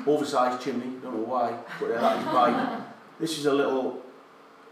oversized 0.07 0.63
chimney. 0.63 0.99
Don't 1.03 1.15
know 1.15 1.25
why, 1.25 1.59
but 1.79 1.91
uh, 1.91 2.01
that 2.01 2.19
is 2.19 2.25
by. 2.25 2.81
This 3.21 3.39
is 3.39 3.47
a 3.47 3.53
little. 3.53 4.01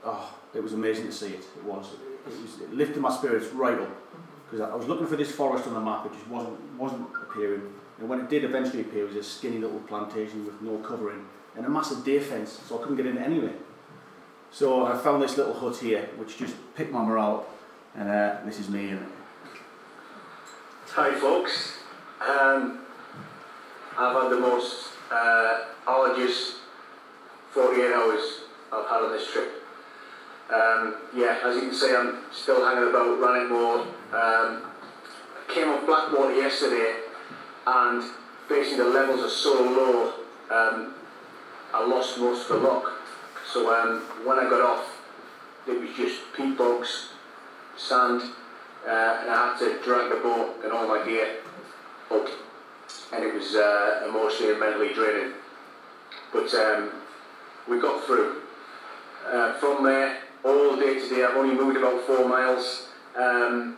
Oh, 0.05 0.35
it 0.55 0.63
was 0.63 0.73
amazing 0.73 1.07
to 1.07 1.13
see 1.13 1.29
it. 1.29 1.45
It 1.57 1.65
was. 1.65 1.87
It, 2.27 2.41
was, 2.41 2.61
it 2.61 2.73
lifted 2.73 3.01
my 3.01 3.11
spirits 3.11 3.49
right 3.49 3.79
up 3.79 3.91
because 4.51 4.69
I 4.69 4.75
was 4.75 4.89
looking 4.89 5.07
for 5.07 5.17
this 5.17 5.31
forest 5.31 5.67
on 5.69 5.75
the 5.75 5.81
map. 5.81 6.07
It 6.07 6.13
just 6.13 6.27
wasn't 6.27 6.59
wasn't 6.79 7.09
appearing. 7.23 7.63
And 7.99 8.09
when 8.09 8.21
it 8.21 8.29
did 8.29 8.45
eventually 8.45 8.81
appear, 8.81 9.05
it 9.05 9.15
was 9.15 9.17
a 9.17 9.23
skinny 9.23 9.59
little 9.59 9.79
plantation 9.81 10.45
with 10.45 10.61
no 10.61 10.79
covering 10.79 11.27
and 11.57 11.67
a 11.67 11.69
massive 11.69 12.05
deer 12.05 12.21
fence, 12.21 12.61
so 12.67 12.79
I 12.79 12.81
couldn't 12.81 12.97
get 12.97 13.07
in 13.07 13.19
anyway. 13.19 13.53
So 14.51 14.87
I 14.87 14.97
found 14.97 15.23
this 15.23 15.37
little 15.37 15.55
hut 15.55 15.77
here, 15.77 16.09
which 16.17 16.37
just 16.39 16.55
picked 16.75 16.93
my 16.93 17.05
morale 17.05 17.37
up, 17.37 17.57
and 17.95 18.09
uh, 18.09 18.39
this 18.45 18.59
is 18.59 18.69
me. 18.69 18.89
And 18.89 19.07
Hi 20.89 21.15
folks, 21.15 21.79
um, 22.21 22.81
I've 23.97 24.23
had 24.23 24.31
the 24.31 24.41
most 24.41 24.87
uh, 25.13 25.61
allergies 25.87 26.57
48 27.51 27.93
hours 27.93 28.41
I've 28.73 28.87
had 28.87 29.03
on 29.03 29.13
this 29.13 29.31
trip. 29.31 29.60
Um, 30.53 30.97
yeah, 31.15 31.39
as 31.45 31.55
you 31.57 31.63
can 31.63 31.75
see 31.75 31.95
I'm 31.95 32.19
still 32.33 32.65
hanging 32.65 32.91
about 32.91 33.19
Rannoch 33.21 33.87
Um, 34.13 34.63
I 35.39 35.53
came 35.53 35.69
off 35.69 35.87
Blackwater 35.87 36.35
yesterday 36.35 36.97
and 37.67 38.03
basically 38.49 38.85
the 38.85 38.91
levels 38.91 39.21
are 39.21 39.29
so 39.29 39.53
low 39.55 40.13
um, 40.51 40.95
I 41.73 41.87
lost 41.87 42.19
most 42.19 42.51
of 42.51 42.61
the 42.61 42.69
lock. 42.69 42.93
So 43.53 43.73
um, 43.73 44.01
when 44.27 44.39
I 44.39 44.51
got 44.51 44.61
off 44.61 45.01
it 45.67 45.81
was 45.81 45.91
just 45.97 46.21
peat 46.35 46.57
bogs, 46.57 47.11
sand, 47.77 48.23
uh, 48.87 49.19
and 49.21 49.31
I 49.31 49.53
had 49.53 49.59
to 49.59 49.83
drag 49.83 50.11
the 50.11 50.17
boat 50.17 50.57
and 50.65 50.73
all 50.73 50.89
my 50.89 51.05
gear 51.05 51.37
up, 52.11 52.27
and 53.13 53.25
it 53.25 53.35
was 53.35 53.55
uh, 53.55 54.07
emotionally 54.09 54.53
and 54.53 54.61
mentally 54.61 54.95
draining. 54.95 55.35
But 56.33 56.53
um, 56.55 56.91
we 57.69 57.81
got 57.81 58.05
through. 58.05 58.43
Uh, 59.27 59.53
from 59.55 59.85
there, 59.85 60.19
all 60.45 60.77
day 60.77 61.01
today, 61.01 61.25
I've 61.25 61.37
only 61.37 61.55
moved 61.55 61.77
about 61.77 62.07
four 62.07 62.29
miles. 62.29 62.89
Um, 63.17 63.77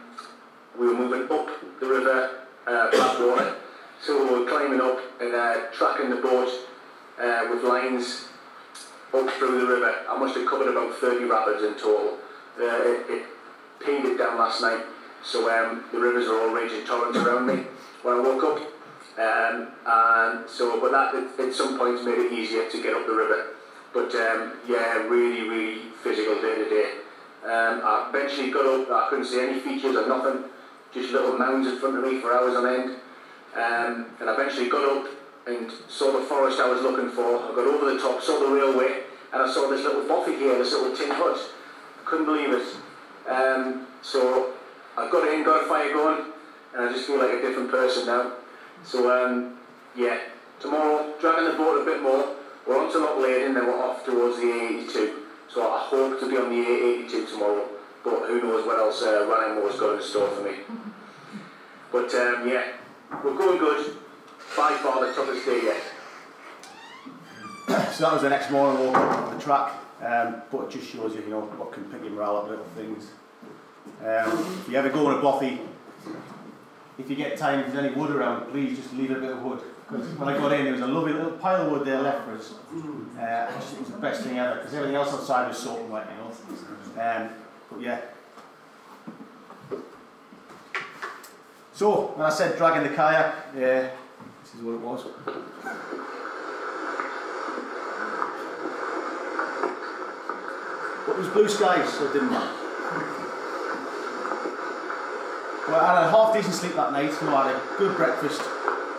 we 0.79 0.87
were 0.87 0.95
moving 0.95 1.31
up 1.31 1.49
the 1.81 1.87
river, 1.87 2.31
uh, 2.67 2.91
Blackwater, 2.91 3.57
so 4.01 4.25
we 4.25 4.41
were 4.41 4.49
climbing 4.49 4.81
up 4.81 4.99
and 5.21 5.35
uh, 5.35 5.67
tracking 5.73 6.11
the 6.11 6.17
boat 6.17 6.49
uh, 7.21 7.47
with 7.51 7.65
lines 7.65 8.29
up 9.13 9.29
through 9.31 9.61
the 9.61 9.67
river. 9.67 9.95
I 10.09 10.19
must 10.19 10.37
have 10.37 10.47
covered 10.47 10.69
about 10.69 10.95
30 10.97 11.25
rapids 11.25 11.63
in 11.63 11.75
total. 11.75 12.19
Uh, 12.59 12.65
it, 12.65 13.11
it 13.11 13.27
it 13.85 14.17
down 14.17 14.39
last 14.39 14.63
night, 14.63 14.85
so 15.25 15.51
um, 15.51 15.85
the 15.91 15.99
rivers 15.99 16.29
are 16.29 16.41
all 16.41 16.55
raging 16.55 16.87
torrents 16.87 17.19
around 17.19 17.47
me 17.47 17.65
when 18.03 18.15
I 18.15 18.21
woke 18.21 18.45
up. 18.45 18.59
Um, 19.19 19.69
and 19.85 20.49
so, 20.49 20.81
but 20.81 20.93
that 20.93 21.15
at, 21.15 21.49
at 21.49 21.53
some 21.53 21.77
points 21.77 22.05
made 22.05 22.19
it 22.19 22.33
easier 22.33 22.71
to 22.71 22.83
get 22.83 22.95
up 22.95 23.07
the 23.07 23.13
river. 23.13 23.49
But 23.93 24.15
um, 24.15 24.59
yeah, 24.67 25.07
really, 25.07 25.49
really 25.49 25.81
physical 26.03 26.41
day 26.41 26.57
to 26.57 26.69
day. 26.69 26.91
Um, 27.45 27.83
I 27.85 28.09
eventually 28.09 28.51
got 28.51 28.67
up, 28.67 28.91
I 28.91 29.09
couldn't 29.11 29.27
see 29.27 29.41
any 29.41 29.61
features 29.61 29.97
or 29.97 30.07
nothing, 30.09 30.45
just 30.95 31.13
little 31.13 31.37
mounds 31.37 31.67
in 31.67 31.79
front 31.79 31.99
of 31.99 32.05
me 32.05 32.21
for 32.21 32.33
hours 32.33 32.55
on 32.55 32.67
end. 32.67 32.91
Um, 33.55 34.07
and 34.21 34.31
I 34.31 34.35
eventually 34.35 34.71
got 34.71 34.85
up 34.97 35.11
and 35.47 35.71
saw 35.89 36.13
the 36.13 36.25
forest 36.25 36.61
I 36.61 36.71
was 36.71 36.83
looking 36.83 37.11
for. 37.11 37.43
I 37.43 37.49
got 37.55 37.67
over 37.67 37.93
the 37.93 37.99
top, 37.99 38.23
saw 38.23 38.39
the 38.39 38.55
railway, 38.55 39.03
and 39.33 39.43
I 39.43 39.53
saw 39.53 39.69
this 39.69 39.85
little 39.85 40.05
bothy 40.05 40.37
here, 40.39 40.57
this 40.57 40.73
little 40.73 40.97
tin 40.97 41.11
hut. 41.11 41.39
Couldn't 42.05 42.27
believe 42.27 42.53
it. 42.53 42.77
Um, 43.29 43.87
so 44.03 44.53
I 44.97 45.11
got 45.11 45.29
in, 45.29 45.45
got 45.45 45.65
a 45.65 45.69
fire 45.69 45.93
going, 45.93 46.33
and 46.75 46.85
I 46.85 46.93
just 46.93 47.07
feel 47.07 47.19
like 47.19 47.33
a 47.33 47.43
different 47.43 47.71
person 47.71 48.07
now. 48.07 48.33
So 48.85 49.11
um, 49.11 49.59
yeah, 49.97 50.19
tomorrow 50.61 51.13
dragging 51.21 51.51
the 51.51 51.57
boat 51.57 51.83
a 51.83 51.85
bit 51.85 52.03
more. 52.03 52.37
We're 52.67 52.79
on 52.79 52.93
to 52.93 52.99
Loch 52.99 53.19
Laidon, 53.19 53.55
then 53.55 53.67
we're 53.67 53.83
off 53.83 54.05
towards 54.05 54.37
the 54.37 54.45
A82. 54.45 55.15
So 55.49 55.71
I 55.71 55.81
hope 55.81 56.21
to 56.21 56.29
be 56.29 56.37
on 56.37 56.49
the 56.49 56.57
A82 56.57 57.31
tomorrow, 57.31 57.69
but 58.05 58.27
who 58.29 58.41
knows 58.43 58.67
what 58.67 58.79
else 58.79 59.03
uh, 59.03 59.27
Ryan 59.29 59.61
got 59.79 59.97
in 59.97 60.03
store 60.03 60.29
for 60.29 60.43
me. 60.43 60.57
But 61.93 62.15
um, 62.15 62.49
yeah, 62.49 62.73
we're 63.23 63.37
going 63.37 63.59
good. 63.59 63.97
By 64.57 64.73
far 64.83 65.07
the 65.07 65.13
toughest 65.13 65.45
day 65.45 65.63
yet. 65.63 65.83
so 67.93 68.05
that 68.05 68.13
was 68.15 68.23
the 68.23 68.31
next 68.31 68.51
morning 68.51 68.87
walk 68.87 68.97
up 68.97 69.35
the 69.35 69.39
track. 69.45 69.73
Um, 70.01 70.43
but 70.51 70.65
it 70.65 70.71
just 70.71 70.91
shows 70.91 71.15
you, 71.15 71.21
you 71.21 71.29
know, 71.29 71.43
what 71.43 71.71
can 71.73 71.85
pick 71.85 72.03
your 72.03 72.13
morale 72.13 72.39
up, 72.39 72.49
little 72.49 72.65
things. 72.75 73.11
Um, 74.01 74.39
if 74.63 74.69
you 74.71 74.77
ever 74.77 74.89
go 74.89 75.07
on 75.07 75.19
a 75.19 75.23
bothy, 75.23 75.61
if 76.99 77.11
you 77.11 77.17
get 77.17 77.37
time, 77.37 77.61
if 77.61 77.73
there's 77.73 77.85
any 77.85 77.95
wood 77.95 78.11
around, 78.11 78.51
please 78.51 78.77
just 78.79 78.95
leave 78.95 79.11
a 79.11 79.21
bit 79.21 79.31
of 79.31 79.43
wood. 79.43 79.61
When 79.93 80.27
I 80.27 80.39
got 80.39 80.53
in, 80.53 80.65
there 80.65 80.73
was 80.73 80.81
a 80.81 80.87
lovely 80.87 81.13
little 81.13 81.33
pile 81.33 81.67
of 81.67 81.71
wood 81.71 81.87
there 81.87 82.01
left 82.01 82.25
for 82.25 82.33
us. 82.33 82.55
Uh, 83.19 83.53
it 83.53 83.79
was 83.79 83.91
the 83.91 83.99
best 83.99 84.23
thing 84.23 84.39
ever 84.39 84.55
because 84.57 84.73
everything 84.73 84.97
else 84.97 85.13
outside 85.13 85.49
was 85.49 85.59
soaking 85.59 85.91
wet, 85.91 86.09
you 86.11 86.17
know. 86.17 86.33
Um, 87.03 87.29
but 87.71 87.81
yeah. 87.81 88.01
So, 91.75 92.13
when 92.17 92.27
I 92.27 92.31
said 92.31 92.57
dragging 92.57 92.91
the 92.91 92.97
kayak, 92.97 93.35
yeah, 93.55 93.91
this 94.43 94.55
is 94.55 94.63
what 94.63 94.73
it 94.73 94.81
was. 94.81 95.05
But 101.07 101.13
it 101.13 101.19
was 101.19 101.29
blue 101.29 101.49
skies, 101.49 101.93
so 101.93 102.07
it 102.07 102.15
didn't 102.15 102.31
matter. 102.31 102.55
Well, 105.69 105.81
I 105.81 105.95
had 105.95 106.05
a 106.05 106.11
half 106.11 106.33
decent 106.33 106.55
sleep 106.55 106.75
that 106.77 106.93
night, 106.93 107.13
you 107.21 107.29
I 107.29 107.53
had 107.53 107.57
a 107.57 107.61
good 107.77 107.95
breakfast. 107.95 108.41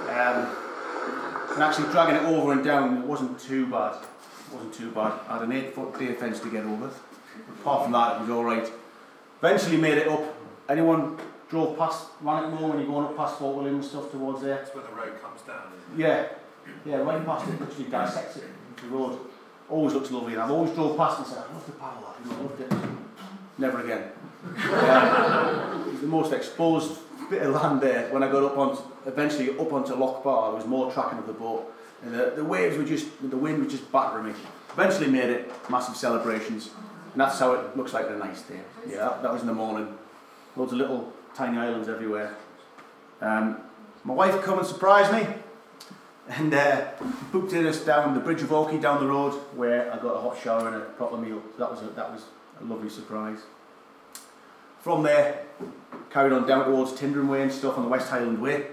Um, 0.10 0.62
and 1.54 1.64
actually 1.64 1.91
dragging 1.91 2.16
it 2.16 2.24
over 2.24 2.51
and 2.51 2.64
down, 2.64 2.97
it 2.97 3.06
wasn't 3.06 3.39
too 3.39 3.68
bad. 3.68 3.95
It 3.95 4.54
wasn't 4.54 4.74
too 4.74 4.91
bad. 4.91 5.14
I 5.28 5.34
had 5.36 5.43
an 5.43 5.51
eight 5.51 5.74
foot 5.74 5.97
deer 5.97 6.14
fence 6.16 6.39
to 6.41 6.49
get 6.49 6.64
over. 6.64 6.89
Apart 7.62 7.84
from 7.84 7.91
that, 7.93 8.18
it 8.18 8.22
was 8.22 8.30
alright. 8.30 8.72
Eventually 9.41 9.78
made 9.78 9.97
it 9.97 10.08
up. 10.08 10.22
Anyone 10.70 11.18
drove 11.49 11.78
past 11.78 12.08
Rannoch 12.24 12.60
Moor 12.60 12.70
when 12.70 12.80
you're 12.80 12.88
going 12.88 13.06
up 13.06 13.18
past 13.18 13.38
Fort 13.38 13.56
William 13.56 13.76
and 13.76 13.86
stuff 13.86 14.12
towards 14.12 14.41
there? 14.41 14.56
That's 14.56 14.74
where 14.74 14.84
the 14.84 14.91
road 14.91 15.22
comes 15.22 15.41
down, 15.41 15.62
isn't 15.89 15.99
it? 15.99 16.04
Yeah, 16.04 16.28
yeah, 16.86 16.97
right 16.97 17.26
past 17.26 17.47
it, 17.47 17.60
literally 17.60 17.89
dissects 17.89 18.38
it, 18.38 18.45
the 18.82 18.88
road. 18.88 19.20
Always 19.70 19.93
looks 19.93 20.12
lovely, 20.12 20.34
and 20.34 20.41
I've 20.41 20.51
always 20.51 20.72
drove 20.74 20.97
past 20.97 21.20
and 21.20 21.28
said, 21.28 21.43
I 21.49 21.54
love 21.54 21.66
the 21.66 21.72
that, 21.72 22.38
I 22.38 22.41
loved 22.41 22.62
it. 22.62 22.89
Never 23.58 23.82
again. 23.82 24.12
Um, 24.54 25.88
it 25.88 26.01
the 26.01 26.08
most 26.08 26.34
exposed 26.34 26.97
bit 27.30 27.41
of 27.41 27.53
land 27.53 27.82
there. 27.82 28.11
When 28.11 28.24
I 28.24 28.32
got 28.32 28.43
up 28.43 28.57
on, 28.57 28.78
eventually 29.05 29.49
up 29.57 29.71
onto 29.71 29.93
Loch 29.95 30.24
Ba, 30.24 30.47
there 30.47 30.55
was 30.55 30.65
more 30.65 30.91
tracking 30.91 31.19
of 31.19 31.28
the 31.28 31.34
boat, 31.34 31.74
and 32.03 32.13
the, 32.13 32.34
the 32.36 32.43
waves 32.43 32.78
were 32.78 32.84
just, 32.84 33.07
the 33.30 33.38
wind 33.38 33.63
was 33.63 33.71
just 33.71 33.91
battering 33.91 34.28
me. 34.28 34.34
Eventually 34.71 35.07
made 35.07 35.30
it, 35.30 35.51
massive 35.69 35.95
celebrations, 35.95 36.71
and 37.11 37.21
that's 37.21 37.39
how 37.39 37.53
it 37.53 37.78
looks 37.78 37.93
like 37.93 38.07
on 38.07 38.13
a 38.13 38.17
nice 38.17 38.41
day. 38.41 38.59
Yeah, 38.88 39.17
that, 39.21 39.32
was 39.32 39.41
in 39.41 39.47
the 39.47 39.53
morning. 39.53 39.97
Loads 40.55 40.71
of 40.71 40.80
little 40.80 41.13
tiny 41.36 41.57
islands 41.57 41.88
everywhere. 41.88 42.36
Um, 43.21 43.61
my 44.03 44.13
wife 44.13 44.41
come 44.43 44.59
and 44.59 44.67
surprised 44.67 45.13
me 45.13 45.26
and 46.28 46.53
uh, 46.53 46.86
booked 47.32 47.53
us 47.53 47.86
down 47.86 48.13
the 48.13 48.19
Bridge 48.19 48.41
of 48.41 48.51
Orchy 48.51 48.80
down 48.80 48.99
the 48.99 49.07
road 49.07 49.34
where 49.55 49.91
I 49.91 49.97
got 49.97 50.15
a 50.15 50.21
hot 50.21 50.39
shower 50.41 50.67
and 50.67 50.76
a 50.76 50.80
proper 50.82 51.17
meal. 51.17 51.41
So 51.57 51.59
that 51.59 51.71
was 51.71 51.82
a, 51.82 51.86
that 51.95 52.11
was 52.11 52.24
a 52.61 52.63
lovely 52.63 52.89
surprise. 52.89 53.39
From 54.84 55.01
there, 55.01 55.45
carried 56.09 56.34
on 56.34 56.45
down 56.45 56.65
towards 56.65 56.91
Tyndrum 56.91 57.29
Way 57.29 57.43
and 57.43 57.49
stuff 57.49 57.77
on 57.77 57.84
the 57.84 57.89
West 57.89 58.09
Highland 58.09 58.41
Way, 58.41 58.67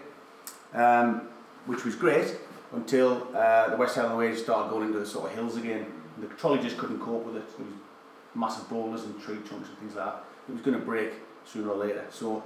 um, 0.75 1.29
which 1.67 1.85
was 1.85 1.95
great 1.95 2.35
until 2.73 3.29
uh, 3.33 3.69
the 3.71 3.77
West 3.77 3.95
Highland 3.95 4.19
Way 4.19 4.35
started 4.35 4.71
going 4.71 4.89
into 4.89 4.99
the 4.99 5.07
sort 5.07 5.31
of 5.31 5.37
hills 5.37 5.57
again. 5.57 5.87
And 6.17 6.29
the 6.29 6.35
trolley 6.35 6.59
just 6.59 6.79
couldn't 6.79 6.99
cope 6.99 7.25
with 7.25 7.37
it. 7.37 7.57
There 7.57 7.65
was 7.65 7.75
massive 8.35 8.69
boulders 8.69 9.05
and 9.05 9.21
tree 9.23 9.37
trunks 9.47 9.69
and 9.69 9.79
things 9.79 9.95
like 9.95 10.07
that. 10.07 10.25
It 10.49 10.53
was 10.55 10.63
going 10.63 10.77
to 10.77 10.85
break 10.85 11.13
sooner 11.45 11.71
or 11.71 11.77
later. 11.77 12.05
So, 12.11 12.43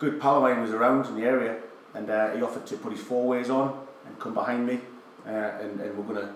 good 0.00 0.20
pal 0.20 0.38
of 0.38 0.42
mine 0.42 0.60
was 0.60 0.72
around 0.72 1.06
in 1.06 1.14
the 1.14 1.22
area, 1.22 1.60
and 1.94 2.10
uh, 2.10 2.34
he 2.34 2.42
offered 2.42 2.66
to 2.66 2.76
put 2.76 2.90
his 2.90 3.00
four 3.00 3.24
ways 3.24 3.50
on 3.50 3.86
and 4.04 4.18
come 4.18 4.34
behind 4.34 4.66
me, 4.66 4.80
uh, 5.28 5.30
and, 5.30 5.80
and 5.80 5.96
we're 5.96 6.12
going 6.12 6.26
to 6.26 6.34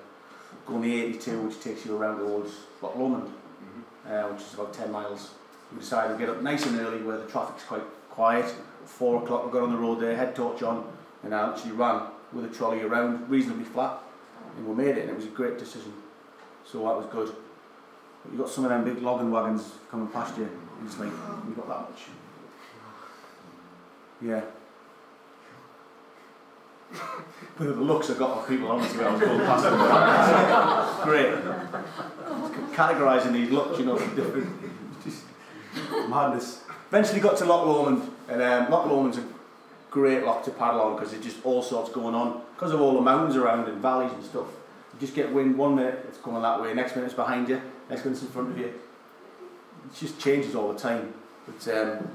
go 0.66 0.76
on 0.76 0.82
the 0.82 1.02
82, 1.02 1.48
which 1.48 1.60
takes 1.60 1.84
you 1.84 1.96
around 1.96 2.18
towards 2.18 2.52
Loch 2.80 2.94
Lomond, 2.94 3.28
uh, 4.06 4.22
which 4.28 4.42
is 4.42 4.54
about 4.54 4.72
10 4.72 4.92
miles. 4.92 5.30
We 5.72 5.80
decided 5.80 6.14
to 6.14 6.18
get 6.18 6.28
up 6.28 6.42
nice 6.42 6.66
and 6.66 6.78
early 6.78 7.02
where 7.02 7.18
the 7.18 7.26
traffic's 7.26 7.64
quite 7.64 7.82
quiet. 8.10 8.52
4 8.86 9.22
o'clock, 9.22 9.46
we 9.46 9.52
got 9.52 9.62
on 9.62 9.72
the 9.72 9.78
road 9.78 10.00
there, 10.00 10.14
head 10.14 10.36
torch 10.36 10.62
on, 10.62 10.86
and 11.22 11.34
I 11.34 11.50
actually 11.50 11.72
ran 11.72 12.02
with 12.32 12.44
a 12.44 12.48
trolley 12.48 12.82
around 12.82 13.28
reasonably 13.30 13.64
flat, 13.64 13.98
and 14.56 14.66
we 14.66 14.74
made 14.74 14.96
it, 14.96 15.02
and 15.02 15.10
it 15.10 15.16
was 15.16 15.24
a 15.24 15.30
great 15.30 15.58
decision. 15.58 15.92
So 16.64 16.78
that 16.78 16.96
was 16.96 17.06
good. 17.06 17.34
But 18.22 18.32
you 18.32 18.38
got 18.38 18.48
some 18.48 18.64
of 18.64 18.70
them 18.70 18.84
big 18.84 19.02
logging 19.02 19.30
wagons 19.30 19.72
coming 19.90 20.08
past 20.08 20.36
you, 20.36 20.44
and 20.44 20.86
it's 20.86 20.98
like, 20.98 21.08
you 21.08 21.54
got 21.54 21.68
that 21.68 21.90
much. 21.90 22.02
Yeah. 24.20 24.42
But 27.56 27.66
the 27.66 27.74
looks 27.74 28.10
I 28.10 28.14
got 28.14 28.38
of 28.38 28.48
people, 28.48 28.68
honestly, 28.68 29.04
I 29.04 29.12
was 29.12 29.20
going 29.20 29.38
past 29.40 29.62
them. 29.62 31.04
Great. 31.04 31.32
Categorising 32.74 33.32
these 33.32 33.50
looks, 33.50 33.78
you 33.78 33.84
know, 33.84 33.96
different. 33.96 34.48
Madness. 36.08 36.62
Eventually 36.88 37.20
got 37.20 37.36
to 37.38 37.44
Loch 37.44 37.66
Lomond, 37.66 38.10
and 38.28 38.42
um, 38.42 38.70
Loch 38.70 38.86
Lomond's 38.86 39.18
a 39.18 39.24
great 39.90 40.24
loch 40.24 40.44
to 40.44 40.50
paddle 40.50 40.80
on 40.80 40.96
because 40.96 41.12
there's 41.12 41.24
just 41.24 41.44
all 41.44 41.62
sorts 41.62 41.90
going 41.90 42.14
on. 42.14 42.42
Because 42.54 42.72
of 42.72 42.80
all 42.80 42.94
the 42.94 43.00
mountains 43.00 43.36
around 43.36 43.68
and 43.68 43.80
valleys 43.80 44.12
and 44.12 44.24
stuff. 44.24 44.46
You 44.92 45.00
just 45.00 45.14
get 45.14 45.32
wind 45.32 45.58
one 45.58 45.74
minute, 45.74 46.04
it's 46.08 46.18
going 46.18 46.40
that 46.42 46.60
way, 46.60 46.72
next 46.74 46.94
minute 46.94 47.06
it's 47.06 47.14
behind 47.14 47.48
you, 47.48 47.60
next 47.90 48.04
minute 48.04 48.16
it's 48.16 48.22
in 48.22 48.28
front 48.28 48.50
of 48.50 48.58
you. 48.58 48.66
It 48.66 49.94
just 49.98 50.20
changes 50.20 50.54
all 50.54 50.72
the 50.72 50.78
time. 50.78 51.12
But 51.46 51.76
um, 51.76 52.08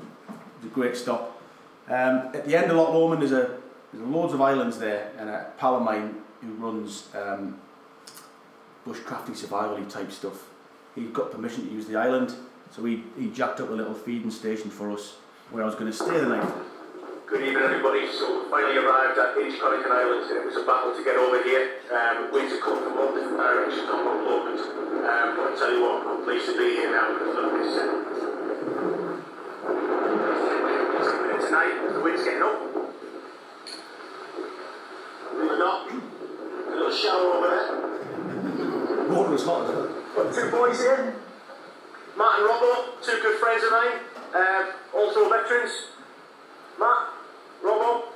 it's 0.58 0.66
a 0.66 0.74
great 0.74 0.96
stop. 0.96 1.42
Um, 1.88 2.30
at 2.34 2.46
the 2.46 2.56
end 2.56 2.72
of 2.72 2.78
Loch 2.78 2.94
Lomond 2.94 3.22
there's 3.22 3.32
a 3.32 3.60
there's 3.92 4.06
loads 4.06 4.34
of 4.34 4.42
islands 4.42 4.78
there, 4.78 5.12
and 5.18 5.30
a 5.30 5.52
pal 5.58 5.78
of 5.78 5.84
mine 5.84 6.16
who 6.42 6.54
runs 6.54 7.08
um, 7.16 7.60
bushcrafting 8.86 9.36
survival 9.36 9.84
type 9.86 10.12
stuff. 10.12 10.48
He 10.96 11.06
got 11.06 11.32
permission 11.32 11.68
to 11.68 11.74
use 11.74 11.88
the 11.88 11.96
island, 11.96 12.34
so 12.72 12.86
he, 12.86 13.04
he 13.18 13.30
jacked 13.30 13.60
up 13.60 13.70
a 13.70 13.74
little 13.74 13.94
feeding 13.94 14.32
station 14.32 14.70
for 14.70 14.92
us 14.92 15.16
where 15.52 15.64
I 15.64 15.66
was 15.66 15.76
going 15.76 15.92
to 15.92 15.98
stay 15.98 16.20
the 16.20 16.28
night. 16.28 16.48
Good 17.26 17.42
evening, 17.42 17.64
everybody. 17.64 18.08
So 18.12 18.44
we 18.44 18.50
finally 18.50 18.78
arrived 18.78 19.18
at 19.18 19.36
Inchcollican 19.38 19.92
Island. 19.92 20.32
It 20.32 20.46
was 20.46 20.56
a 20.58 20.66
battle 20.66 20.96
to 20.96 21.04
get 21.04 21.16
over 21.16 21.42
here. 21.44 21.78
Um, 21.94 22.32
winds 22.32 22.54
have 22.54 22.62
come 22.62 22.84
from 22.84 22.98
all 22.98 23.14
different 23.14 23.38
directions 23.38 23.90
on 23.90 24.06
Loch 24.06 24.26
Lomond. 24.26 24.60
Um, 24.60 25.38
but 25.38 25.54
I 25.54 25.56
tell 25.58 25.72
you 25.74 25.82
what, 25.82 26.08
I'm 26.08 26.24
pleased 26.24 26.46
to 26.46 26.58
be 26.58 26.76
here 26.78 26.92
now 26.92 27.14
because 27.14 27.36
look, 27.36 27.54
this 27.54 27.78
uh, 27.78 27.90
tonight 31.46 31.94
the 31.94 32.02
wind's 32.02 32.24
getting 32.24 32.42
up. 32.42 32.58
Believe 35.34 35.50
it 35.50 35.54
or 35.54 35.58
not, 35.58 35.90
a 35.90 35.94
little 36.74 36.94
shower 36.94 37.30
over 37.34 37.50
there. 37.50 39.16
Water 39.16 39.32
was 39.32 39.46
hot. 39.46 39.66
Got 40.16 40.34
two 40.34 40.50
boys 40.52 40.80
here. 40.80 41.16
Matt 42.20 42.44
and 42.44 42.52
Robbo, 42.52 43.00
two 43.00 43.16
good 43.24 43.40
friends 43.40 43.64
of 43.64 43.72
mine, 43.72 43.96
um, 44.36 44.76
also 44.92 45.30
veterans. 45.32 45.72
Matt, 46.76 47.16
Robbo. 47.64 48.12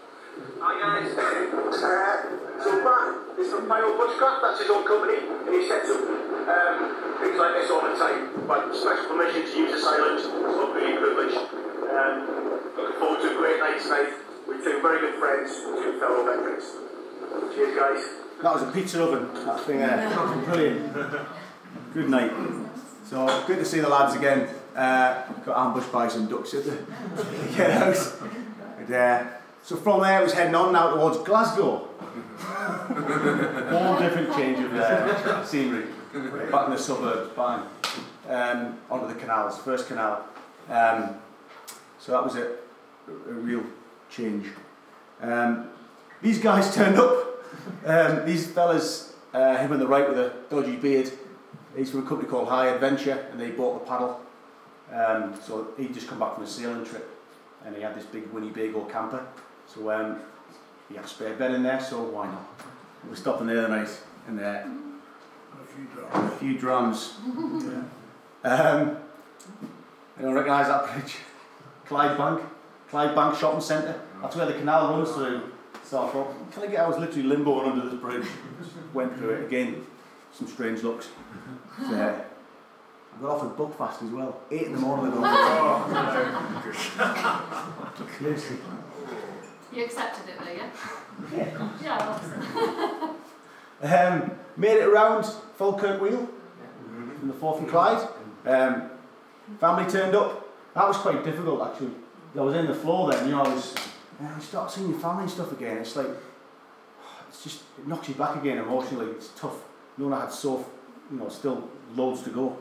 Hi 0.59 0.75
guys. 0.75 1.15
Uh, 1.15 2.59
so 2.59 2.83
Matt 2.83 3.39
is 3.39 3.47
from 3.47 3.63
Pyro 3.71 3.95
Bushcraft, 3.95 4.43
that's 4.43 4.59
his 4.59 4.69
own 4.75 4.83
company, 4.83 5.23
and 5.23 5.55
he 5.55 5.63
sets 5.71 5.87
up 5.87 6.03
um, 6.03 6.75
things 7.23 7.39
like 7.39 7.55
this 7.55 7.71
all 7.71 7.79
the 7.79 7.95
time. 7.95 8.27
By 8.43 8.67
special 8.75 9.07
permission 9.07 9.47
to 9.47 9.55
use 9.55 9.71
this 9.71 9.87
island, 9.87 10.19
so 10.19 10.73
really 10.75 10.99
privileged. 10.99 11.39
Um, 11.39 12.27
looking 12.75 12.99
forward 12.99 13.23
to 13.23 13.31
a 13.31 13.35
great 13.39 13.63
night 13.63 13.79
tonight 13.79 14.19
with 14.43 14.67
two 14.67 14.83
very 14.83 14.99
good 14.99 15.15
friends, 15.15 15.55
two 15.79 15.95
fellow 16.03 16.27
veterans. 16.27 16.67
Cheers 17.55 17.71
guys. 17.71 18.03
That 18.43 18.51
was 18.51 18.63
a 18.67 18.71
pizza 18.75 18.99
oven, 18.99 19.31
that 19.47 19.63
thing 19.63 19.79
there. 19.79 20.11
Brilliant. 20.43 20.91
Good 21.93 22.09
night. 22.09 22.35
So, 23.03 23.43
good 23.47 23.59
to 23.59 23.65
see 23.65 23.79
the 23.79 23.89
lads 23.89 24.15
again. 24.15 24.49
Uh, 24.75 25.23
got 25.45 25.67
ambushed 25.67 25.91
by 25.91 26.07
some 26.07 26.27
ducks 26.27 26.53
at 26.53 26.65
the 26.65 26.77
get 27.55 27.71
house. 27.71 28.17
And, 28.79 28.93
uh, 28.93 29.25
so 29.61 29.75
from 29.75 30.01
there, 30.01 30.21
it 30.21 30.23
was 30.23 30.33
heading 30.33 30.55
on 30.55 30.73
now 30.73 30.95
towards 30.95 31.17
Glasgow. 31.19 31.89
Whole 33.69 33.99
different 33.99 34.33
change 34.33 34.59
of 34.59 34.73
uh, 34.73 35.45
scenery. 35.45 35.85
Back 36.51 36.67
in 36.67 36.71
the 36.73 36.77
suburbs, 36.77 37.31
bang. 37.35 37.63
Um, 38.29 38.79
onto 38.89 39.13
the 39.13 39.19
canals, 39.19 39.57
first 39.59 39.87
canal. 39.87 40.25
Um, 40.69 41.17
so 41.99 42.13
that 42.13 42.23
was 42.23 42.35
a, 42.35 42.55
a 43.09 43.33
real 43.33 43.63
change. 44.09 44.47
Um, 45.21 45.69
these 46.21 46.39
guys 46.39 46.73
turned 46.73 46.97
up. 46.97 47.43
Um, 47.85 48.25
these 48.25 48.47
fellas, 48.47 49.13
uh, 49.33 49.57
him 49.57 49.71
on 49.71 49.79
the 49.79 49.87
right 49.87 50.07
with 50.07 50.17
a 50.17 50.33
dodgy 50.49 50.77
beard, 50.77 51.11
he's 51.75 51.91
from 51.91 52.05
a 52.05 52.07
company 52.07 52.29
called 52.29 52.47
High 52.47 52.67
Adventure, 52.67 53.27
and 53.31 53.39
they 53.39 53.51
bought 53.51 53.83
the 53.83 53.89
paddle. 53.89 54.21
Um, 54.91 55.33
so 55.41 55.69
he'd 55.77 55.93
just 55.93 56.07
come 56.07 56.19
back 56.19 56.35
from 56.35 56.43
a 56.43 56.47
sailing 56.47 56.85
trip, 56.85 57.09
and 57.65 57.75
he 57.75 57.81
had 57.81 57.95
this 57.95 58.05
big 58.05 58.27
Winnie 58.31 58.47
Winnebago 58.47 58.85
camper. 58.85 59.25
So 59.67 59.91
um, 59.91 60.19
he 60.89 60.95
had 60.95 61.05
a 61.05 61.07
spare 61.07 61.33
bed 61.35 61.51
in 61.51 61.63
there, 61.63 61.79
so 61.81 62.03
why 62.03 62.27
not? 62.27 62.45
We're 63.07 63.15
stopping 63.15 63.47
there 63.47 63.67
tonight, 63.67 63.89
and 64.27 64.39
uh, 64.39 64.63
a 66.13 66.29
few 66.31 66.57
drums. 66.57 67.15
Um, 68.43 68.97
anyone 70.17 70.35
recognise 70.35 70.67
that 70.67 70.93
bridge? 70.93 71.15
Clydebank, 71.87 72.43
Clyde 72.89 73.15
Bank 73.15 73.37
Shopping 73.37 73.61
Centre. 73.61 73.99
That's 74.21 74.35
where 74.35 74.45
the 74.45 74.53
canal 74.53 74.89
runs 74.91 75.11
through. 75.11 75.51
So 75.83 76.05
I 76.05 76.09
thought, 76.11 76.51
can 76.51 76.63
I 76.63 76.67
get? 76.67 76.79
I 76.79 76.87
was 76.87 76.97
literally 76.97 77.23
limboing 77.23 77.67
under 77.71 77.89
this 77.89 77.99
bridge. 77.99 78.27
Went 78.93 79.17
through 79.17 79.31
it 79.31 79.45
again. 79.45 79.85
Some 80.31 80.47
strange 80.47 80.81
looks. 80.81 81.09
So, 81.81 81.95
I 81.95 83.21
got 83.21 83.31
offered 83.31 83.57
Buckfast 83.57 84.03
as 84.03 84.09
well. 84.11 84.41
Eight 84.51 84.67
in 84.67 84.73
the 84.73 84.79
morning. 84.79 85.13
Oh, 85.15 85.23
Crazy. 88.17 88.55
You 89.73 89.85
accepted 89.85 90.29
it 90.29 90.39
though, 90.39 90.51
yeah? 90.51 90.69
Yeah. 91.35 91.69
Yeah, 91.81 91.97
awesome. 91.99 93.09
Um, 93.81 94.31
made 94.55 94.77
it 94.77 94.87
around 94.87 95.25
Falkirk 95.57 95.99
Wheel 96.01 96.29
from 97.19 97.27
the 97.27 97.33
Forth 97.33 97.59
and 97.59 97.67
Clyde. 97.67 98.07
Um, 98.45 98.89
family 99.59 99.91
turned 99.91 100.15
up. 100.15 100.47
That 100.73 100.87
was 100.87 100.95
quite 100.97 101.21
difficult 101.25 101.61
actually. 101.67 101.91
I 102.37 102.41
was 102.41 102.55
in 102.55 102.67
the 102.67 102.73
floor 102.75 103.11
then, 103.11 103.25
you 103.25 103.31
know, 103.35 103.43
I 103.43 103.53
was, 103.53 103.75
and 104.19 104.29
I 104.29 104.39
start 104.39 104.71
seeing 104.71 104.89
your 104.89 104.99
family 104.99 105.23
and 105.23 105.31
stuff 105.31 105.51
again. 105.51 105.79
It's 105.79 105.97
like, 105.97 106.07
it's 107.27 107.43
just, 107.43 107.63
it 107.77 107.85
knocks 107.85 108.07
you 108.07 108.15
back 108.15 108.37
again 108.37 108.57
emotionally. 108.59 109.07
It's 109.11 109.29
tough. 109.35 109.57
You 109.97 110.07
know, 110.07 110.15
I 110.15 110.21
had 110.21 110.31
so, 110.31 110.65
you 111.11 111.17
know, 111.17 111.29
still 111.29 111.69
loads 111.95 112.23
to 112.23 112.29
go. 112.29 112.57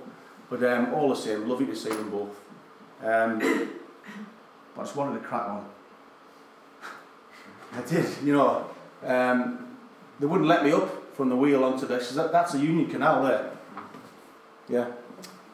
But 0.51 0.62
um, 0.64 0.93
all 0.95 1.09
the 1.09 1.16
same, 1.16 1.49
lovely 1.49 1.66
to 1.66 1.76
see 1.76 1.88
them 1.88 2.11
both. 2.11 2.38
Um, 3.03 3.38
but 4.74 4.80
I 4.80 4.84
just 4.84 4.97
wanted 4.97 5.20
to 5.20 5.26
crack 5.26 5.49
on. 5.49 5.68
I 7.72 7.80
did, 7.82 8.07
you 8.22 8.34
know. 8.34 8.68
Um, 9.05 9.76
they 10.20 10.26
wouldn't 10.26 10.49
let 10.49 10.64
me 10.64 10.72
up 10.72 11.14
from 11.14 11.28
the 11.28 11.36
wheel 11.36 11.64
onto 11.64 11.86
this. 11.86 12.11
That, 12.11 12.32
that's 12.32 12.55
a 12.55 12.59
Union 12.59 12.90
Canal 12.90 13.24
there. 13.24 13.51
Yeah. 14.68 14.86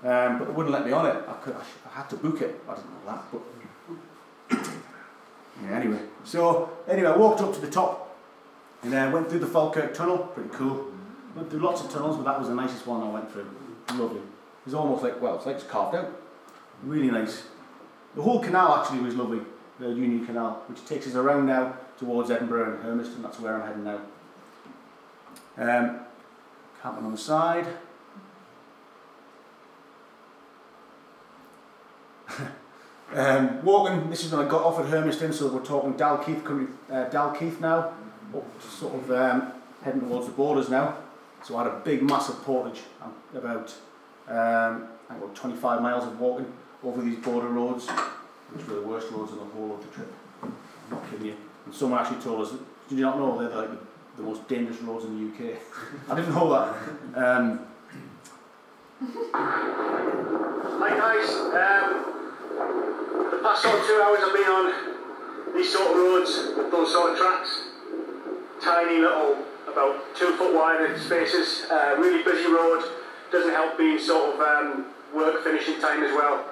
Um, 0.03 0.39
but 0.39 0.47
they 0.47 0.53
wouldn't 0.53 0.73
let 0.73 0.85
me 0.85 0.93
on 0.93 1.07
it. 1.07 1.25
I, 1.27 1.33
could, 1.35 1.55
I, 1.55 1.61
I 1.91 1.95
had 1.95 2.11
to 2.11 2.17
book 2.17 2.41
it. 2.43 2.61
I 2.69 2.75
didn't 2.75 2.91
know 2.91 3.13
that. 3.13 3.23
But 4.51 4.69
yeah, 5.63 5.77
anyway. 5.77 6.01
So 6.25 6.71
anyway, 6.87 7.09
I 7.09 7.17
walked 7.17 7.41
up 7.41 7.55
to 7.55 7.61
the 7.61 7.71
top 7.71 8.17
and 8.83 8.93
then 8.93 9.09
uh, 9.09 9.11
went 9.11 9.29
through 9.29 9.41
the 9.41 9.47
Falkirk 9.47 9.95
Tunnel. 9.95 10.19
Pretty 10.19 10.51
cool. 10.51 10.93
Went 11.39 11.51
through 11.53 11.61
lots 11.61 11.85
of 11.85 11.91
tunnels, 11.93 12.17
but 12.17 12.25
that 12.25 12.37
was 12.37 12.49
the 12.49 12.55
nicest 12.57 12.85
one 12.85 13.01
I 13.01 13.09
went 13.09 13.31
through. 13.31 13.49
Lovely. 13.95 14.19
It 14.19 14.25
was 14.65 14.75
almost 14.75 15.05
like 15.05 15.23
well, 15.23 15.37
it's 15.37 15.47
like 15.47 15.55
it's 15.55 15.65
carved 15.65 15.95
out. 15.95 16.21
Really 16.83 17.13
nice. 17.13 17.45
The 18.17 18.23
whole 18.23 18.41
canal 18.41 18.75
actually 18.75 18.99
was 18.99 19.15
lovely. 19.15 19.43
The 19.79 19.87
Union 19.91 20.27
Canal, 20.27 20.65
which 20.67 20.85
takes 20.85 21.07
us 21.07 21.15
around 21.15 21.47
now 21.47 21.77
towards 21.97 22.33
Edinburgh 22.33 22.75
and 22.75 22.83
Hermiston. 22.83 23.23
That's 23.23 23.39
where 23.39 23.55
I'm 23.55 23.69
heading 23.69 23.85
now. 23.85 24.01
Um, 25.59 26.01
camping 26.83 27.05
on 27.05 27.13
the 27.13 27.19
side. 27.19 27.69
um, 33.15 33.65
walking, 33.65 34.11
this 34.11 34.25
is 34.25 34.33
when 34.33 34.45
I 34.45 34.49
got 34.49 34.65
off 34.65 34.81
at 34.81 34.87
Hermiston, 34.87 35.33
so 35.33 35.47
we're 35.47 35.65
talking 35.65 35.95
Dalkeith, 35.95 36.69
uh, 36.91 37.09
Dalkeith 37.11 37.61
now, 37.61 37.93
up 38.35 38.61
sort 38.61 38.97
of 38.97 39.13
um, 39.13 39.53
heading 39.85 40.01
towards 40.01 40.27
the 40.27 40.33
borders 40.33 40.69
now. 40.69 40.97
So 41.43 41.57
I 41.57 41.65
had 41.65 41.73
a 41.73 41.81
big, 41.81 42.03
massive 42.03 42.43
portage, 42.43 42.83
um, 43.03 43.15
about 43.35 43.75
um, 44.29 44.89
I 45.09 45.15
think 45.15 45.25
about 45.25 45.35
25 45.35 45.83
miles 45.83 46.05
of 46.05 46.21
walking 46.21 46.53
over 46.85 47.01
these 47.01 47.19
border 47.19 47.49
roads, 47.49 47.89
which 47.89 48.67
were 48.67 48.75
the 48.77 48.83
worst 48.83 49.11
roads 49.11 49.33
on 49.33 49.39
the 49.39 49.45
whole 49.45 49.75
of 49.75 49.81
the 49.81 49.95
trip. 49.95 50.13
I'm 50.43 50.53
not 50.91 51.11
kidding 51.11 51.27
you. 51.27 51.37
And 51.65 51.75
someone 51.75 52.01
actually 52.01 52.21
told 52.21 52.47
us, 52.47 52.53
did 52.89 52.99
you 52.99 53.05
not 53.05 53.19
know 53.19 53.39
they're 53.39 53.57
like 53.57 53.71
the, 53.71 53.79
the 54.19 54.23
most 54.23 54.47
dangerous 54.49 54.81
roads 54.83 55.05
in 55.07 55.17
the 55.17 55.25
UK? 55.33 55.59
I 56.11 56.15
didn't 56.15 56.35
know 56.35 56.51
that. 56.51 56.75
Um, 57.17 57.61
Hi 60.81 60.91
guys, 60.91 61.31
um, 61.55 61.87
the 63.31 63.39
past 63.43 63.63
sort 63.63 63.79
of 63.79 63.87
two 63.87 64.03
hours 64.05 64.19
I've 64.23 64.35
been 64.35 64.49
on 64.49 65.55
these 65.55 65.73
sort 65.73 65.91
of 65.91 65.97
roads 65.97 66.55
with 66.57 66.71
those 66.71 66.93
sort 66.93 67.13
of 67.13 67.19
tracks. 67.19 67.63
Tiny 68.63 68.99
little, 68.99 69.37
about 69.79 70.03
two 70.17 70.35
foot 70.35 70.55
wide 70.55 70.99
spaces, 70.99 71.71
uh, 71.71 71.95
really 71.99 72.25
busy 72.25 72.51
road, 72.51 72.83
doesn't 73.31 73.53
help 73.53 73.79
being 73.79 73.99
sort 73.99 74.35
of 74.35 74.41
um, 74.41 74.87
work 75.15 75.45
finishing 75.45 75.81
time 75.81 76.03
as 76.03 76.11
well. 76.11 76.51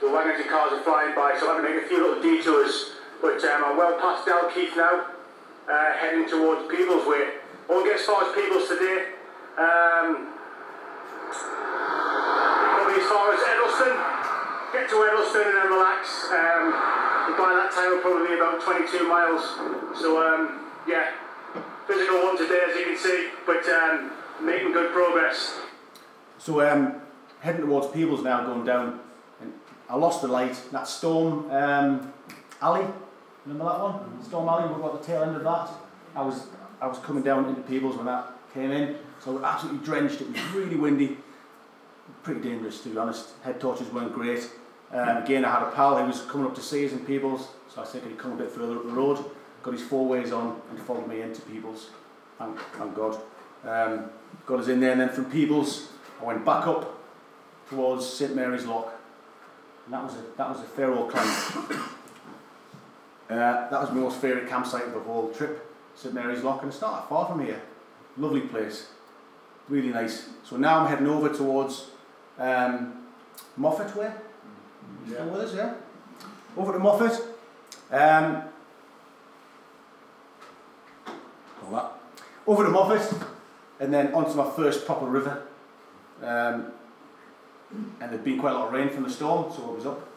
The 0.00 0.08
wagons 0.10 0.40
and 0.40 0.48
cars 0.48 0.72
are 0.72 0.82
flying 0.82 1.14
by, 1.14 1.36
so 1.38 1.52
I 1.52 1.54
have 1.54 1.62
to 1.62 1.68
make 1.68 1.84
a 1.84 1.86
few 1.86 2.00
little 2.00 2.22
detours. 2.22 2.96
But 3.20 3.44
um, 3.44 3.62
I'm 3.66 3.76
well 3.76 4.00
past 4.00 4.26
Dalkeith 4.26 4.74
now, 4.74 5.04
uh, 5.68 5.92
heading 6.00 6.26
towards 6.26 6.66
Peebles 6.72 7.06
Way. 7.06 7.44
Won't 7.68 7.84
get 7.84 8.00
as 8.00 8.06
far 8.06 8.24
as 8.24 8.34
Peebles 8.34 8.66
today. 8.66 9.12
Um, 9.60 10.32
probably 12.72 12.98
as 12.98 13.08
far 13.12 13.36
as 13.36 13.40
Eddleston. 13.52 13.94
Get 14.72 14.88
to 14.88 14.96
Eddleston 15.12 15.44
and 15.44 15.56
then 15.60 15.68
relax. 15.68 16.24
Um, 16.32 16.72
by 17.36 17.52
that 17.52 17.70
time, 17.76 17.92
we'll 17.92 18.00
probably 18.00 18.34
about 18.34 18.64
22 18.64 19.06
miles. 19.06 19.44
So, 20.00 20.18
um, 20.18 20.66
yeah, 20.88 21.12
physical 21.86 22.22
one 22.22 22.38
today, 22.38 22.60
as 22.68 22.76
you 22.76 22.84
can 22.86 22.96
see, 22.96 23.28
but 23.46 23.64
um, 23.68 24.10
making 24.42 24.72
good 24.72 24.92
progress. 24.92 25.58
So 26.38 26.60
um, 26.68 27.00
heading 27.40 27.62
towards 27.62 27.88
Peebles 27.88 28.22
now, 28.22 28.44
going 28.44 28.64
down, 28.64 29.00
and 29.40 29.52
I 29.88 29.96
lost 29.96 30.22
the 30.22 30.28
light. 30.28 30.60
That 30.72 30.88
Storm 30.88 31.50
um, 31.50 32.12
Ali, 32.60 32.86
remember 33.44 33.70
that 33.70 33.80
one? 33.80 34.22
Storm 34.22 34.48
Ali, 34.48 34.72
we 34.72 34.80
got 34.80 35.00
the 35.00 35.06
tail 35.06 35.22
end 35.22 35.36
of 35.36 35.44
that. 35.44 35.70
I 36.14 36.22
was 36.22 36.48
I 36.80 36.86
was 36.86 36.98
coming 36.98 37.22
down 37.22 37.48
into 37.48 37.60
Peebles 37.62 37.96
when 37.96 38.06
that 38.06 38.32
came 38.52 38.70
in, 38.70 38.96
so 39.20 39.30
I 39.30 39.34
was 39.34 39.44
absolutely 39.44 39.84
drenched. 39.84 40.20
It 40.20 40.28
was 40.30 40.42
really 40.52 40.76
windy, 40.76 41.16
pretty 42.22 42.40
dangerous 42.40 42.82
to 42.82 42.90
be 42.90 42.98
honest. 42.98 43.30
Head 43.42 43.60
torches 43.60 43.88
weren't 43.92 44.12
great. 44.12 44.50
Um, 44.92 45.22
again, 45.22 45.44
I 45.44 45.50
had 45.50 45.62
a 45.62 45.70
pal 45.70 45.96
who 45.96 46.06
was 46.06 46.20
coming 46.22 46.46
up 46.46 46.54
to 46.54 46.60
see 46.60 46.84
us 46.84 46.92
in 46.92 46.98
Peebles, 47.06 47.48
so 47.68 47.80
I 47.82 47.84
said, 47.84 48.02
"Can 48.02 48.10
you 48.10 48.16
come 48.16 48.32
a 48.32 48.36
bit 48.36 48.50
further 48.50 48.76
up 48.76 48.84
the 48.84 48.92
road?" 48.92 49.24
Got 49.62 49.74
his 49.74 49.82
four 49.82 50.06
ways 50.06 50.32
on 50.32 50.60
and 50.70 50.78
followed 50.80 51.08
me 51.08 51.20
into 51.20 51.40
Peebles. 51.42 51.90
Thank, 52.38 52.58
thank 52.58 52.94
God. 52.94 53.20
Um, 53.64 54.10
got 54.46 54.60
us 54.60 54.68
in 54.68 54.80
there, 54.80 54.92
and 54.92 55.00
then 55.00 55.08
from 55.10 55.26
Peebles, 55.26 55.88
I 56.20 56.24
went 56.24 56.44
back 56.44 56.66
up 56.66 56.98
towards 57.68 58.06
St 58.06 58.34
Mary's 58.34 58.64
Loch, 58.64 58.92
and 59.84 59.94
that 59.94 60.02
was 60.02 60.14
a 60.14 60.22
that 60.36 60.48
was 60.48 60.60
a 60.60 60.64
fair 60.64 60.92
old 60.92 61.10
climb. 61.10 61.80
Uh, 63.30 63.70
that 63.70 63.80
was 63.80 63.88
my 63.90 64.00
most 64.00 64.20
favourite 64.20 64.46
campsite 64.46 64.84
of 64.84 64.92
the 64.92 65.00
whole 65.00 65.32
trip, 65.32 65.74
St 65.94 66.12
Mary's 66.12 66.42
Loch, 66.42 66.60
and 66.60 66.70
it's 66.70 66.82
not 66.82 67.08
far 67.08 67.26
from 67.26 67.42
here. 67.42 67.62
Lovely 68.18 68.42
place, 68.42 68.88
really 69.70 69.88
nice. 69.88 70.28
So 70.44 70.58
now 70.58 70.80
I'm 70.80 70.86
heading 70.86 71.06
over 71.06 71.30
towards 71.30 71.86
um, 72.38 73.04
Moffat 73.56 73.96
Way. 73.96 74.12
You 75.06 75.14
Still 75.14 75.28
with 75.28 75.40
us, 75.40 75.54
yeah? 75.54 75.74
Over 76.58 76.72
to 76.72 76.78
Moffat. 76.78 77.22
Um, 77.90 78.42
all 81.72 81.80
that. 81.80 81.92
Over 82.46 82.64
to 82.64 82.70
Moffat, 82.70 83.28
and 83.80 83.92
then 83.92 84.14
onto 84.14 84.34
my 84.34 84.50
first 84.50 84.86
proper 84.86 85.06
river. 85.06 85.42
Um, 86.22 86.72
and 88.00 88.12
there'd 88.12 88.24
been 88.24 88.38
quite 88.38 88.52
a 88.52 88.58
lot 88.58 88.68
of 88.68 88.72
rain 88.72 88.90
from 88.90 89.04
the 89.04 89.10
storm, 89.10 89.52
so 89.52 89.70
it 89.70 89.76
was 89.76 89.86
up. 89.86 90.08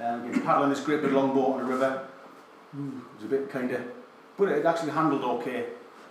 Um, 0.00 0.28
again, 0.28 0.42
paddling 0.42 0.70
this 0.70 0.80
great 0.80 1.02
big 1.02 1.12
long 1.12 1.34
boat 1.34 1.54
on 1.54 1.60
a 1.60 1.64
river. 1.64 2.06
It 2.74 3.16
was 3.16 3.24
a 3.24 3.28
bit 3.28 3.50
kind 3.50 3.70
of, 3.70 3.82
but 4.36 4.48
it 4.48 4.64
actually 4.64 4.92
handled 4.92 5.22
okay. 5.22 5.66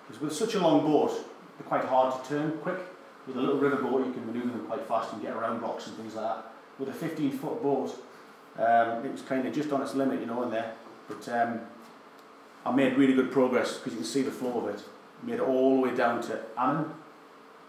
Because 0.07 0.21
with 0.21 0.33
such 0.33 0.55
a 0.55 0.59
long 0.59 0.81
boat, 0.81 1.11
they're 1.57 1.67
quite 1.67 1.85
hard 1.85 2.23
to 2.23 2.29
turn 2.29 2.51
quick. 2.59 2.79
With 3.27 3.37
a 3.37 3.39
little 3.39 3.57
river 3.57 3.77
boat, 3.77 4.05
you 4.05 4.13
can 4.13 4.25
manoeuvre 4.25 4.51
them 4.51 4.65
quite 4.65 4.81
fast 4.87 5.13
and 5.13 5.21
get 5.21 5.33
around 5.33 5.61
rocks 5.61 5.87
and 5.87 5.95
things 5.95 6.15
like 6.15 6.25
that. 6.25 6.45
With 6.79 6.89
a 6.89 6.93
15 6.93 7.31
foot 7.31 7.61
boat, 7.61 7.95
um, 8.57 9.05
it 9.05 9.11
was 9.11 9.21
kind 9.21 9.47
of 9.47 9.53
just 9.53 9.71
on 9.71 9.81
its 9.81 9.93
limit, 9.93 10.19
you 10.19 10.25
know, 10.25 10.41
in 10.43 10.49
there. 10.49 10.73
But 11.07 11.27
um, 11.29 11.61
I 12.65 12.71
made 12.71 12.97
really 12.97 13.13
good 13.13 13.31
progress 13.31 13.77
because 13.77 13.93
you 13.93 13.99
can 13.99 14.07
see 14.07 14.21
the 14.21 14.31
flow 14.31 14.61
of 14.61 14.75
it. 14.75 14.83
Made 15.23 15.35
it 15.35 15.41
all 15.41 15.75
the 15.75 15.81
way 15.89 15.95
down 15.95 16.21
to 16.23 16.39
Annan, 16.59 16.91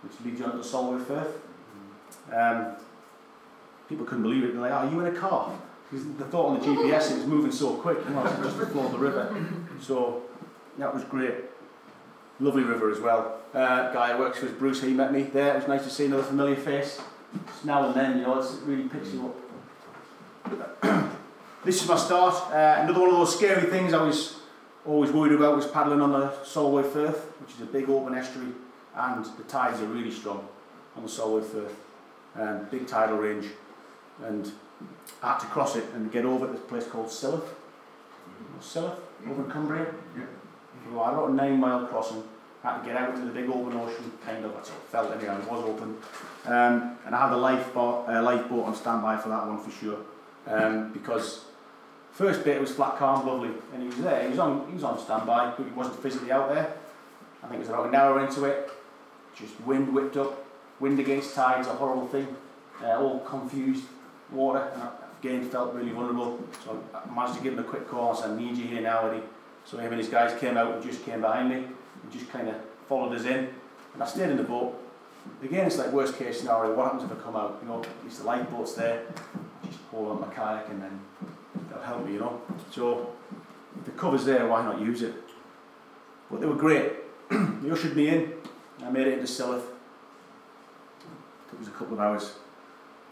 which 0.03 0.12
leads 0.24 0.40
you 0.40 0.47
onto 0.47 0.62
Solway 0.62 1.03
Firth. 1.05 1.40
Um, 2.32 2.76
people 3.88 4.05
couldn't 4.07 4.22
believe 4.22 4.45
it. 4.45 4.53
They're 4.53 4.62
like, 4.62 4.72
"Are 4.72 4.90
you 4.90 5.01
in 5.01 5.14
a 5.14 5.18
car?" 5.18 5.53
Because 5.90 6.07
they 6.07 6.24
thought 6.24 6.47
on 6.47 6.61
the 6.61 6.66
GPS 6.66 7.11
it 7.11 7.16
was 7.18 7.26
moving 7.26 7.53
so 7.53 7.74
quick. 7.74 7.99
You 8.09 8.14
know, 8.14 8.24
just 8.43 8.59
the 8.59 8.66
flow 8.66 8.86
of 8.86 8.93
the 8.93 8.99
river. 8.99 9.34
So 9.80 10.22
that 10.78 10.93
was 10.95 11.05
great. 11.05 11.34
Lovely 12.40 12.62
river 12.62 12.90
as 12.90 13.01
well. 13.01 13.38
Uh, 13.55 13.93
guy 13.93 14.12
who 14.12 14.18
works 14.18 14.40
with 14.40 14.59
Bruce, 14.59 14.80
he 14.82 14.93
met 14.95 15.12
me 15.12 15.24
there. 15.24 15.55
It 15.55 15.57
was 15.59 15.68
nice 15.68 15.84
to 15.84 15.90
see 15.90 16.07
another 16.07 16.22
familiar 16.22 16.57
face. 16.57 17.01
Now 17.64 17.86
and 17.86 17.95
then, 17.95 18.18
you 18.18 18.24
know, 18.24 18.38
it 18.38 18.47
really 18.64 18.88
picks 18.88 19.12
you 19.12 19.34
up. 20.45 21.12
this 21.64 21.82
is 21.82 21.88
my 21.88 21.97
start. 21.97 22.34
Uh, 22.51 22.82
another 22.82 23.01
one 23.01 23.11
of 23.11 23.16
those 23.16 23.36
scary 23.36 23.70
things 23.70 23.93
I 23.93 24.03
was 24.03 24.41
always 24.85 25.11
worried 25.11 25.33
about 25.33 25.57
was 25.57 25.66
paddling 25.66 26.01
on 26.01 26.12
the 26.12 26.33
Solway 26.45 26.83
Firth, 26.83 27.24
which 27.41 27.55
is 27.55 27.61
a 27.61 27.66
big 27.66 27.89
open 27.89 28.14
estuary, 28.14 28.53
and 28.95 29.24
the 29.24 29.45
tides 29.45 29.80
are 29.80 29.87
really 29.87 30.11
strong 30.11 30.47
on 30.97 31.03
the 31.03 31.09
Solway 31.09 31.43
Firth. 31.43 31.74
Um, 32.35 32.66
big 32.70 32.87
tidal 32.87 33.18
range, 33.18 33.47
and 34.24 34.51
I 35.22 35.33
had 35.33 35.41
to 35.41 35.47
cross 35.47 35.76
it 35.76 35.85
and 35.95 36.11
get 36.11 36.24
over 36.24 36.47
to 36.47 36.53
this 36.53 36.62
place 36.62 36.87
called 36.87 37.07
Silloth. 37.09 37.47
Silloth, 38.61 38.97
over 39.28 39.45
in 39.45 39.51
Cumbria. 39.51 39.87
Well, 40.93 41.05
I 41.05 41.11
got 41.11 41.30
a 41.30 41.35
nine 41.35 41.61
mile 41.61 41.87
crossing. 41.87 42.22
Had 42.62 42.80
to 42.80 42.87
get 42.87 42.97
out 42.97 43.14
into 43.14 43.26
the 43.26 43.33
big 43.33 43.51
open 43.51 43.76
ocean, 43.76 44.12
kind 44.24 44.45
of. 44.45 44.55
That's 44.55 44.68
it 44.70 44.74
felt 44.89 45.12
anyway. 45.12 45.35
It 45.35 45.51
was 45.51 45.64
open, 45.64 45.97
um, 46.47 46.97
and 47.05 47.14
I 47.14 47.20
had 47.20 47.30
the 47.33 47.37
lifeboat, 47.37 48.09
uh, 48.09 48.22
lifeboat 48.22 48.66
on 48.66 48.74
standby 48.74 49.16
for 49.18 49.30
that 49.30 49.47
one 49.47 49.59
for 49.59 49.70
sure, 49.70 49.99
um, 50.47 50.93
because 50.93 51.47
first 52.13 52.45
bit 52.45 52.61
was 52.61 52.73
flat 52.73 52.97
calm, 52.97 53.27
lovely, 53.27 53.51
and 53.73 53.83
he 53.83 53.89
was 53.89 53.99
there. 53.99 54.23
He 54.23 54.29
was 54.29 54.39
on, 54.39 54.67
he 54.69 54.75
was 54.75 54.85
on 54.85 54.99
standby, 54.99 55.55
but 55.57 55.67
he 55.67 55.73
wasn't 55.73 56.01
physically 56.03 56.31
out 56.31 56.49
there. 56.49 56.75
I 57.43 57.47
think 57.49 57.57
it 57.57 57.61
was 57.61 57.69
about 57.69 57.87
an 57.87 57.95
hour 57.95 58.25
into 58.25 58.45
it. 58.45 58.71
Just 59.35 59.61
wind 59.63 59.93
whipped 59.93 60.17
up, 60.17 60.45
wind 60.79 61.01
against 61.01 61.35
tide's 61.35 61.67
a 61.67 61.73
horrible 61.73 62.07
thing. 62.07 62.29
uh, 62.85 62.99
all 62.99 63.21
confused, 63.21 63.85
water, 64.31 64.71
and 64.75 64.83
I, 64.83 64.91
again 65.21 65.49
felt 65.49 65.73
really 65.75 65.91
vulnerable. 65.91 66.41
So 66.65 66.83
I 66.95 67.15
managed 67.15 67.39
to 67.39 67.43
give 67.43 67.55
him 67.55 67.61
a 67.61 67.65
quick 67.65 67.89
call 67.89 68.11
and 68.11 68.19
said, 68.19 68.31
I 68.31 68.37
need 68.37 68.57
you 68.57 68.67
here 68.67 68.81
now, 68.81 69.09
Eddie. 69.09 69.23
So 69.65 69.79
him 69.79 69.93
and 69.93 70.01
his 70.01 70.09
guys 70.09 70.39
came 70.41 70.57
out 70.57 70.75
and 70.75 70.83
just 70.83 71.05
came 71.05 71.21
behind 71.21 71.49
me 71.49 71.57
and 71.57 72.13
just 72.13 72.29
kind 72.31 72.49
of 72.49 72.57
followed 72.89 73.15
us 73.15 73.25
in. 73.25 73.49
And 73.95 74.03
I 74.03 74.07
stayed 74.07 74.31
in 74.31 74.37
the 74.37 74.43
boat. 74.43 74.79
Again, 75.43 75.67
it's 75.67 75.79
like 75.79 75.93
worst 75.93 76.17
case 76.17 76.41
scenario, 76.41 76.75
what 76.75 76.93
happens 76.93 77.05
if 77.05 77.17
I 77.17 77.23
come 77.23 77.37
out? 77.37 77.59
You 77.63 77.69
know, 77.69 77.83
at 77.83 78.11
the 78.11 78.25
lifeboat's 78.25 78.75
there, 78.75 79.05
just 79.65 79.79
hold 79.91 80.11
on 80.11 80.21
my 80.21 80.35
kayak 80.35 80.69
and 80.69 80.83
then 80.83 81.01
help 81.85 82.07
me, 82.07 82.14
you 82.14 82.20
know. 82.20 82.41
So 82.70 83.12
if 83.78 83.85
the 83.85 83.91
cover's 83.93 84.24
there, 84.24 84.47
why 84.47 84.64
not 84.64 84.80
use 84.80 85.03
it? 85.03 85.14
But 86.30 86.41
they 86.41 86.47
were 86.47 86.55
great. 86.55 86.93
they 87.30 87.70
ushered 87.70 87.97
me 87.97 88.09
in. 88.09 88.33
I 88.85 88.91
made 88.91 89.07
it 89.07 89.18
into 89.18 89.26
Silloth. 89.26 89.64
It 91.53 91.59
was 91.59 91.68
a 91.68 91.72
couple 91.72 91.95
of 91.95 92.01
hours. 92.01 92.33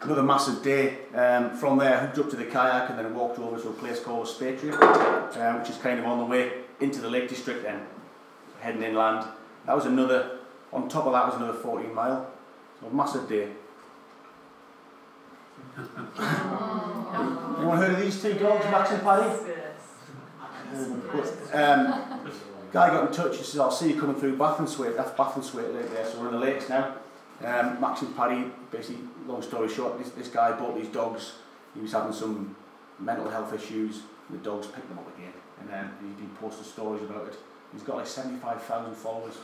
Another 0.01 0.23
massive 0.23 0.63
day. 0.63 0.97
Um, 1.13 1.55
from 1.55 1.77
there, 1.77 1.95
I 1.95 1.99
hooked 1.99 2.17
up 2.17 2.29
to 2.31 2.35
the 2.35 2.45
kayak 2.45 2.89
and 2.89 2.97
then 2.97 3.13
walked 3.13 3.37
over 3.37 3.61
to 3.61 3.69
a 3.69 3.73
place 3.73 3.99
called 3.99 4.25
Spatria, 4.25 4.73
um, 5.37 5.59
which 5.59 5.69
is 5.69 5.77
kind 5.77 5.99
of 5.99 6.05
on 6.05 6.17
the 6.17 6.25
way 6.25 6.51
into 6.79 6.99
the 7.01 7.09
Lake 7.09 7.29
District 7.29 7.61
then, 7.61 7.85
heading 8.59 8.81
inland. 8.81 9.27
That 9.67 9.75
was 9.75 9.85
another, 9.85 10.39
on 10.73 10.89
top 10.89 11.05
of 11.05 11.13
that 11.13 11.27
was 11.27 11.35
another 11.35 11.53
14 11.53 11.93
mile. 11.93 12.31
So 12.79 12.87
a 12.87 12.93
massive 12.93 13.29
day. 13.29 13.49
Anyone 17.61 17.77
heard 17.77 17.91
of 17.91 18.01
these 18.01 18.19
two 18.19 18.33
dogs, 18.33 18.65
Max 18.65 18.89
and 18.89 19.03
Paddy? 19.03 19.29
Um, 21.53 22.31
guy 22.73 22.89
got 22.89 23.07
in 23.07 23.13
touch, 23.13 23.37
he 23.37 23.43
says, 23.43 23.59
I'll 23.59 23.69
see 23.69 23.93
you 23.93 23.99
coming 23.99 24.15
through 24.15 24.35
Bath 24.35 24.57
and 24.57 24.67
Bassenthwaite, 24.67 24.97
that's 24.97 25.11
Bath 25.11 25.35
and 25.35 25.45
Bassenthwaite 25.45 25.75
Lake 25.75 25.91
there, 25.91 26.03
so 26.03 26.19
we're 26.19 26.29
in 26.29 26.33
the 26.33 26.39
lakes 26.39 26.69
now. 26.69 26.95
Um, 27.43 27.79
Max 27.79 28.01
and 28.01 28.17
Paddy, 28.17 28.45
basically, 28.71 29.03
long 29.27 29.43
story 29.43 29.69
short, 29.69 29.99
this, 29.99 30.09
this 30.09 30.27
guy 30.29 30.53
bought 30.53 30.75
these 30.75 30.87
dogs, 30.87 31.33
he 31.75 31.81
was 31.81 31.91
having 31.91 32.13
some 32.13 32.55
mental 32.97 33.29
health 33.29 33.53
issues, 33.53 33.99
and 34.27 34.39
the 34.39 34.43
dogs 34.43 34.65
picked 34.65 34.89
them 34.89 34.97
up 34.97 35.15
again, 35.15 35.33
and 35.59 35.69
then 35.69 35.91
he, 36.01 36.23
he 36.23 36.27
posted 36.39 36.65
stories 36.65 37.03
about 37.03 37.27
it. 37.27 37.35
He's 37.73 37.83
got 37.83 37.97
like 37.97 38.07
75,000 38.07 38.95
followers, 38.95 39.35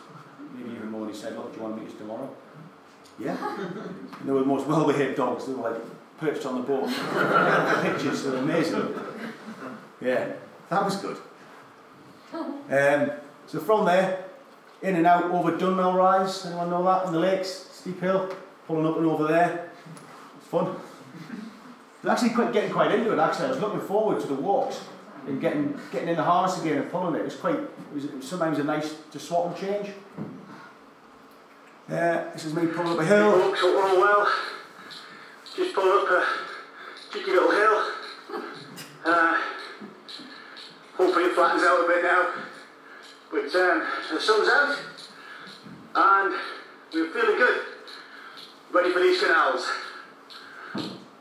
maybe 0.55 0.71
even 0.71 0.89
more, 0.89 1.05
and 1.05 1.13
he 1.13 1.21
said, 1.21 1.35
look, 1.35 1.51
do 1.51 1.57
you 1.57 1.63
want 1.63 1.75
to 1.75 1.83
meet 1.83 1.91
us 1.91 1.97
tomorrow? 1.99 2.35
Yeah. 3.19 3.37
And 4.19 4.27
they 4.27 4.31
were 4.31 4.39
the 4.39 4.45
most 4.45 4.65
well-behaved 4.65 5.17
dogs, 5.17 5.45
they 5.45 5.53
were 5.53 5.69
like 5.69 5.81
perched 6.19 6.45
on 6.45 6.55
the 6.55 6.67
board. 6.67 6.89
The 6.89 7.79
pictures, 7.83 8.25
are 8.25 8.37
amazing. 8.37 8.93
Yeah, 10.01 10.33
that 10.69 10.83
was 10.83 10.95
good. 10.97 11.17
Um, 12.33 13.11
so 13.47 13.59
from 13.59 13.85
there, 13.85 14.25
in 14.81 14.95
and 14.95 15.07
out 15.07 15.25
over 15.25 15.53
Dunmail 15.53 15.95
Raise, 15.95 16.45
anyone 16.45 16.69
know 16.69 16.83
that? 16.83 17.07
In 17.07 17.13
the 17.13 17.19
lakes, 17.19 17.49
steep 17.71 17.99
hill, 17.99 18.33
pulling 18.67 18.85
up 18.85 18.97
and 18.97 19.05
over 19.05 19.27
there. 19.27 19.71
It's 20.37 20.47
fun. 20.47 20.75
Actually 22.07 22.29
quite, 22.29 22.53
getting 22.53 22.71
quite 22.71 22.91
into 22.93 23.11
it 23.11 23.19
actually. 23.19 23.47
I 23.47 23.49
was 23.49 23.59
looking 23.59 23.81
forward 23.81 24.21
to 24.21 24.27
the 24.27 24.35
walks 24.35 24.79
and 25.27 25.41
getting 25.41 25.77
getting 25.91 26.07
in 26.07 26.15
the 26.15 26.23
harness 26.23 26.61
again 26.61 26.77
and 26.77 26.89
pulling 26.89 27.15
it. 27.15 27.19
It 27.19 27.25
was 27.25 27.35
quite, 27.35 27.55
it 27.55 27.93
was, 27.93 28.05
it 28.05 28.15
was 28.15 28.27
sometimes 28.27 28.59
a 28.59 28.63
nice 28.63 28.95
to 29.11 29.19
swap 29.19 29.47
and 29.47 29.57
change. 29.57 29.89
Uh, 31.89 32.31
this 32.31 32.45
is 32.45 32.53
me 32.53 32.67
pulling 32.67 32.93
up 32.93 32.99
a 32.99 33.05
hill. 33.05 33.31
Folks, 33.31 33.63
all 33.63 33.99
well. 33.99 34.31
Just 35.57 35.73
pulling 35.73 36.05
up 36.05 36.11
a 36.11 36.23
cheeky 37.11 37.31
little 37.31 37.49
hill. 37.49 37.91
Uh, 39.03 39.41
hopefully 40.95 41.25
it 41.25 41.33
flattens 41.33 41.63
out 41.63 41.83
a 41.83 41.87
bit 41.87 42.03
now. 42.03 42.27
But 43.31 43.55
um, 43.55 43.87
the 44.13 44.21
sun's 44.21 44.47
out 44.49 44.77
and 45.95 46.35
we're 46.93 47.09
feeling 47.09 47.37
good. 47.37 47.61
Ready 48.71 48.93
for 48.93 48.99
these 48.99 49.19
canals. 49.19 49.67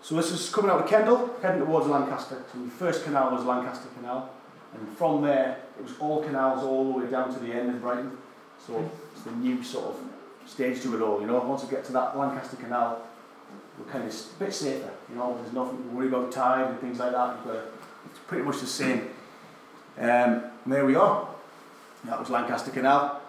So 0.02 0.14
this 0.14 0.30
is 0.30 0.50
coming 0.50 0.70
out 0.70 0.82
of 0.82 0.90
Kendal, 0.90 1.30
heading 1.40 1.62
towards 1.62 1.86
Lancaster. 1.86 2.42
So 2.52 2.62
the 2.62 2.70
first 2.70 3.04
canal 3.04 3.30
was 3.30 3.42
Lancaster 3.42 3.88
Canal, 3.96 4.30
and 4.74 4.86
from 4.98 5.22
there 5.22 5.62
it 5.78 5.82
was 5.82 5.94
all 5.98 6.22
canals 6.22 6.62
all 6.62 6.92
the 6.92 6.98
way 6.98 7.10
down 7.10 7.32
to 7.32 7.40
the 7.40 7.54
end 7.54 7.70
of 7.70 7.80
Brighton. 7.80 8.18
So 8.66 8.90
it's 9.14 9.22
the 9.22 9.32
new 9.32 9.62
sort 9.62 9.94
of 9.94 9.96
stage 10.46 10.82
to 10.82 10.94
it 10.94 11.00
all, 11.00 11.22
you 11.22 11.26
know. 11.26 11.40
Once 11.40 11.64
we 11.64 11.70
get 11.70 11.86
to 11.86 11.92
that 11.92 12.18
Lancaster 12.18 12.56
Canal, 12.56 13.02
we're 13.78 13.90
kind 13.90 14.04
of 14.04 14.14
a 14.14 14.44
bit 14.44 14.54
safer, 14.54 14.90
you 15.10 15.16
know. 15.16 15.38
There's 15.40 15.52
nothing 15.52 15.82
to 15.82 15.88
worry 15.96 16.08
about 16.08 16.32
tide 16.32 16.70
and 16.70 16.80
things 16.80 16.98
like 16.98 17.12
that. 17.12 17.44
But 17.44 17.72
it's 18.10 18.18
pretty 18.26 18.44
much 18.44 18.60
the 18.60 18.66
same. 18.66 19.10
Um, 19.98 20.44
and 20.64 20.72
there 20.72 20.84
we 20.84 20.94
are. 20.94 21.28
That 22.04 22.18
was 22.18 22.30
Lancaster 22.30 22.70
Canal. 22.70 23.20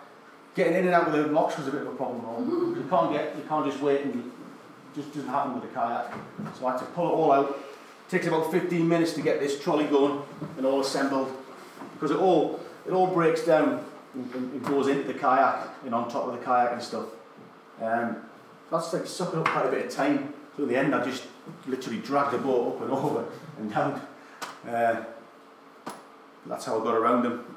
Getting 0.56 0.74
in 0.74 0.86
and 0.86 0.94
out 0.94 1.12
with 1.12 1.26
the 1.26 1.32
locks 1.32 1.58
was 1.58 1.68
a 1.68 1.72
bit 1.72 1.82
of 1.82 1.88
a 1.88 1.96
problem. 1.96 2.22
Though. 2.24 2.80
You 2.80 2.88
can't 2.90 3.12
get, 3.12 3.36
you 3.36 3.44
can't 3.48 3.66
just 3.66 3.82
wait 3.82 4.02
and 4.02 4.16
it 4.16 4.32
just 4.96 5.14
doesn't 5.14 5.30
happen 5.30 5.56
with 5.56 5.70
a 5.70 5.74
kayak. 5.74 6.14
So 6.58 6.66
I 6.66 6.72
had 6.72 6.80
to 6.80 6.86
pull 6.86 7.08
it 7.08 7.12
all 7.12 7.32
out. 7.32 7.50
It 7.50 8.12
takes 8.12 8.28
about 8.28 8.52
15 8.52 8.88
minutes 8.88 9.14
to 9.14 9.22
get 9.22 9.40
this 9.40 9.60
trolley 9.62 9.86
going 9.86 10.22
and 10.58 10.66
all 10.66 10.80
assembled 10.80 11.32
because 11.94 12.12
it 12.12 12.18
all 12.18 12.60
it 12.88 12.94
all 12.94 13.08
breaks 13.08 13.46
down 13.46 13.84
and, 14.14 14.34
and 14.34 14.64
goes 14.64 14.88
into 14.88 15.04
the 15.04 15.14
kayak 15.14 15.68
and 15.86 15.94
on 15.94 16.10
top 16.10 16.28
of 16.28 16.40
the 16.40 16.44
kayak 16.44 16.72
and 16.74 16.82
stuff. 16.82 17.06
Um, 17.82 18.18
that's 18.72 18.94
like 18.94 19.06
sucking 19.06 19.40
up 19.40 19.48
quite 19.48 19.66
a 19.66 19.72
bit 19.72 19.86
of 19.86 19.92
time. 19.92 20.34
So 20.58 20.64
at 20.64 20.70
the 20.70 20.76
end, 20.76 20.96
I 20.96 21.06
just 21.06 21.24
literally 21.68 22.00
dragged 22.00 22.34
the 22.34 22.40
boat 22.40 22.76
up 22.76 22.82
and 22.82 22.92
over 23.06 23.26
and 23.60 23.72
down. 23.72 24.02
Uh, 24.68 25.04
that's 26.48 26.66
how 26.66 26.82
I 26.82 26.84
got 26.84 26.96
around 26.96 27.24
them. 27.24 27.56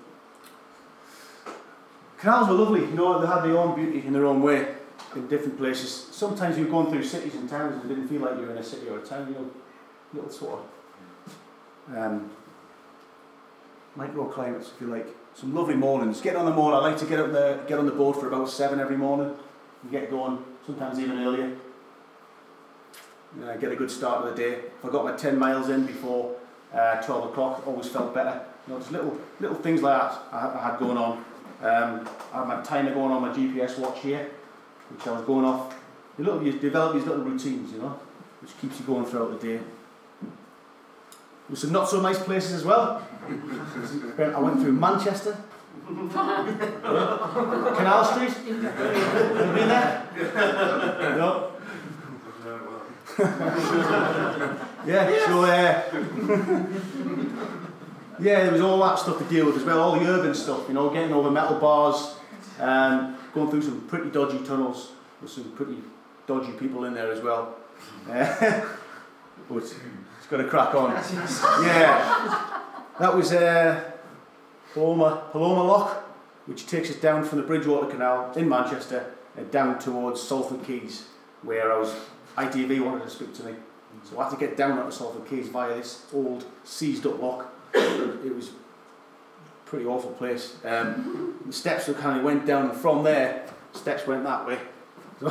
Canals 2.19 2.49
were 2.49 2.55
lovely, 2.55 2.81
you 2.81 2.95
know, 2.95 3.19
they 3.19 3.27
had 3.27 3.43
their 3.43 3.57
own 3.57 3.75
beauty 3.75 4.07
in 4.07 4.13
their 4.13 4.27
own 4.27 4.43
way 4.43 4.75
in 5.17 5.27
different 5.27 5.57
places. 5.57 6.09
Sometimes 6.11 6.59
you're 6.59 6.69
going 6.69 6.91
through 6.91 7.03
cities 7.03 7.35
and 7.35 7.49
towns 7.49 7.83
and 7.83 7.91
it 7.91 7.95
didn't 7.95 8.09
feel 8.09 8.21
like 8.21 8.37
you 8.37 8.43
were 8.43 8.51
in 8.51 8.59
a 8.59 8.63
city 8.63 8.89
or 8.89 8.99
a 8.99 9.03
town, 9.03 9.29
you 9.29 9.35
know, 9.35 9.51
little 10.13 10.31
sort 10.31 10.61
of 10.61 11.97
um, 11.97 12.31
microclimates, 13.97 14.75
if 14.75 14.81
you 14.81 14.89
like. 14.89 15.07
Some 15.35 15.55
lovely 15.55 15.77
mornings. 15.77 16.21
Getting 16.21 16.41
on 16.41 16.45
the 16.45 16.53
morning, 16.53 16.79
I 16.79 16.83
like 16.83 16.99
to 16.99 17.07
get 17.07 17.21
up 17.21 17.33
there, 17.33 17.59
get 17.67 17.79
on 17.79 17.87
the 17.87 17.93
boat 17.93 18.21
for 18.21 18.29
about 18.29 18.51
seven 18.51 18.81
every 18.81 18.97
morning 18.97 19.35
and 19.83 19.91
get 19.91 20.11
going, 20.11 20.45
sometimes 20.67 20.99
even 20.99 21.19
earlier. 21.19 21.57
Uh, 23.39 23.57
get 23.57 23.71
a 23.71 23.77
good 23.77 23.91
start 23.91 24.25
of 24.25 24.35
the 24.35 24.43
day. 24.43 24.55
If 24.55 24.85
I 24.85 24.91
got 24.91 25.05
my 25.05 25.13
10 25.13 25.39
miles 25.39 25.69
in 25.69 25.87
before 25.87 26.35
uh, 26.75 27.01
12 27.01 27.31
o'clock, 27.31 27.67
always 27.67 27.89
felt 27.89 28.13
better. 28.13 28.41
You 28.67 28.75
know, 28.75 28.81
just 28.81 28.91
little, 28.91 29.17
little 29.39 29.57
things 29.57 29.83
like 29.83 30.01
that 30.01 30.21
I, 30.33 30.59
I 30.59 30.71
had 30.71 30.79
going 30.79 30.99
on. 30.99 31.25
Um, 31.63 32.09
I 32.33 32.39
had 32.39 32.49
my 32.49 32.61
timer 32.63 32.93
going 32.93 33.13
on 33.13 33.23
my 33.23 33.29
GPS 33.29 33.79
watch 33.79 34.01
here, 34.01 34.29
which 34.91 35.07
I 35.07 35.13
was 35.13 35.25
going 35.25 35.45
off. 35.45 35.75
You, 36.19 36.25
little, 36.25 36.43
you 36.43 36.53
develop 36.53 36.95
these 36.95 37.07
little 37.07 37.25
routines, 37.25 37.73
you 37.73 37.79
know, 37.79 37.99
which 38.41 38.59
keeps 38.61 38.81
you 38.81 38.87
going 38.87 39.07
throughout 39.07 39.41
the 39.41 39.47
day. 39.47 39.61
With 41.49 41.59
some 41.59 41.73
not 41.73 41.89
so 41.89 42.01
nice 42.01 42.19
places 42.19 42.53
as 42.53 42.65
well. 42.65 43.07
I 43.29 44.41
went 44.41 44.61
through 44.61 44.73
Manchester, 44.73 45.37
Canal 45.87 48.05
Street. 48.05 48.31
Have 48.31 48.49
you 48.49 48.55
been 48.55 49.69
there? 49.69 50.07
No. 51.17 51.53
yeah, 54.87 55.27
so 55.27 55.45
uh, 55.45 55.47
yeah, 58.19 58.45
there 58.45 58.53
was 58.53 58.63
all 58.63 58.81
that 58.81 58.99
stuff 58.99 59.19
to 59.19 59.25
deal 59.25 59.47
with 59.47 59.57
as 59.57 59.65
well, 59.65 59.81
all 59.81 59.99
the 59.99 60.07
urban 60.07 60.35
stuff, 60.35 60.67
you 60.69 60.75
know, 60.75 60.89
getting 60.89 61.13
over 61.13 61.31
metal 61.31 61.59
bars, 61.59 62.17
um, 62.59 63.17
going 63.35 63.51
through 63.51 63.63
some 63.63 63.83
pretty 63.89 64.11
dodgy 64.11 64.39
tunnels 64.39 64.93
with 65.21 65.31
some 65.31 65.53
pretty 65.53 65.77
dodgy 66.27 66.53
people 66.53 66.85
in 66.85 66.95
there 66.95 67.13
as 67.13 67.21
well. 67.21 67.57
Uh, 68.09 68.15
but 69.49 69.57
it's 69.57 69.75
got 70.31 70.39
to 70.39 70.45
crack 70.45 70.75
on. 70.75 70.93
Yeah, 71.63 72.63
that 72.99 73.15
was 73.15 73.33
uh, 73.33 73.93
Pomona, 74.73 75.25
Pomona 75.31 75.63
Lock, 75.63 76.09
which 76.47 76.67
takes 76.67 76.91
us 76.91 76.97
down 76.97 77.25
from 77.25 77.39
the 77.39 77.45
Bridgewater 77.45 77.91
Canal 77.91 78.33
in 78.33 78.49
Manchester 78.49 79.13
and 79.37 79.51
down 79.51 79.79
towards 79.79 80.23
Salford 80.23 80.63
Quays, 80.63 81.05
where 81.43 81.73
I 81.73 81.79
was 81.79 81.95
ITV 82.37 82.85
wanted 82.85 83.05
to 83.05 83.11
speak 83.11 83.35
to 83.35 83.45
me. 83.45 83.55
So 84.05 84.19
I 84.19 84.25
had 84.25 84.31
to 84.31 84.37
get 84.37 84.57
down 84.57 84.79
at 84.79 84.87
the 84.87 84.93
Salford 84.93 85.27
Quays 85.27 85.49
via 85.49 85.75
this 85.75 86.07
old 86.13 86.45
seized 86.65 87.07
up 87.07 87.21
lock. 87.21 87.53
It 87.75 88.35
was 88.35 88.51
pretty 89.67 89.87
awful 89.87 90.11
place. 90.13 90.57
Um, 90.65 91.35
the 91.47 91.53
steps 91.53 91.87
that 91.87 91.97
kind 91.97 92.19
of 92.19 92.25
went 92.25 92.47
down, 92.47 92.71
and 92.71 92.79
from 92.79 93.05
there, 93.05 93.47
steps 93.73 94.07
went 94.07 94.25
that 94.25 94.47
way. 94.47 94.59
So, 95.21 95.29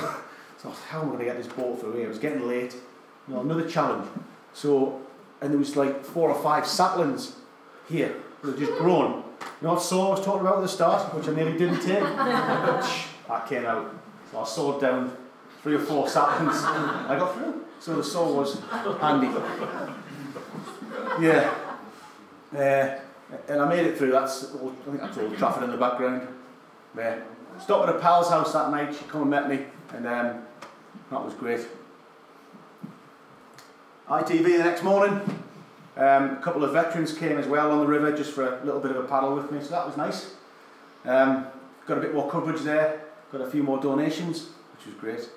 so 0.58 0.70
how 0.90 1.02
am 1.02 1.06
I 1.06 1.08
going 1.08 1.20
to 1.20 1.26
get 1.26 1.38
this 1.38 1.48
boat 1.48 1.80
through 1.80 1.94
here? 1.94 2.06
It 2.06 2.10
was 2.10 2.20
getting 2.20 2.48
late. 2.48 2.76
You 3.28 3.36
know, 3.36 3.42
another 3.42 3.68
challenge. 3.68 4.08
So, 4.54 5.02
and 5.42 5.52
there 5.52 5.58
was 5.58 5.76
like 5.76 6.04
four 6.04 6.30
or 6.30 6.42
five 6.42 6.68
saplings 6.68 7.36
here 7.88 8.16
had 8.44 8.58
just 8.58 8.78
grown. 8.78 9.24
You 9.62 9.68
know 9.68 9.74
what 9.74 9.82
saw 9.82 10.08
I 10.08 10.10
was 10.12 10.26
talking 10.26 10.42
about 10.42 10.58
at 10.58 10.62
the 10.62 10.68
start, 10.68 11.14
which 11.14 11.28
I 11.28 11.34
nearly 11.34 11.58
didn't 11.58 11.82
take? 11.82 12.00
that 12.04 13.46
came 13.48 13.66
out. 13.66 13.96
So 14.32 14.40
I 14.40 14.46
sawed 14.46 14.82
down 14.82 15.16
three 15.64 15.76
or 15.76 15.80
four 15.80 16.08
seconds. 16.08 16.56
I 16.64 17.16
got 17.18 17.36
through. 17.36 17.66
So 17.80 17.96
the 17.96 18.04
saw 18.04 18.34
was 18.34 18.60
handy. 19.00 19.28
Yeah. 21.22 21.54
Uh, 22.56 23.00
and 23.48 23.62
I 23.62 23.70
made 23.70 23.86
it 23.86 23.98
through. 23.98 24.12
That's 24.12 24.56
all, 24.56 24.76
I 24.82 24.90
think 24.90 25.02
that's 25.02 25.18
all 25.18 25.30
Trafford 25.32 25.64
in 25.64 25.72
the 25.72 25.78
background. 25.78 26.28
Yeah. 26.98 27.20
Stopped 27.60 27.90
at 27.90 27.96
a 27.96 28.00
pal's 28.00 28.30
house 28.30 28.54
that 28.54 28.72
night. 28.72 28.96
She 28.96 29.06
come 29.06 29.22
and 29.22 29.30
met 29.30 29.50
me, 29.50 29.66
and 29.94 30.08
um, 30.08 30.42
that 31.12 31.24
was 31.24 31.34
great. 31.34 31.68
ITV 34.10 34.44
the 34.44 34.64
next 34.64 34.84
morning. 34.84 35.20
Um, 35.96 36.38
a 36.38 36.42
couple 36.42 36.64
of 36.64 36.72
veterans 36.72 37.14
came 37.14 37.38
as 37.38 37.46
well 37.46 37.72
on 37.72 37.80
the 37.80 37.86
river 37.86 38.16
just 38.16 38.32
for 38.32 38.58
a 38.58 38.64
little 38.64 38.80
bit 38.80 38.92
of 38.92 38.98
a 38.98 39.08
paddle 39.08 39.36
with 39.36 39.52
me, 39.52 39.62
so 39.62 39.72
that 39.72 39.86
was 39.86 39.98
nice. 39.98 40.34
Um, 41.06 41.48
got 41.86 41.98
a 41.98 42.02
bit 42.02 42.14
more 42.14 42.30
coverage 42.32 42.62
there, 42.62 43.02
got 43.32 43.42
a 43.42 43.50
few 43.50 43.64
more 43.64 43.80
donations, 43.80 44.48
which 44.78 44.86
was 44.86 44.96
great. 44.96 45.30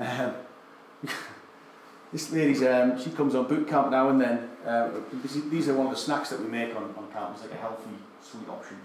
Um, 0.00 0.34
this 2.12 2.32
lady's, 2.32 2.62
um, 2.62 3.00
she 3.00 3.10
comes 3.10 3.34
on 3.34 3.46
boot 3.46 3.68
camp 3.68 3.90
now 3.90 4.08
and 4.08 4.20
then. 4.20 4.50
Uh, 4.66 4.90
these 5.22 5.68
are 5.68 5.74
one 5.74 5.86
of 5.86 5.92
the 5.92 5.98
snacks 5.98 6.30
that 6.30 6.40
we 6.40 6.46
make 6.46 6.74
on, 6.74 6.94
on 6.96 7.10
camp, 7.12 7.30
it's 7.34 7.42
like 7.42 7.52
a 7.52 7.56
healthy, 7.56 7.90
sweet 8.22 8.48
option. 8.48 8.76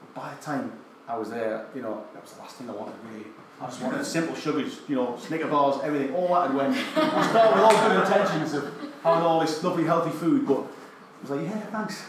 But 0.00 0.22
by 0.22 0.34
the 0.34 0.42
time 0.42 0.72
I 1.08 1.16
was 1.16 1.30
there, 1.30 1.66
you 1.74 1.82
know, 1.82 2.04
that 2.14 2.22
was 2.22 2.32
the 2.32 2.40
last 2.40 2.56
thing 2.56 2.70
I 2.70 2.72
wanted 2.72 2.94
really. 3.10 3.26
I 3.60 3.66
just 3.66 3.82
wanted 3.82 4.04
simple 4.06 4.34
sugars, 4.34 4.80
you 4.88 4.96
know, 4.96 5.18
Snicker 5.18 5.48
bars, 5.48 5.80
everything, 5.84 6.14
all 6.14 6.28
that 6.28 6.48
had 6.48 6.56
went. 6.56 6.76
I 6.96 7.28
started 7.30 7.54
with 7.54 7.64
all 7.64 7.88
good 7.88 8.00
intentions 8.00 8.54
of 8.54 8.72
having 9.02 9.24
all 9.24 9.40
this 9.40 9.62
lovely 9.62 9.84
healthy 9.84 10.10
food, 10.10 10.46
but 10.46 10.60
I 10.60 11.20
was 11.22 11.30
like, 11.30 11.42
yeah, 11.42 11.60
thanks. 11.66 12.04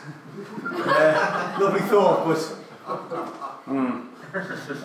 uh, 0.87 1.57
lovely 1.59 1.81
thought, 1.81 2.27
but. 2.27 2.57
Mm. 3.67 4.07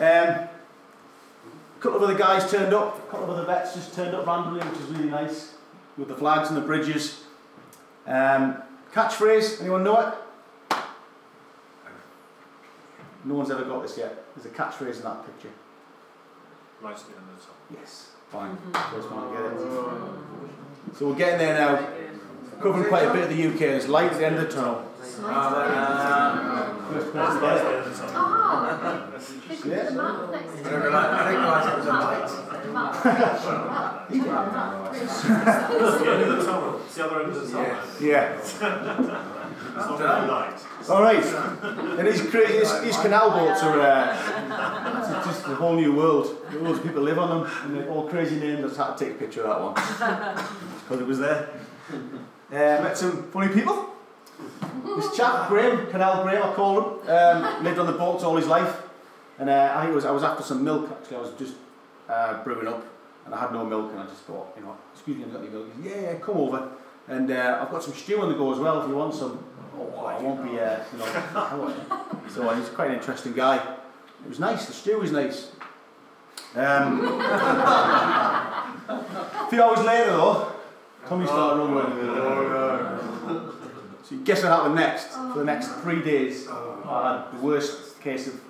Um, 0.01 0.49
a 1.77 1.83
couple 1.83 1.99
of 1.99 2.03
other 2.03 2.18
guys 2.18 2.51
turned 2.51 2.72
up, 2.72 2.99
a 2.99 3.11
couple 3.11 3.24
of 3.24 3.31
other 3.31 3.45
vets 3.45 3.74
just 3.74 3.95
turned 3.95 4.14
up 4.14 4.27
randomly, 4.27 4.61
which 4.61 4.81
is 4.81 4.87
really 4.87 5.11
nice, 5.11 5.55
with 5.99 6.09
the 6.09 6.14
flags 6.14 6.49
and 6.49 6.57
the 6.57 6.62
bridges. 6.62 7.24
Um, 8.07 8.62
catchphrase, 8.93 9.61
anyone 9.61 9.85
know 9.85 10.01
it? 10.01 10.14
No 13.24 13.35
one's 13.35 13.51
ever 13.51 13.64
got 13.64 13.83
this 13.83 13.99
yet. 13.99 14.24
There's 14.35 14.47
a 14.47 14.57
catchphrase 14.57 14.97
in 14.97 15.03
that 15.03 15.27
picture. 15.27 15.51
Right 16.81 16.95
at 16.95 17.01
the 17.01 17.16
end 17.16 17.24
of 17.31 17.41
the 17.41 17.45
top. 17.45 17.57
Yes, 17.74 18.11
fine. 18.31 18.57
First 18.93 19.11
one 19.11 19.29
to 19.29 19.33
get 19.35 19.53
it. 19.53 20.97
So 20.97 21.09
we're 21.09 21.16
getting 21.16 21.39
there 21.39 21.55
now. 21.55 21.89
Covering 22.62 22.89
quite 22.89 23.09
a 23.09 23.12
bit 23.12 23.24
of 23.24 23.37
the 23.37 23.47
UK. 23.49 23.59
There's 23.59 23.89
light 23.89 24.12
at 24.12 24.18
the 24.18 24.27
end 24.27 24.37
of 24.37 24.49
the 24.49 24.55
tunnel. 24.55 24.86
Map 25.18 25.52
I 30.64 31.30
realise. 31.32 32.32
It's 35.72 35.98
the 36.00 36.11
end 36.11 36.22
of 36.22 36.28
the 36.36 36.44
the. 36.44 36.80
Yeah. 38.00 38.38
It's 38.38 38.61
not 38.61 39.98
really 39.98 40.28
light. 40.28 40.61
All 40.88 41.02
right. 41.02 41.24
And 41.98 42.07
these 42.07 42.22
crazy, 42.30 42.59
these, 42.59 42.80
these 42.80 42.96
canal 42.98 43.30
boats 43.30 43.62
are 43.62 43.80
uh, 43.80 44.16
it's 44.98 45.26
just 45.26 45.46
a 45.46 45.54
whole 45.54 45.74
new 45.74 45.94
world. 45.94 46.36
Loads 46.54 46.78
of 46.78 46.84
people 46.84 47.02
live 47.02 47.18
on 47.18 47.28
them, 47.28 47.52
and 47.64 47.74
they're 47.74 47.90
all 47.90 48.09
crazy 48.09 48.36
names. 48.36 48.61
I 48.61 48.68
just 48.68 48.76
had 48.76 48.96
to 48.96 49.04
take 49.04 49.14
a 49.14 49.18
picture 49.18 49.44
of 49.44 49.48
that 49.48 49.61
one 49.61 49.74
because 50.82 51.00
it 51.00 51.07
was 51.07 51.18
there. 51.18 51.50
Uh, 52.50 52.82
met 52.82 52.96
some 52.96 53.30
funny 53.30 53.52
people. 53.52 53.95
This 54.95 55.16
chap, 55.16 55.49
Graham, 55.49 55.89
Canal 55.89 56.22
Graham, 56.22 56.43
I 56.43 56.53
call 56.55 56.80
him, 56.80 57.11
um, 57.11 57.64
lived 57.64 57.78
on 57.78 57.87
the 57.87 57.93
boats 57.93 58.22
all 58.22 58.37
his 58.37 58.47
life, 58.47 58.82
and 59.39 59.51
uh, 59.51 59.72
I 59.74 59.80
think 59.80 59.93
it 59.93 59.95
was 59.95 60.05
I 60.05 60.11
was 60.12 60.22
after 60.22 60.43
some 60.45 60.62
milk. 60.62 60.89
Actually, 60.91 61.16
I 61.16 61.20
was 61.20 61.32
just 61.39 61.55
uh, 62.09 62.45
brewing 62.45 62.68
up, 62.68 62.84
and 63.24 63.34
I 63.34 63.41
had 63.41 63.53
no 63.53 63.64
milk, 63.64 63.91
and 63.91 64.01
I 64.01 64.07
just 64.07 64.22
thought, 64.22 64.55
you 64.57 64.62
know, 64.62 64.76
excuse 64.93 65.16
me, 65.16 65.24
I've 65.24 65.32
got 65.32 65.41
any 65.43 65.51
milk. 65.51 65.66
He 65.76 65.82
said, 65.82 65.91
yeah, 65.91 66.12
yeah, 66.12 66.18
come 66.18 66.37
over, 66.37 66.68
and 67.09 67.30
uh, 67.30 67.59
I've 67.62 67.70
got 67.70 67.82
some 67.82 67.95
stew 67.95 68.20
on 68.20 68.28
the 68.28 68.37
go 68.37 68.53
as 68.53 68.59
well 68.59 68.80
if 68.80 68.89
you 68.89 68.95
want 68.95 69.14
some. 69.14 69.45
Oh, 69.78 70.07
I 70.07 70.22
won't 70.22 70.43
be, 70.43 70.59
uh, 70.59 70.78
you 70.93 70.99
know. 70.99 71.05
I 71.34 71.55
won't. 71.59 71.76
So 72.32 72.49
he's 72.55 72.68
quite 72.70 72.91
an 72.91 72.97
interesting 72.97 73.32
guy. 73.34 73.57
It 73.57 74.28
was 74.28 74.39
nice. 74.39 74.66
The 74.66 74.72
stew 74.72 74.99
was 75.01 75.12
nice. 75.12 75.51
Um, 76.55 77.05
a 78.89 79.47
few 79.51 79.62
hours 79.62 79.80
later, 79.84 80.12
though, 80.12 80.53
Tommy 81.07 81.26
started 81.26 81.59
rumbling. 81.61 82.65
So 84.09 84.16
guess 84.18 84.42
what 84.44 84.52
happened 84.52 84.76
next? 84.76 85.09
For 85.09 85.38
the 85.38 85.44
next 85.44 85.66
three 85.82 86.00
days, 86.00 86.46
I 86.48 87.24
had 87.24 87.32
the 87.36 87.44
worst 87.44 88.00
case 88.00 88.28
of, 88.28 88.40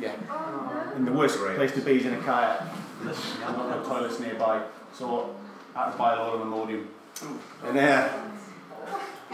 yeah, 0.00 0.14
and 0.94 1.06
the 1.06 1.12
worst 1.12 1.38
place 1.38 1.72
to 1.72 1.82
be 1.82 1.98
is 1.98 2.06
in 2.06 2.14
a 2.14 2.22
kayak. 2.22 2.62
I've 3.04 3.54
got 3.54 3.68
no 3.68 3.82
toilets 3.86 4.18
nearby, 4.18 4.62
so 4.94 5.36
I 5.76 5.84
had 5.84 5.90
to 5.92 5.98
buy 5.98 6.14
a 6.14 6.16
load 6.22 6.40
of 6.40 6.46
Imodium. 6.46 6.86
And 7.64 7.78
uh, 7.78 8.08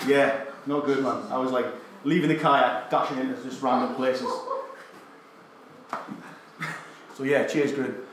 yeah, 0.08 0.40
not 0.66 0.84
good, 0.86 1.04
man. 1.04 1.22
I 1.30 1.38
was 1.38 1.52
like 1.52 1.66
leaving 2.02 2.30
the 2.30 2.34
kayak, 2.34 2.90
dashing 2.90 3.18
into 3.18 3.40
just 3.44 3.62
random 3.62 3.94
places. 3.94 4.28
So 7.14 7.22
yeah, 7.22 7.46
cheers, 7.46 7.72
Grin. 7.72 7.94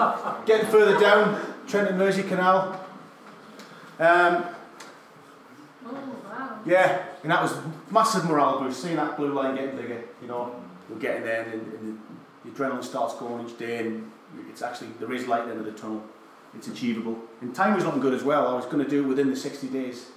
Uh, 0.00 0.44
getting 0.44 0.68
further 0.70 0.98
down, 0.98 1.40
Trent 1.66 1.88
and 1.88 1.98
Mersey 1.98 2.22
Canal. 2.22 2.87
Um, 3.98 4.44
Oh, 5.86 5.92
wow. 6.28 6.58
yeah, 6.66 7.02
and 7.22 7.32
that 7.32 7.40
was 7.42 7.54
massive 7.90 8.24
morale 8.26 8.58
boost. 8.60 8.82
Seeing 8.82 8.96
that 8.96 9.16
blue 9.16 9.32
line 9.32 9.54
getting 9.54 9.76
bigger, 9.76 10.02
you 10.20 10.28
know, 10.28 10.54
we're 10.90 10.98
getting 10.98 11.22
there, 11.22 11.42
and, 11.44 11.72
and 11.72 12.00
the 12.44 12.50
adrenaline 12.50 12.84
starts 12.84 13.14
going 13.14 13.48
each 13.48 13.56
day, 13.58 13.78
and 13.86 14.10
it's 14.50 14.60
actually 14.60 14.88
there 15.00 15.12
is 15.12 15.26
light 15.26 15.40
at 15.40 15.46
the 15.46 15.52
end 15.52 15.60
of 15.60 15.66
the 15.66 15.72
tunnel. 15.80 16.02
It's 16.54 16.68
achievable, 16.68 17.18
and 17.40 17.54
time 17.54 17.74
was 17.74 17.84
looking 17.84 18.00
good 18.00 18.12
as 18.14 18.22
well. 18.22 18.46
I 18.48 18.54
was 18.54 18.66
going 18.66 18.84
to 18.84 18.88
do 18.88 19.04
it 19.04 19.06
within 19.08 19.30
the 19.30 19.36
sixty 19.36 19.68
days. 19.68 20.08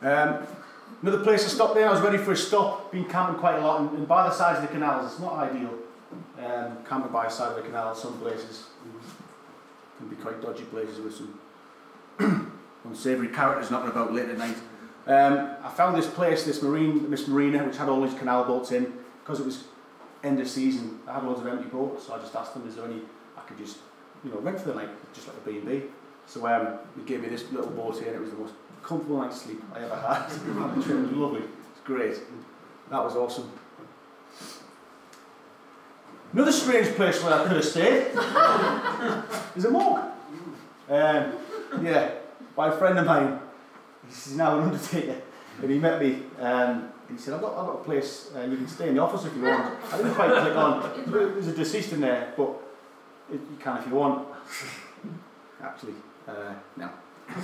Um, 0.00 0.46
another 1.02 1.22
place 1.22 1.44
I 1.44 1.48
stopped 1.48 1.74
there. 1.74 1.88
I 1.88 1.92
was 1.92 2.00
ready 2.00 2.18
for 2.18 2.32
a 2.32 2.36
stop. 2.36 2.90
Been 2.90 3.04
camping 3.04 3.36
quite 3.38 3.56
a 3.56 3.60
lot, 3.60 3.80
and, 3.82 3.90
and 3.98 4.08
by 4.08 4.28
the 4.28 4.34
sides 4.34 4.58
of 4.58 4.66
the 4.66 4.72
canals, 4.72 5.12
it's 5.12 5.20
not 5.20 5.34
ideal. 5.34 5.70
Um, 6.44 6.78
camping 6.88 7.12
by 7.12 7.24
the 7.24 7.30
side 7.30 7.50
of 7.50 7.56
the 7.56 7.62
canal, 7.62 7.90
in 7.90 7.96
some 7.96 8.18
places 8.18 8.66
can 10.02 10.16
be 10.16 10.22
quite 10.22 10.42
dodgy 10.42 10.64
places 10.64 11.00
with 11.00 11.14
some 11.14 12.52
unsavoury 12.84 13.28
characters 13.28 13.70
knocking 13.70 13.90
about 13.90 14.12
late 14.12 14.28
at 14.28 14.38
night. 14.38 14.56
Um, 15.06 15.56
I 15.62 15.68
found 15.70 15.96
this 15.96 16.06
place, 16.06 16.44
this 16.44 16.62
marine, 16.62 17.10
this 17.10 17.26
marina, 17.26 17.64
which 17.64 17.76
had 17.76 17.88
all 17.88 18.00
these 18.00 18.14
canal 18.14 18.44
boats 18.44 18.72
in, 18.72 18.92
because 19.22 19.40
it 19.40 19.46
was 19.46 19.64
end 20.22 20.40
of 20.40 20.48
season. 20.48 21.00
I 21.08 21.14
had 21.14 21.24
loads 21.24 21.40
of 21.40 21.46
empty 21.46 21.68
boats, 21.68 22.06
so 22.06 22.14
I 22.14 22.18
just 22.18 22.34
asked 22.34 22.54
them, 22.54 22.66
is 22.68 22.76
there 22.76 22.84
any 22.84 23.00
I 23.36 23.40
could 23.40 23.58
just, 23.58 23.78
you 24.24 24.30
know, 24.30 24.38
rent 24.38 24.60
for 24.60 24.68
the 24.68 24.74
night, 24.74 24.90
just 25.12 25.26
like 25.26 25.36
a 25.36 25.40
B 25.40 25.56
and 25.58 25.66
B. 25.66 25.82
So 26.26 26.46
um, 26.46 26.78
they 26.96 27.02
gave 27.04 27.22
me 27.22 27.28
this 27.28 27.50
little 27.50 27.70
boat 27.70 27.98
here, 27.98 28.08
and 28.08 28.16
it 28.16 28.20
was 28.20 28.30
the 28.30 28.36
most 28.36 28.54
comfortable 28.82 29.20
night's 29.20 29.42
sleep 29.42 29.62
I 29.74 29.80
ever 29.80 29.96
had. 29.96 30.28
the 30.76 30.82
trip 30.82 30.98
was 31.00 31.12
lovely. 31.12 31.40
It's 31.40 31.80
great. 31.84 32.16
That 32.90 33.02
was 33.02 33.16
awesome. 33.16 33.50
Another 36.32 36.52
strange 36.52 36.88
place 36.96 37.22
where 37.22 37.34
I 37.34 37.42
could 37.42 37.56
have 37.56 37.64
stayed 37.64 38.06
is 39.56 39.64
a 39.66 39.70
morgue. 39.70 40.00
Um, 40.88 41.32
yeah, 41.82 42.10
by 42.56 42.68
a 42.68 42.72
friend 42.72 42.98
of 42.98 43.06
mine. 43.06 43.38
He's 44.06 44.34
now 44.34 44.58
an 44.58 44.64
undertaker, 44.64 45.20
and 45.60 45.70
he 45.70 45.78
met 45.78 46.00
me. 46.00 46.22
Um, 46.38 46.90
and 47.08 47.18
he 47.18 47.22
said, 47.22 47.34
"I've 47.34 47.40
got, 47.42 47.52
I've 47.56 47.66
got 47.66 47.80
a 47.80 47.84
place, 47.84 48.30
and 48.34 48.50
you 48.50 48.58
can 48.58 48.68
stay 48.68 48.88
in 48.88 48.94
the 48.94 49.02
office 49.02 49.26
if 49.26 49.36
you 49.36 49.42
want." 49.42 49.76
I 49.92 49.96
didn't 49.98 50.14
quite 50.14 50.30
click 50.30 50.56
on. 50.56 51.04
There's 51.06 51.48
a 51.48 51.52
deceased 51.52 51.92
in 51.92 52.00
there, 52.00 52.32
but 52.36 52.50
it, 53.30 53.40
you 53.50 53.56
can 53.60 53.76
if 53.78 53.86
you 53.86 53.94
want. 53.94 54.26
Actually, 55.62 55.94
uh, 56.26 56.54
no. 56.76 56.90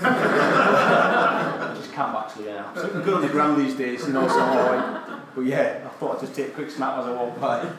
Just 1.78 1.92
can't 1.92 2.16
actually. 2.16 2.46
Yeah, 2.46 2.72
I'm 2.74 3.02
good 3.02 3.14
on 3.14 3.22
the 3.22 3.28
ground 3.28 3.60
these 3.60 3.74
days, 3.74 4.06
you 4.06 4.12
know. 4.12 4.26
So 4.26 4.40
I'm 4.40 4.58
all 4.58 4.72
right. 4.72 5.20
But 5.34 5.42
yeah, 5.42 5.82
I 5.84 5.88
thought 5.88 6.16
I'd 6.16 6.20
just 6.20 6.34
take 6.34 6.48
a 6.48 6.50
quick 6.50 6.70
snap 6.70 6.98
as 6.98 7.06
I 7.06 7.12
walk 7.12 7.40
by. 7.40 7.70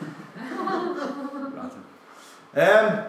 Um, 2.56 3.06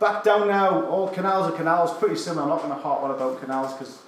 back 0.00 0.24
down 0.24 0.48
now, 0.48 0.86
all 0.86 1.08
canals 1.08 1.52
are 1.52 1.56
canals, 1.56 1.92
pretty 1.98 2.16
similar. 2.16 2.42
I'm 2.42 2.48
not 2.48 2.62
going 2.62 2.74
to 2.74 2.80
harp 2.80 3.02
on 3.02 3.10
about 3.10 3.40
canals 3.40 3.74
because, 3.74 4.02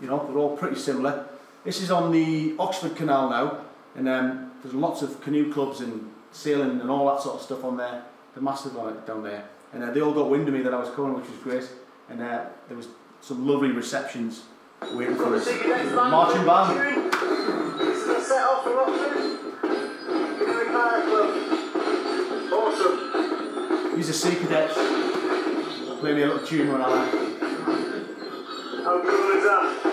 you 0.00 0.08
know, 0.08 0.24
they're 0.26 0.38
all 0.38 0.56
pretty 0.56 0.76
similar. 0.76 1.26
This 1.64 1.82
is 1.82 1.90
on 1.90 2.10
the 2.12 2.54
Oxford 2.58 2.96
Canal 2.96 3.28
now, 3.30 3.58
and 3.94 4.08
um, 4.08 4.52
there's 4.62 4.74
lots 4.74 5.02
of 5.02 5.20
canoe 5.20 5.52
clubs 5.52 5.80
and 5.80 6.10
sailing 6.32 6.80
and 6.80 6.90
all 6.90 7.06
that 7.12 7.22
sort 7.22 7.36
of 7.36 7.42
stuff 7.42 7.64
on 7.64 7.76
there. 7.76 8.04
They're 8.34 8.42
massive 8.42 8.76
on 8.76 8.94
it 8.94 9.06
down 9.06 9.22
there. 9.22 9.44
And 9.72 9.82
uh, 9.82 9.90
they 9.90 10.00
all 10.00 10.12
got 10.12 10.30
wind 10.30 10.46
of 10.48 10.54
me 10.54 10.62
that 10.62 10.72
I 10.72 10.78
was 10.78 10.90
coming, 10.90 11.14
which 11.14 11.28
was 11.28 11.38
great. 11.38 11.68
And 12.08 12.22
uh, 12.22 12.44
there 12.68 12.76
was 12.76 12.88
some 13.20 13.46
lovely 13.46 13.72
receptions 13.72 14.44
waiting 14.92 15.16
for 15.16 15.34
us. 15.34 15.46
Marching 15.94 16.44
band. 16.46 17.12
These 23.96 24.10
are 24.10 24.12
sea 24.12 24.36
cadets. 24.36 24.74
Play 24.74 26.12
me 26.12 26.22
a 26.22 26.26
little 26.26 26.46
tune 26.46 26.70
when 26.70 26.82
I. 26.82 27.06
How 28.84 29.00
cool 29.00 29.30
is 29.32 29.42
that? 29.42 29.92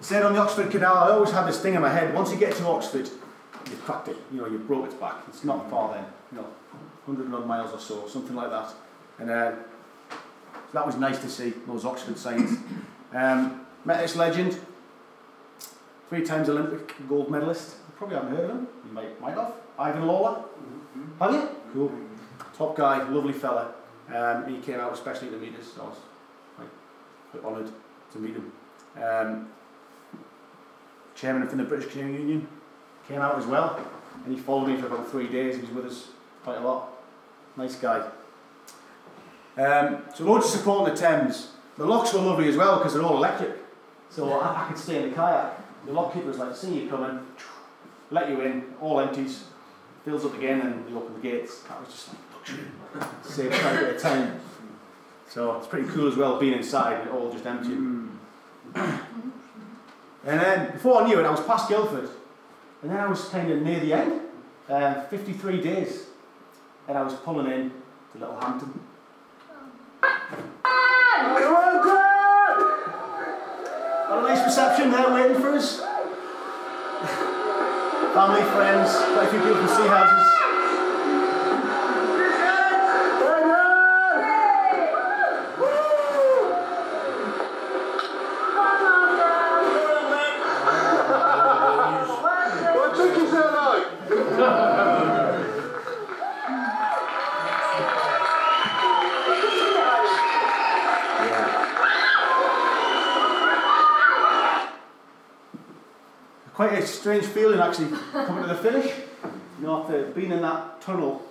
Said 0.00 0.22
on 0.22 0.32
the 0.32 0.38
Oxford 0.40 0.70
Canal, 0.70 0.96
I 0.96 1.10
always 1.10 1.30
had 1.30 1.46
this 1.46 1.60
thing 1.60 1.74
in 1.74 1.82
my 1.82 1.90
head. 1.90 2.14
Once 2.14 2.32
you 2.32 2.38
get 2.38 2.56
to 2.56 2.66
Oxford, 2.66 3.10
you've 3.66 3.84
cracked 3.84 4.08
it. 4.08 4.16
You 4.32 4.40
know, 4.40 4.46
you've 4.46 4.66
broke 4.66 4.86
its 4.86 4.94
back. 4.94 5.16
It's 5.28 5.44
not 5.44 5.68
far 5.68 5.92
then. 5.92 6.06
You 6.32 6.38
know, 6.38 6.46
100 7.04 7.34
odd 7.34 7.46
miles 7.46 7.74
or 7.74 7.78
so, 7.78 8.08
something 8.08 8.34
like 8.34 8.48
that. 8.48 8.72
And 9.18 9.30
uh, 9.30 9.52
that 10.72 10.86
was 10.86 10.96
nice 10.96 11.18
to 11.20 11.28
see, 11.28 11.52
those 11.66 11.84
Oxford 11.84 12.18
signs. 12.18 12.58
Um, 13.12 13.66
met 13.84 14.00
this 14.00 14.14
legend, 14.16 14.58
three 16.08 16.24
times 16.24 16.48
Olympic 16.48 16.94
gold 17.08 17.30
medalist. 17.30 17.76
You 17.88 17.94
probably 17.96 18.16
haven't 18.16 18.36
heard 18.36 18.44
of 18.44 18.50
him. 18.50 18.68
You 18.86 18.92
might, 18.92 19.20
might 19.20 19.34
have. 19.34 19.52
Ivan 19.78 20.06
Lawler. 20.06 20.44
Have 21.18 21.32
you? 21.32 21.48
Cool. 21.72 21.92
Top 22.56 22.76
guy, 22.76 23.02
lovely 23.08 23.32
fella. 23.32 23.74
Um, 24.14 24.52
he 24.52 24.60
came 24.60 24.80
out 24.80 24.92
especially 24.92 25.30
to 25.30 25.36
meet 25.36 25.56
us, 25.58 25.72
so 25.74 25.82
I 25.82 25.86
was 25.86 25.98
quite, 27.30 27.44
honoured 27.44 27.72
to 28.12 28.18
meet 28.18 28.34
him. 28.34 28.52
Um, 29.02 29.48
chairman 31.14 31.48
from 31.48 31.58
the 31.58 31.64
British 31.64 31.92
Canoeing 31.92 32.14
Union 32.14 32.48
came 33.06 33.20
out 33.20 33.38
as 33.38 33.46
well, 33.46 33.78
and 34.24 34.34
he 34.34 34.40
followed 34.40 34.68
me 34.68 34.80
for 34.80 34.86
about 34.86 35.10
three 35.10 35.28
days. 35.28 35.56
He 35.56 35.62
was 35.62 35.70
with 35.70 35.86
us 35.86 36.08
quite 36.42 36.58
a 36.58 36.60
lot. 36.60 36.92
Nice 37.56 37.76
guy. 37.76 38.08
Um, 39.56 40.02
so 40.14 40.24
loads 40.24 40.46
of 40.46 40.52
support 40.52 40.88
on 40.88 40.94
the 40.94 41.00
Thames. 41.00 41.52
The 41.76 41.84
locks 41.84 42.12
were 42.12 42.20
lovely 42.20 42.48
as 42.48 42.56
well 42.56 42.78
because 42.78 42.94
they're 42.94 43.02
all 43.02 43.16
electric. 43.16 43.56
So 44.08 44.30
I, 44.32 44.64
I 44.64 44.68
could 44.68 44.78
stay 44.78 45.02
in 45.02 45.10
the 45.10 45.16
kayak. 45.16 45.86
The 45.86 45.92
lock 45.92 46.12
keeper's 46.12 46.38
like, 46.38 46.54
see 46.54 46.80
you 46.80 46.90
coming, 46.90 47.26
let 48.10 48.28
you 48.28 48.40
in, 48.42 48.64
all 48.80 49.00
empties, 49.00 49.44
fills 50.04 50.26
up 50.26 50.34
again, 50.36 50.60
and 50.60 50.86
they 50.86 50.92
open 50.92 51.14
the 51.14 51.20
gates. 51.20 51.62
That 51.62 51.80
was 51.80 51.88
just 51.88 52.08
like 52.08 52.18
luxury. 52.34 52.64
Saved 53.22 53.54
quite 53.54 53.76
a 53.76 53.78
bit 53.86 53.96
of 53.96 54.02
time. 54.02 54.40
So 55.28 55.56
it's 55.56 55.66
pretty 55.66 55.88
cool 55.88 56.08
as 56.08 56.16
well 56.16 56.38
being 56.38 56.54
inside 56.54 57.00
and 57.00 57.08
it 57.08 57.14
all 57.14 57.32
just 57.32 57.46
empty. 57.46 57.76
And 60.24 60.38
then 60.38 60.72
before 60.72 61.02
I 61.02 61.06
knew 61.06 61.18
it, 61.18 61.24
I 61.24 61.30
was 61.30 61.40
past 61.40 61.68
Guildford, 61.68 62.08
and 62.82 62.90
then 62.90 63.00
I 63.00 63.06
was 63.06 63.24
kind 63.28 63.50
of 63.50 63.62
near 63.62 63.80
the 63.80 63.94
end, 63.94 64.20
uh, 64.68 65.02
53 65.06 65.60
days, 65.62 66.08
and 66.86 66.98
I 66.98 67.02
was 67.02 67.14
pulling 67.14 67.50
in 67.50 67.70
to 68.12 68.18
Littlehampton. 68.18 68.80
Got 74.08 74.18
a 74.18 74.28
nice 74.28 74.39
reception 74.50 74.90
there 74.90 75.14
waiting 75.14 75.40
for 75.40 75.50
us. 75.50 75.78
Family, 78.14 78.42
friends, 78.50 78.90
quite 79.14 79.28
a 79.28 79.30
few 79.30 79.38
people 79.38 79.54
from 79.54 79.68
Seahouses. 79.68 80.29
A 106.80 106.86
strange 106.86 107.26
feeling 107.26 107.60
actually 107.60 107.90
coming 108.12 108.42
to 108.42 108.48
the 108.48 108.54
finish. 108.54 108.90
You 109.60 109.66
know, 109.66 109.82
after 109.82 110.06
being 110.06 110.32
in 110.32 110.40
that 110.40 110.80
tunnel 110.80 111.22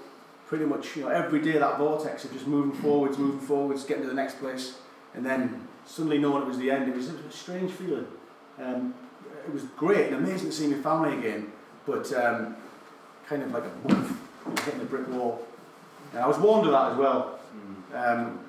pretty 0.45 0.66
much, 0.66 0.95
you 0.95 1.04
know, 1.04 1.10
every 1.10 1.41
day 1.41 1.54
that 1.54 1.78
vortex 1.80 2.24
of 2.26 2.34
just 2.34 2.45
moving 2.45 2.80
forwards, 2.82 3.18
moving 3.18 3.39
forwards, 3.39 3.84
getting 3.84 4.04
to 4.04 4.10
the 4.10 4.16
next 4.16 4.39
place, 4.39 4.78
and 5.16 5.26
then 5.26 5.68
suddenly 5.88 6.20
knowing 6.20 6.43
it 6.43 6.47
was 6.47 6.60
the 6.60 6.70
end, 6.70 6.88
it 6.88 6.95
was 6.95 7.10
a 7.10 7.32
strange 7.32 7.72
feeling. 7.72 8.06
Um, 8.60 8.93
it 9.45 9.52
was 9.52 9.64
great 9.76 10.12
and 10.14 10.18
amazing 10.18 10.50
to 10.50 10.56
see 10.56 10.68
my 10.68 10.78
family 10.84 11.18
again, 11.18 11.52
but 11.86 12.14
um, 12.14 12.56
kind 13.28 13.41
of 13.41 13.52
like 13.52 13.64
a 13.64 14.62
hitting 14.62 14.80
the 14.80 14.86
brick 14.86 15.08
wall. 15.10 15.47
And 16.14 16.22
I 16.22 16.28
was 16.28 16.38
warned 16.38 16.68
of 16.68 16.74
that 16.74 16.91
as 16.91 16.97
well. 16.97 17.39
Um, 17.95 18.39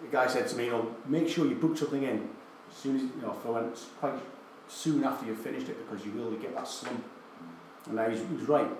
the 0.00 0.08
guy 0.10 0.26
said 0.28 0.48
to 0.48 0.56
me, 0.56 0.64
you 0.64 0.70
know, 0.70 0.94
make 1.06 1.28
sure 1.28 1.46
you 1.46 1.56
book 1.56 1.76
something 1.76 2.02
in 2.02 2.30
as 2.70 2.76
soon 2.76 2.96
as, 2.96 3.02
you 3.02 3.20
know, 3.20 3.32
for 3.42 3.62
it's 3.68 3.84
quite 4.00 4.14
soon 4.72 5.04
after 5.04 5.26
you've 5.26 5.38
finished 5.38 5.68
it 5.68 5.76
because 5.88 6.04
you 6.04 6.12
will 6.12 6.32
get 6.32 6.54
that 6.54 6.66
slump. 6.66 7.04
And 7.88 8.00
I 8.00 8.08
was, 8.08 8.18
he 8.18 8.34
was 8.34 8.48
right. 8.48 8.70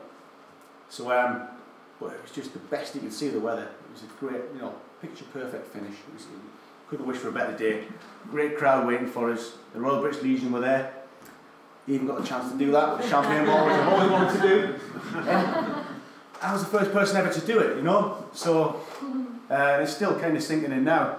So, 0.89 1.11
um, 1.13 1.43
but 2.01 2.13
it 2.13 2.23
was 2.23 2.31
just 2.33 2.53
the 2.53 2.59
best 2.59 2.95
you 2.95 3.01
could 3.01 3.13
see 3.13 3.29
the 3.29 3.41
weather. 3.41 3.63
It 3.63 3.93
was 3.93 4.03
a 4.03 4.07
great, 4.19 4.43
you 4.55 4.61
know, 4.61 4.75
picture 5.01 5.25
perfect 5.33 5.73
finish. 5.73 5.93
It 5.93 6.15
was, 6.15 6.27
couldn't 6.89 7.07
wish 7.07 7.19
for 7.19 7.29
a 7.29 7.33
better 7.33 7.57
day. 7.57 7.85
Great 8.31 8.57
crowd 8.57 8.87
waiting 8.87 9.07
for 9.07 9.33
us. 9.33 9.53
The 9.75 9.81
Royal 9.81 10.01
British 10.01 10.23
Legion 10.23 10.53
were 10.53 10.61
there. 10.61 10.93
He 11.87 11.95
Even 11.95 12.07
got 12.07 12.23
a 12.23 12.25
chance 12.25 12.51
to 12.53 12.59
do 12.59 12.71
that 12.73 12.93
with 12.93 13.03
the 13.03 13.09
champagne 13.09 13.47
bottle, 13.47 13.67
which 13.67 13.75
I've 13.75 13.89
always 13.89 14.11
wanted 14.11 14.41
to 14.41 14.49
do. 14.49 14.79
I 16.41 16.53
was 16.53 16.63
the 16.65 16.71
first 16.71 16.93
person 16.93 17.17
ever 17.17 17.33
to 17.33 17.41
do 17.47 17.59
it, 17.61 17.77
you 17.77 17.83
know. 17.83 18.25
So 18.33 18.81
uh, 19.51 19.81
it's 19.83 19.95
still 19.95 20.19
kind 20.19 20.37
of 20.37 20.43
sinking 20.43 20.73
in 20.73 20.85
now. 20.85 21.19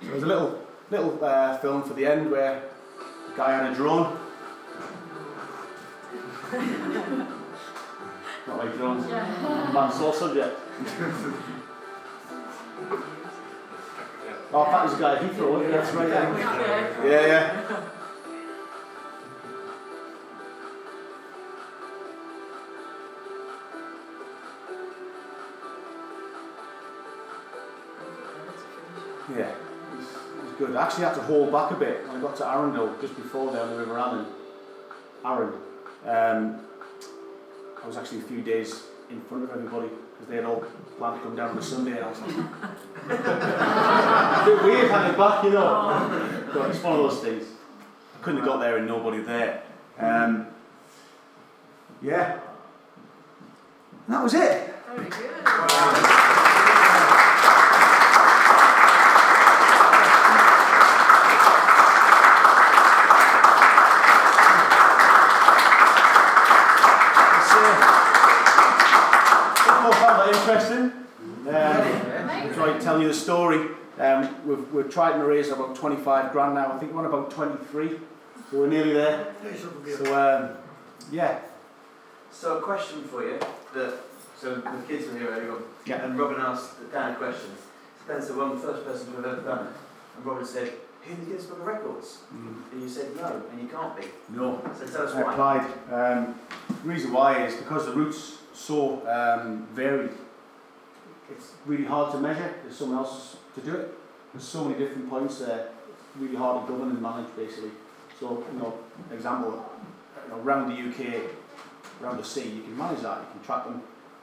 So 0.00 0.08
there's 0.08 0.22
a 0.22 0.26
little 0.26 0.58
little 0.90 1.24
uh, 1.24 1.56
film 1.58 1.82
for 1.82 1.94
the 1.94 2.06
end 2.06 2.30
where 2.30 2.62
guy 3.36 3.58
on 3.58 3.72
a 3.72 3.74
drone. 3.74 4.18
Not 8.46 8.58
like 8.58 8.76
drones. 8.76 9.06
Man, 9.08 9.92
sore 9.92 10.14
subject. 10.14 10.58
oh, 14.52 14.64
that 14.70 14.84
was 14.84 14.94
a 14.94 14.98
guy 14.98 15.14
at 15.16 15.22
Heathrow, 15.22 15.64
it? 15.64 15.70
That's 15.70 15.92
right. 15.94 16.08
Yeah, 17.06 17.26
yeah. 17.26 17.88
yeah. 29.36 29.71
Yeah, 30.52 30.58
it 30.58 30.60
was, 30.60 30.68
good. 30.68 30.76
I 30.76 30.84
actually 30.84 31.04
had 31.04 31.14
to 31.14 31.22
hold 31.22 31.52
back 31.52 31.70
a 31.70 31.74
bit 31.74 32.06
when 32.06 32.16
I 32.16 32.20
got 32.20 32.36
to 32.36 32.46
Arundel 32.46 32.94
just 33.00 33.16
before 33.16 33.52
there 33.52 33.62
on 33.62 33.70
the 33.70 33.76
River 33.76 33.98
Arun. 33.98 34.26
Arun. 35.24 35.52
Um, 36.04 36.60
I 37.82 37.86
was 37.86 37.96
actually 37.96 38.18
a 38.18 38.22
few 38.22 38.42
days 38.42 38.82
in 39.10 39.20
front 39.22 39.44
of 39.44 39.50
everybody 39.50 39.88
because 39.88 40.28
they 40.28 40.36
had 40.36 40.44
all 40.44 40.64
planned 40.98 41.20
to 41.20 41.22
come 41.26 41.36
down 41.36 41.50
on 41.50 41.58
a 41.58 41.62
Sunday 41.62 41.92
and 41.92 42.04
I 42.04 42.08
was 42.08 42.20
like, 42.20 42.30
a 43.08 44.44
bit 44.46 44.64
weird 44.64 44.90
hanging 44.90 45.18
back, 45.18 45.44
you 45.44 45.50
know. 45.50 46.50
But 46.52 46.70
it's 46.70 46.82
one 46.82 46.92
of 46.94 47.10
those 47.10 47.20
things. 47.20 47.44
I 48.18 48.22
couldn't 48.22 48.40
have 48.40 48.48
got 48.48 48.60
there 48.60 48.76
and 48.78 48.86
nobody 48.86 49.22
there. 49.22 49.62
Um, 49.98 50.46
yeah. 52.02 52.40
And 54.06 54.14
that 54.14 54.22
was 54.22 54.34
it. 54.34 54.74
Very 54.88 55.08
good. 55.08 55.30
It's, 67.34 67.52
uh, 67.54 67.74
hope 69.56 69.80
you 69.80 69.86
all 69.86 69.92
found 69.92 70.18
that 70.20 70.28
interesting. 70.34 70.92
Um, 71.48 72.30
enjoyed 72.48 72.80
telling 72.80 73.02
you 73.02 73.08
the 73.08 73.14
story. 73.14 73.68
Um, 74.72 74.76
we've, 74.76 74.96
we've 74.96 75.26
raise 75.26 75.50
about 75.50 75.76
25 75.76 76.32
grand 76.32 76.54
now. 76.54 76.72
I 76.72 76.78
think 76.78 76.92
we're 76.92 77.00
on 77.00 77.06
about 77.06 77.30
23. 77.30 77.90
So 78.50 78.58
we're 78.58 78.66
nearly 78.68 78.92
there. 78.94 79.34
So, 79.96 80.14
um, 80.14 80.56
yeah. 81.10 81.40
So 82.30 82.58
a 82.58 82.62
question 82.62 83.02
for 83.04 83.22
you 83.22 83.38
that 83.74 83.94
so 84.38 84.56
the 84.56 84.82
kids 84.88 85.06
were 85.06 85.18
here 85.18 85.28
earlier 85.28 85.52
on, 85.52 85.62
Yeah. 85.84 86.04
and 86.04 86.18
Robin 86.18 86.40
asked 86.40 86.90
Dan 86.92 87.12
a 87.12 87.14
question. 87.16 87.50
Spencer, 88.04 88.34
one 88.34 88.50
the 88.50 88.56
first 88.56 88.84
person 88.84 89.06
to 89.12 89.16
have 89.16 89.26
ever 89.26 89.40
done 89.42 89.66
it, 89.66 89.72
and 90.16 90.26
Robin 90.26 90.44
said, 90.44 90.72
"Who 91.02 91.12
in 91.12 91.20
the 91.20 91.26
Guinness 91.26 91.44
Book 91.46 91.60
of 91.60 91.66
Records?" 91.66 92.22
Mm, 92.34 92.72
And 92.72 92.82
you 92.82 92.88
said 92.88 93.14
no, 93.14 93.42
and 93.52 93.62
you 93.62 93.68
can't 93.68 93.96
be. 93.96 94.04
no. 94.30 94.60
So 94.76 94.86
tell 94.86 95.06
us 95.06 95.14
I 95.14 95.22
why. 95.22 95.32
applied. 95.32 95.66
Um, 95.92 96.34
the 96.82 96.88
reason 96.88 97.12
why 97.12 97.44
is 97.44 97.54
because 97.54 97.86
the 97.86 97.92
routes 97.92 98.38
so 98.52 99.06
um, 99.08 99.66
varied. 99.72 100.10
It's 101.30 101.52
really 101.64 101.84
hard 101.84 102.10
to 102.12 102.18
measure. 102.18 102.54
There's 102.64 102.76
someone 102.76 102.98
else 102.98 103.36
to 103.54 103.60
do 103.60 103.74
it. 103.76 103.94
There's 104.32 104.44
so 104.44 104.64
many 104.64 104.78
different 104.78 105.08
points 105.10 105.38
there. 105.40 105.68
It's 105.88 106.16
really 106.16 106.36
hard 106.36 106.66
to 106.66 106.72
govern 106.72 106.90
and 106.90 107.02
manage, 107.02 107.28
basically. 107.36 107.70
So, 108.18 108.44
you 108.52 108.58
know, 108.58 108.78
example, 109.10 109.64
you 110.24 110.30
know, 110.30 110.42
around 110.42 110.70
the 110.70 110.76
UK, 110.88 111.22
around 112.02 112.18
the 112.18 112.24
sea, 112.24 112.48
you 112.48 112.62
can 112.62 112.76
manage 112.76 113.02
that. 113.02 113.18
You 113.18 113.26
can 113.32 113.42
track 113.44 113.64
them 113.64 113.82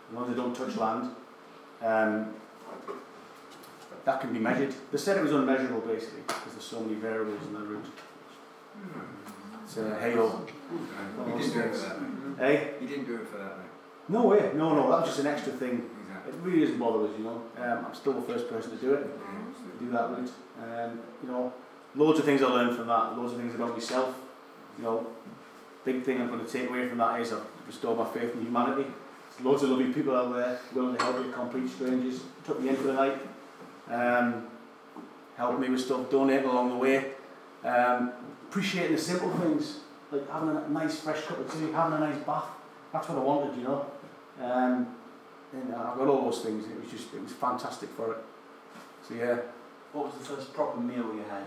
as 0.10 0.16
long 0.16 0.24
as 0.26 0.36
they 0.36 0.42
don't 0.42 0.56
touch 0.56 0.76
land. 0.78 1.12
Um, 1.82 2.34
that 4.06 4.22
can 4.22 4.34
be 4.34 4.40
measured. 4.40 4.74
They 4.92 4.98
said 4.98 5.18
it 5.18 5.24
was 5.24 5.34
unmeasurable, 5.34 5.82
basically, 5.82 6.22
because 6.28 6.54
there's 6.54 6.64
so 6.66 6.80
many 6.80 6.96
variables 6.96 7.46
in 7.46 7.54
the 7.54 7.60
route. 7.60 7.86
It's 9.64 9.78
uh, 9.78 9.98
hey. 10.00 10.14
You 10.14 11.38
didn't 11.38 11.54
do 11.54 11.60
it 11.60 11.76
for 11.76 11.78
that, 11.88 12.02
Eh? 12.42 12.68
You 12.82 12.88
didn't 12.88 13.06
do 13.06 13.16
it 13.16 13.28
for 13.28 13.38
that, 13.38 13.58
mate. 13.58 13.66
No 14.08 14.26
way. 14.26 14.52
No, 14.56 14.74
no, 14.74 14.90
that 14.90 15.02
was 15.02 15.10
just 15.10 15.20
an 15.20 15.28
extra 15.28 15.54
thing. 15.54 15.90
Exactly. 16.08 16.34
It 16.34 16.40
really 16.42 16.62
doesn't 16.62 16.80
bother 16.80 17.06
us, 17.06 17.12
you 17.18 17.24
know. 17.26 17.44
Um, 17.58 17.86
I'm 17.86 17.94
still 17.94 18.14
the 18.14 18.22
first 18.22 18.50
person 18.50 18.72
to 18.72 18.78
do 18.78 18.94
it, 18.94 19.08
do 19.80 19.92
that 19.92 20.10
route. 20.10 20.32
Um, 20.62 21.00
you 21.24 21.30
know, 21.30 21.54
loads 21.96 22.20
of 22.20 22.26
things 22.26 22.42
I 22.42 22.48
learned 22.48 22.76
from 22.76 22.88
that, 22.88 23.18
loads 23.18 23.34
of 23.34 23.40
things 23.40 23.56
about 23.56 23.74
myself. 23.74 24.16
You 24.78 24.84
know, 24.84 25.08
big 25.84 26.04
thing 26.04 26.22
I'm 26.22 26.28
going 26.28 26.46
to 26.46 26.52
take 26.52 26.70
away 26.70 26.88
from 26.88 26.98
that 27.00 27.20
is 27.22 27.34
I've 27.34 27.46
restored 27.66 27.98
my 27.98 28.06
faith 28.06 28.34
in 28.34 28.42
humanity. 28.42 28.86
There's 29.32 29.46
loads 29.46 29.64
of 29.64 29.70
lovely 29.70 29.92
people 29.92 30.16
out 30.16 30.34
there 30.34 30.60
willing 30.74 30.98
to 30.98 31.04
help 31.04 31.26
you, 31.26 31.32
complete 31.32 31.70
strangers. 31.70 32.22
Took 32.46 32.62
me 32.62 32.70
in 32.70 32.76
for 32.76 32.84
the 32.84 32.94
night. 32.94 33.18
Um, 33.90 34.48
helping 35.38 35.62
me 35.62 35.70
with 35.70 35.82
stuff, 35.82 36.10
donating 36.10 36.50
along 36.50 36.70
the 36.70 36.76
way. 36.76 37.14
Um, 37.64 38.12
appreciating 38.50 38.96
the 38.96 39.02
simple 39.02 39.32
things, 39.38 39.80
like 40.12 40.30
having 40.32 40.50
a 40.50 40.70
nice 40.70 41.00
fresh 41.00 41.22
cup 41.24 41.40
of 41.40 41.52
tea, 41.52 41.72
having 41.72 41.98
a 41.98 42.00
nice 42.00 42.20
bath. 42.24 42.46
That's 42.92 43.08
what 43.10 43.18
I 43.18 43.22
wanted, 43.22 43.58
you 43.58 43.64
know. 43.64 43.86
Um, 44.42 44.96
and 45.52 45.76
I've 45.76 45.98
got 45.98 46.08
all 46.08 46.30
those 46.30 46.42
things. 46.42 46.66
It 46.66 46.80
was 46.80 46.92
just, 46.92 47.14
it 47.14 47.22
was 47.22 47.32
fantastic 47.34 47.90
for 47.90 48.12
it. 48.14 48.18
So 49.08 49.16
yeah. 49.16 49.40
What 49.94 50.06
was 50.06 50.14
the 50.16 50.36
first 50.36 50.54
proper 50.54 50.80
meal 50.80 51.14
you 51.16 51.24
had 51.30 51.44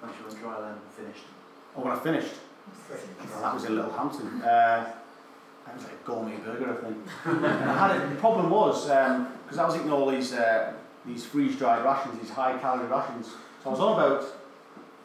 once 0.00 0.14
you 0.18 0.24
were 0.24 0.30
on 0.30 0.36
dry 0.36 0.52
dryland 0.52 0.72
and 0.72 0.92
finished? 0.96 1.24
Oh, 1.76 1.82
when 1.82 1.92
I 1.92 1.98
finished, 1.98 2.34
that 3.40 3.54
was 3.54 3.64
in 3.64 3.76
Littlehampton. 3.76 4.42
Uh, 4.42 4.92
that 5.66 5.74
was 5.74 5.84
like 5.84 5.92
a 5.92 6.06
gourmet 6.06 6.36
burger, 6.36 6.72
I 6.72 6.84
think. 6.84 6.96
and 7.24 7.70
I 7.70 7.88
had 7.88 7.96
it, 7.96 8.10
the 8.10 8.16
problem 8.16 8.50
was, 8.50 8.84
because 8.86 9.58
I 9.58 9.64
was 9.64 9.76
eating 9.76 9.92
all 9.92 10.10
these 10.10 10.32
uh, 10.32 10.72
these 11.06 11.24
freeze-dried 11.24 11.84
rations, 11.84 12.18
these 12.20 12.30
high-calorie 12.30 12.86
rations. 12.86 13.26
So 13.62 13.68
I 13.68 13.68
was 13.70 13.80
on 13.80 13.92
about 13.92 14.24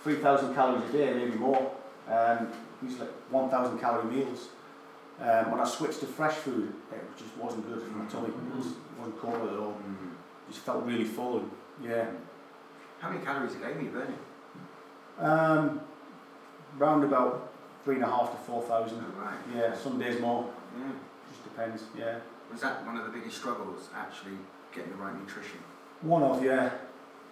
3,000 0.04 0.54
calories 0.54 0.88
a 0.90 0.94
day, 0.94 1.14
maybe 1.14 1.38
more. 1.38 1.72
Um, 2.08 2.50
these 2.82 3.00
like 3.00 3.10
1,000 3.32 3.80
calorie 3.80 4.06
meals. 4.06 4.50
Um, 5.20 5.52
when 5.52 5.60
I 5.60 5.66
switched 5.66 6.00
to 6.02 6.06
fresh 6.06 6.36
food, 6.36 6.74
it 6.92 7.02
just 7.18 7.36
wasn't 7.38 7.68
good 7.68 7.82
for 7.82 7.90
my 7.90 8.06
tummy. 8.06 8.28
It, 8.28 8.56
was, 8.56 8.68
it 8.68 8.74
wasn't 9.00 9.20
cold 9.20 9.50
at 9.50 9.58
all. 9.58 9.72
It 9.72 10.54
just 10.54 10.64
felt 10.64 10.86
really 10.86 11.04
full. 11.04 11.40
And, 11.40 11.52
yeah. 11.84 12.06
How 13.00 13.10
many 13.10 13.24
calories 13.24 13.56
a 13.56 13.60
day 13.60 13.74
were 13.74 13.82
you 13.82 13.90
burning? 13.90 14.18
Um, 15.20 15.82
round 16.78 17.04
about 17.04 17.52
three 17.84 17.96
and 17.96 18.04
a 18.04 18.08
half 18.08 18.32
to 18.32 18.38
four 18.38 18.62
thousand. 18.64 19.04
Oh, 19.04 19.22
right. 19.22 19.38
Yeah, 19.56 19.76
some 19.76 20.00
days 20.00 20.20
more. 20.20 20.50
Yeah. 20.78 20.92
Just 21.30 21.44
depends. 21.44 21.84
Yeah. 21.98 22.20
Was 22.52 22.62
that 22.62 22.86
one 22.86 22.98
of 22.98 23.06
the 23.06 23.12
biggest 23.12 23.38
struggles, 23.38 23.90
actually 23.96 24.38
getting 24.74 24.92
the 24.92 24.98
right 24.98 25.14
nutrition? 25.20 25.60
One 26.02 26.24
of 26.24 26.44
yeah, 26.44 26.70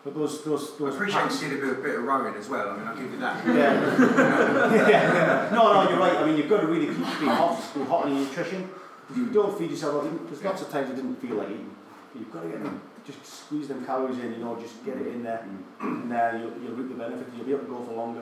but 0.04 0.14
those 0.16 0.44
those 0.44 0.72
I 0.76 0.80
those. 0.80 0.96
appreciate 0.96 1.22
packs- 1.22 1.42
you 1.44 1.50
did 1.50 1.64
a 1.64 1.68
bit, 1.68 1.84
bit 1.84 1.96
of 1.96 2.04
rowing 2.04 2.36
as 2.36 2.50
well, 2.50 2.70
I 2.70 2.78
mean, 2.78 2.88
I'll 2.88 2.96
give 2.96 3.12
you 3.12 3.20
that. 3.20 3.46
Yeah. 3.48 4.74
yeah, 4.76 4.90
yeah. 4.90 5.50
No, 5.54 5.74
no, 5.84 5.90
you're 5.90 6.00
right. 6.00 6.18
I 6.18 6.26
mean, 6.26 6.38
you've 6.38 6.50
got 6.50 6.62
to 6.62 6.68
really 6.68 6.88
keep 6.88 6.98
being 7.20 7.32
hot, 7.32 7.62
be 7.74 7.84
hot 7.84 8.06
on 8.06 8.16
your 8.16 8.26
nutrition. 8.26 8.70
If 9.10 9.18
you 9.18 9.28
don't 9.28 9.58
feed 9.58 9.70
yourself, 9.70 10.04
there's 10.28 10.44
lots 10.44 10.64
of 10.64 10.70
times 10.72 10.90
I 10.92 10.96
didn't 10.96 11.16
feel 11.22 11.36
like 11.36 11.50
eating. 11.50 11.76
You've 12.16 12.32
got 12.32 12.42
to 12.42 12.50
get 12.50 12.64
them, 12.64 12.82
just 13.06 13.26
squeeze 13.26 13.68
them 13.68 13.86
calories 13.86 14.18
in, 14.20 14.34
you 14.34 14.40
know, 14.40 14.56
just 14.60 14.84
get 14.86 14.98
it 14.98 15.08
in 15.08 15.24
there, 15.24 15.46
and 15.82 16.12
there 16.12 16.38
you'll, 16.38 16.54
you'll 16.64 16.76
reap 16.76 16.90
the 16.90 16.96
benefit. 16.96 17.28
You'll 17.36 17.46
be 17.46 17.52
able 17.54 17.64
to 17.66 17.70
go 17.70 17.84
for 17.84 17.94
longer. 17.94 18.22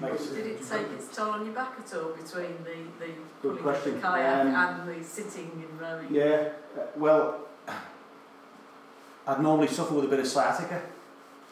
Makes- 0.00 0.26
Did 0.26 0.46
it 0.46 0.68
take 0.68 0.86
its 0.92 1.14
toll 1.16 1.30
on 1.30 1.44
your 1.44 1.54
back 1.54 1.72
at 1.78 1.94
all 1.96 2.10
between 2.12 2.54
the, 2.64 2.76
the 3.04 3.06
Good 3.06 3.58
pulling 3.58 3.58
question. 3.62 3.94
the 3.94 4.00
kayak 4.00 4.46
Um, 4.46 4.54
and 4.54 4.88
the 4.88 5.04
sitting 5.04 5.50
and 5.68 5.80
rowing? 5.80 6.06
Yeah, 6.10 6.50
uh, 6.78 6.82
well, 6.96 7.40
I'd 9.26 9.40
normally 9.42 9.68
suffer 9.68 9.94
with 9.94 10.04
a 10.04 10.08
bit 10.08 10.20
of 10.20 10.26
sciatica, 10.26 10.80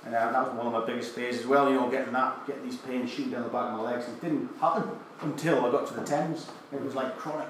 and 0.04 0.14
uh, 0.14 0.32
that 0.32 0.46
was 0.48 0.54
one 0.56 0.66
of 0.66 0.72
my 0.72 0.84
biggest 0.86 1.14
fears 1.14 1.38
as 1.38 1.46
well. 1.46 1.68
You 1.68 1.76
know, 1.76 1.90
getting 1.90 2.12
that, 2.12 2.46
getting 2.46 2.64
these 2.64 2.76
pains 2.76 3.10
shooting 3.10 3.32
down 3.32 3.42
the 3.42 3.48
back 3.48 3.72
of 3.72 3.78
my 3.78 3.90
legs. 3.90 4.06
It 4.08 4.20
didn't 4.20 4.48
happen 4.60 4.88
until 5.22 5.64
I 5.66 5.70
got 5.72 5.86
to 5.88 5.94
the 5.94 6.04
Thames. 6.04 6.46
It 6.72 6.80
was 6.82 6.94
like 6.94 7.16
chronic. 7.16 7.48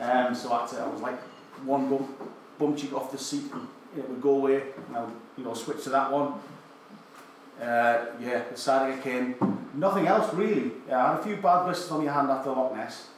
Um, 0.00 0.34
so 0.34 0.52
I, 0.52 0.60
had 0.60 0.68
to, 0.70 0.80
I 0.80 0.88
was 0.88 1.00
like 1.00 1.18
one 1.64 1.88
bump, 1.90 2.08
bum 2.58 2.76
cheek 2.76 2.92
off 2.92 3.10
the 3.10 3.18
seat, 3.18 3.50
and 3.52 3.66
it 3.96 4.08
would 4.08 4.20
go 4.20 4.36
away. 4.36 4.62
And 4.88 4.96
I 4.96 5.04
would, 5.04 5.14
you 5.36 5.44
know, 5.44 5.54
switch 5.54 5.84
to 5.84 5.90
that 5.90 6.10
one. 6.12 6.34
Uh, 7.60 8.06
yeah, 8.20 8.44
the 8.50 8.56
sciatica 8.56 9.02
came. 9.02 9.34
Nothing 9.74 10.06
else 10.06 10.32
really. 10.34 10.72
Uh, 10.90 10.96
I 10.96 11.10
had 11.12 11.20
a 11.20 11.22
few 11.22 11.36
bad 11.36 11.64
blisters 11.64 11.90
on 11.90 12.04
my 12.04 12.12
hand 12.12 12.30
after 12.30 12.50
Loch 12.50 12.74
Ness. 12.74 13.08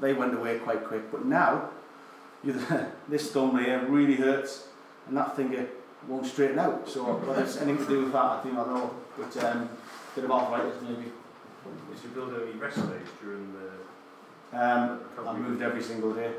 They 0.00 0.14
went 0.14 0.34
away 0.34 0.58
quite 0.58 0.84
quick. 0.84 1.10
But 1.10 1.26
now, 1.26 1.70
you 2.44 2.60
this 3.08 3.30
thumb 3.30 3.58
here 3.58 3.84
really 3.86 4.16
hurts, 4.16 4.68
and 5.06 5.16
that 5.16 5.36
finger 5.36 5.66
won't 6.08 6.26
straighten 6.26 6.58
out. 6.58 6.88
So 6.88 7.04
whether 7.04 7.42
it's 7.42 7.56
anything 7.58 7.86
to 7.86 7.92
do 7.92 8.00
with 8.04 8.12
that, 8.12 8.24
I 8.24 8.40
do 8.42 8.52
not 8.52 8.68
know. 8.68 8.94
But 9.16 9.44
um, 9.44 9.68
bit 10.14 10.24
of 10.24 10.30
arthritis 10.30 10.80
maybe. 10.82 11.02
Did 11.04 12.02
you 12.02 12.10
build 12.14 12.34
any 12.34 12.58
rest 12.58 12.78
days 12.78 13.08
during 13.22 13.52
the 13.52 14.58
Um, 14.58 15.00
I 15.24 15.32
moved 15.36 15.62
every 15.62 15.82
single 15.82 16.12
day. 16.12 16.32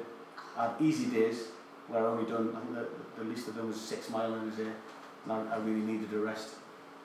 I 0.57 0.63
had 0.63 0.73
easy 0.81 1.05
days 1.05 1.47
where 1.87 2.05
I 2.05 2.11
only 2.11 2.29
done, 2.29 2.55
I 2.55 2.59
think 2.59 2.73
the, 2.75 3.23
the 3.23 3.29
least 3.29 3.47
I've 3.49 3.55
done 3.55 3.67
was 3.67 3.79
six 3.79 4.09
mile 4.09 4.33
in 4.35 4.47
a 4.47 4.51
day, 4.51 4.71
and 5.23 5.31
I, 5.31 5.55
I 5.55 5.57
really 5.57 5.81
needed 5.81 6.13
a 6.13 6.19
rest. 6.19 6.49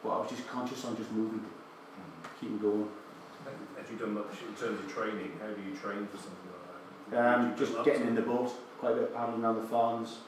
But 0.03 0.11
I 0.11 0.19
was 0.21 0.31
just 0.31 0.47
conscious 0.49 0.85
on 0.85 0.97
just 0.97 1.11
moving, 1.13 1.45
keeping 2.41 2.59
going. 2.59 2.89
Have 3.77 3.91
you 3.91 3.97
done 3.97 4.15
much 4.15 4.43
in 4.47 4.55
terms 4.55 4.79
of 4.81 4.93
training? 4.93 5.33
How 5.41 5.49
do 5.49 5.61
you 5.63 5.77
train 5.77 6.07
for 6.07 6.19
something 6.19 6.51
like 6.53 7.11
that? 7.11 7.39
Um, 7.39 7.57
just 7.57 7.85
getting 7.85 8.07
in 8.09 8.15
the 8.15 8.23
boat, 8.23 8.51
quite 8.79 8.93
a 8.93 8.95
bit 8.97 9.05
of 9.05 9.15
paddling 9.15 9.43
around 9.43 9.57
the 9.57 9.69
farms, 9.69 10.19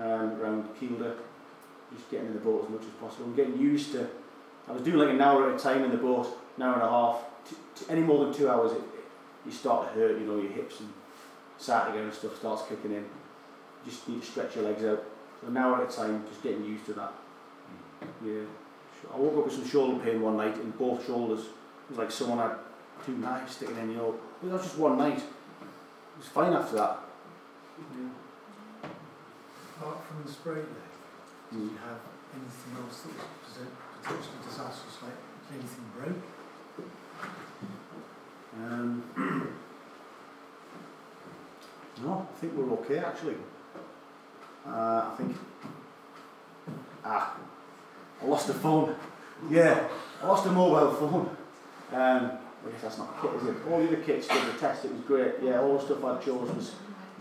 um, 0.00 0.40
around 0.40 0.64
Kielder, 0.80 1.14
just 1.94 2.10
getting 2.10 2.28
in 2.28 2.34
the 2.34 2.40
boat 2.40 2.64
as 2.64 2.70
much 2.70 2.82
as 2.82 2.90
possible 3.00 3.26
and 3.26 3.36
getting 3.36 3.58
used 3.58 3.92
to. 3.92 4.08
I 4.68 4.72
was 4.72 4.82
doing 4.82 4.98
like 4.98 5.10
an 5.10 5.20
hour 5.20 5.48
at 5.48 5.54
a 5.54 5.58
time 5.58 5.84
in 5.84 5.90
the 5.90 5.96
boat, 5.96 6.26
an 6.56 6.62
hour 6.62 6.74
and 6.74 6.82
a 6.82 6.88
half. 6.88 7.20
T- 7.48 7.56
t- 7.74 7.86
any 7.88 8.02
more 8.02 8.24
than 8.24 8.34
two 8.34 8.48
hours, 8.48 8.72
it, 8.72 8.78
it, 8.78 9.04
you 9.46 9.52
start 9.52 9.88
to 9.88 9.98
hurt. 9.98 10.18
You 10.18 10.26
know, 10.26 10.36
your 10.40 10.52
hips 10.52 10.80
and 10.80 10.92
sciatica 11.56 12.02
and 12.02 12.12
stuff 12.12 12.36
starts 12.36 12.62
kicking 12.68 12.92
in. 12.92 13.04
You 13.88 13.94
just 13.94 14.06
need 14.06 14.20
to 14.20 14.26
stretch 14.26 14.54
your 14.54 14.64
legs 14.64 14.84
out. 14.84 15.02
So 15.40 15.46
an 15.48 15.56
hour 15.56 15.80
at 15.82 15.90
a 15.90 15.96
time, 15.96 16.22
just 16.28 16.42
getting 16.42 16.62
used 16.62 16.84
to 16.86 16.92
that. 16.92 17.10
Yeah. 18.22 18.42
I 19.14 19.16
woke 19.16 19.38
up 19.38 19.44
with 19.46 19.54
some 19.54 19.66
shoulder 19.66 19.98
pain 20.04 20.20
one 20.20 20.36
night 20.36 20.56
in 20.56 20.72
both 20.72 21.06
shoulders. 21.06 21.40
It 21.46 21.50
was 21.88 21.98
like 21.98 22.10
someone 22.10 22.36
had 22.36 22.58
two 23.06 23.16
knives 23.16 23.56
sticking 23.56 23.78
in, 23.78 23.92
you 23.92 23.96
know. 23.96 24.14
But 24.42 24.48
that 24.48 24.56
was 24.56 24.64
just 24.64 24.76
one 24.76 24.98
night. 24.98 25.16
It 25.16 26.18
was 26.18 26.26
fine 26.28 26.52
after 26.52 26.76
that. 26.76 26.98
Yeah. 27.96 28.90
Apart 29.80 30.04
from 30.04 30.22
the 30.22 30.30
spray 30.30 30.56
leg, 30.56 30.64
did 31.50 31.58
Mm. 31.60 31.70
you 31.70 31.78
have 31.78 32.00
anything 32.34 32.76
else 32.84 33.00
that 33.04 33.14
was 33.16 33.68
potentially 34.02 34.38
disastrous, 34.44 34.98
like 35.02 35.16
did 35.48 35.60
anything 35.60 35.86
break? 35.96 36.18
Um, 38.60 39.02
no, 42.04 42.28
I 42.30 42.34
think 42.38 42.52
we're 42.54 42.70
okay 42.80 42.98
actually. 42.98 43.36
Uh, 44.66 44.70
I 44.70 45.14
think. 45.16 45.36
Ah, 47.04 47.36
I 48.22 48.26
lost 48.26 48.48
a 48.50 48.54
phone. 48.54 48.94
Yeah, 49.50 49.86
I 50.22 50.26
lost 50.26 50.46
a 50.46 50.50
mobile 50.52 50.92
phone. 50.94 51.36
Um, 51.92 52.32
I 52.66 52.70
guess 52.72 52.82
that's 52.82 52.98
not 52.98 53.14
a 53.16 53.22
kit, 53.26 53.34
is 53.40 53.46
it? 53.48 53.56
All 53.70 53.78
the 53.78 53.86
other 53.86 53.96
kits 54.02 54.26
did 54.26 54.42
the 54.52 54.58
test, 54.58 54.84
it 54.84 54.92
was 54.92 55.00
great. 55.02 55.34
Yeah, 55.42 55.60
all 55.60 55.78
the 55.78 55.84
stuff 55.84 56.04
I 56.04 56.18
chose 56.18 56.50
was 56.50 56.72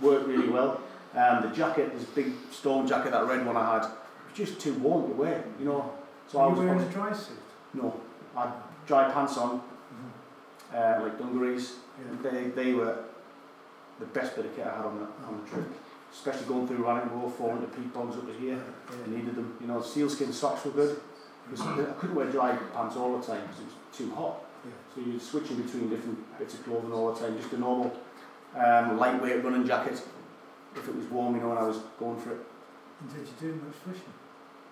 worked 0.02 0.28
really 0.28 0.50
well. 0.50 0.82
Um, 1.16 1.42
the 1.44 1.50
jacket, 1.56 1.94
this 1.94 2.04
big 2.06 2.34
storm 2.52 2.88
jacket, 2.88 3.12
that 3.12 3.26
red 3.28 3.46
one 3.46 3.56
I 3.56 3.74
had, 3.76 3.82
was 3.84 3.92
just 4.34 4.60
too 4.60 4.74
warm 4.76 5.10
to 5.10 5.14
wear, 5.16 5.44
you 5.60 5.66
know. 5.66 5.94
So 6.28 6.40
I 6.40 6.44
Were 6.48 6.50
was 6.52 6.60
wearing 6.60 6.82
a 6.82 6.90
dry 6.90 7.14
suit? 7.14 7.38
no, 7.74 8.02
I 8.36 8.42
had 8.48 8.54
dry 8.88 9.12
pants 9.12 9.38
on, 9.38 9.62
uh, 10.74 11.00
like 11.02 11.18
dungarees. 11.18 11.76
Yeah. 12.24 12.32
They, 12.32 12.44
they 12.50 12.74
were 12.74 12.98
the 14.00 14.06
best 14.08 14.36
bit 14.36 14.46
of 14.46 14.56
kit 14.56 14.66
I 14.68 14.76
had 14.76 14.86
on 14.86 15.00
the, 15.00 15.28
on 15.28 15.42
the 15.44 15.50
trip. 15.50 15.68
Especially 16.12 16.48
going 16.48 16.68
through 16.68 16.84
Rannoch 16.84 17.14
Moor, 17.14 17.30
falling 17.30 17.62
to 17.62 17.68
peat 17.68 17.94
bogs 17.94 18.16
up 18.18 18.26
to 18.28 18.34
here. 18.34 18.60
I 18.90 19.10
needed 19.10 19.36
them. 19.36 19.56
You 19.62 19.68
know, 19.68 19.82
sealskin 19.82 20.34
socks 20.34 20.66
were 20.66 20.72
good. 20.72 21.00
Because 21.50 21.66
I 21.66 21.94
couldn't 21.94 22.16
wear 22.16 22.26
dry 22.26 22.56
pants 22.74 22.96
all 22.98 23.18
the 23.18 23.26
time 23.26 23.42
because 23.42 23.60
it 23.60 23.66
was 23.66 23.98
too 23.98 24.14
hot. 24.14 24.44
So 24.94 25.02
you're 25.02 25.20
switching 25.20 25.62
between 25.62 25.90
different 25.90 26.38
bits 26.38 26.56
of 26.56 26.66
clothing 26.66 26.92
all 26.92 27.14
the 27.14 27.20
time. 27.20 27.38
Just 27.38 27.54
a 27.54 27.58
normal 27.58 27.96
um, 28.56 28.98
lightweight 28.98 29.44
running 29.44 29.66
jacket. 29.66 30.02
If 30.76 30.88
it 30.88 30.96
was 30.96 31.06
warm, 31.06 31.36
you 31.36 31.42
know, 31.42 31.52
and 31.52 31.60
I 31.60 31.64
was 31.64 31.78
going 32.00 32.20
for 32.20 32.32
it. 32.34 32.40
And 33.00 33.10
did 33.10 33.20
you 33.20 33.34
do 33.40 33.62
much 33.64 33.76
fishing? 33.86 34.14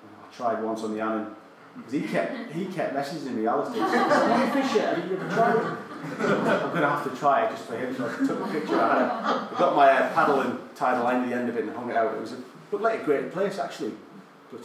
I 0.03 0.35
tried 0.35 0.63
once 0.63 0.83
on 0.83 0.93
the 0.93 1.01
Annan. 1.01 1.35
Because 1.75 1.91
he 1.91 2.01
kept, 2.01 2.51
he 2.51 2.65
kept 2.65 2.95
messaging 2.95 3.35
me, 3.35 3.47
Alistair. 3.47 3.83
he 3.85 3.91
said, 3.91 4.07
"Have 4.07 4.55
you 4.55 4.61
fish 4.61 4.75
yet? 4.75 4.97
Have 4.97 5.11
you 5.11 5.17
ever 5.17 5.29
tried 5.33 5.55
it?" 5.55 5.77
I'm 6.19 6.69
going 6.69 6.81
to 6.81 6.89
have 6.89 7.03
to 7.11 7.17
try 7.17 7.45
it 7.45 7.51
just 7.51 7.65
for 7.65 7.77
him. 7.77 7.95
So 7.95 8.05
I 8.07 8.25
took 8.27 8.39
a 8.39 8.51
picture. 8.51 8.79
I, 8.79 8.87
had 8.87 9.01
a, 9.01 9.55
I 9.55 9.59
got 9.59 9.75
my 9.75 9.89
uh, 9.91 10.13
paddle 10.13 10.41
and 10.41 10.59
tied 10.75 10.97
a 10.99 11.03
line 11.03 11.23
to 11.23 11.29
the 11.29 11.35
end 11.35 11.49
of 11.49 11.57
it 11.57 11.63
and 11.65 11.75
hung 11.75 11.89
it 11.89 11.95
out. 11.97 12.13
It 12.13 12.21
was 12.21 12.33
a, 12.33 12.37
looked 12.71 12.83
like 12.83 13.01
a 13.01 13.03
great 13.03 13.31
place 13.31 13.59
actually. 13.59 13.93
But 14.51 14.61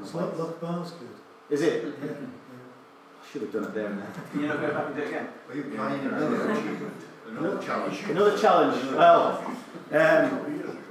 It's 0.00 0.14
like 0.14 0.38
Loch 0.38 0.60
Ba's 0.60 0.90
good. 0.92 1.08
is 1.50 1.62
it? 1.62 1.84
Yeah. 1.84 2.06
yeah. 2.06 2.12
I 2.14 3.32
should 3.32 3.42
have 3.42 3.52
done 3.52 3.64
it 3.64 3.74
there 3.74 3.86
and 3.86 3.98
then. 4.00 4.08
Can 4.32 4.40
you 4.40 4.46
not 4.48 4.60
go 4.60 4.72
back 4.72 4.86
and 4.86 4.96
do 4.96 5.02
it 5.02 5.08
again? 5.08 5.28
Were 5.48 5.54
you 5.54 5.64
planning 5.74 6.06
another 6.06 6.50
achievement? 6.52 6.96
Another 7.28 7.62
challenge? 7.62 8.02
Another 8.08 8.38
challenge. 8.38 8.92
Well, 8.92 9.38
um, 9.92 10.81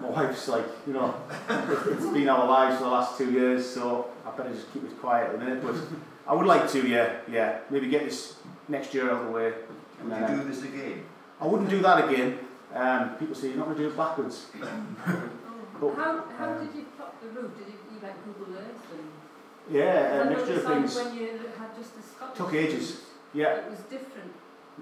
my 0.00 0.08
wife's 0.08 0.48
like, 0.48 0.64
you 0.86 0.92
know, 0.92 1.14
it's 1.48 2.06
been 2.06 2.28
our 2.28 2.46
lives 2.46 2.76
for 2.78 2.84
the 2.84 2.90
last 2.90 3.18
two 3.18 3.30
years, 3.32 3.68
so 3.68 4.10
I 4.26 4.30
better 4.36 4.50
just 4.50 4.72
keep 4.72 4.84
it 4.84 4.98
quiet 5.00 5.26
at 5.30 5.38
the 5.38 5.44
minute. 5.44 5.62
But 5.64 5.74
I 6.26 6.34
would 6.34 6.46
like 6.46 6.68
to, 6.70 6.86
yeah, 6.86 7.16
yeah, 7.30 7.58
maybe 7.70 7.88
get 7.88 8.04
this 8.04 8.36
next 8.68 8.94
year 8.94 9.10
out 9.10 9.20
of 9.22 9.26
the 9.26 9.32
way. 9.32 9.52
And 10.00 10.10
Would 10.10 10.18
then, 10.22 10.36
you 10.38 10.42
do 10.44 10.48
this 10.48 10.62
again? 10.62 11.04
I 11.40 11.46
wouldn't 11.46 11.70
do 11.70 11.80
that 11.80 12.08
again. 12.08 12.38
Um, 12.74 13.16
people 13.16 13.34
say 13.34 13.48
you're 13.48 13.56
not 13.56 13.64
going 13.66 13.76
to 13.78 13.82
do 13.84 13.88
it 13.90 13.96
backwards. 13.96 14.46
Oh. 15.80 15.94
How, 15.94 16.24
how 16.36 16.54
did 16.58 16.74
you 16.74 16.86
plot 16.96 17.14
the 17.22 17.28
route? 17.28 17.56
Did 17.56 17.68
you, 17.68 17.74
you 17.94 18.00
like 18.02 18.16
Google 18.24 18.52
Earth 18.58 18.82
and? 18.90 19.06
Yeah, 19.72 20.24
I 20.24 20.26
a 20.26 20.28
mixture 20.28 20.54
of 20.54 20.64
things. 20.64 20.96
When 20.96 21.14
you 21.14 21.28
had 21.56 21.76
just 21.76 21.94
the 21.94 22.02
Scottish. 22.02 22.36
Took 22.36 22.52
ages. 22.52 23.00
Yeah, 23.32 23.58
It 23.58 23.70
was 23.70 23.78
different. 23.86 24.32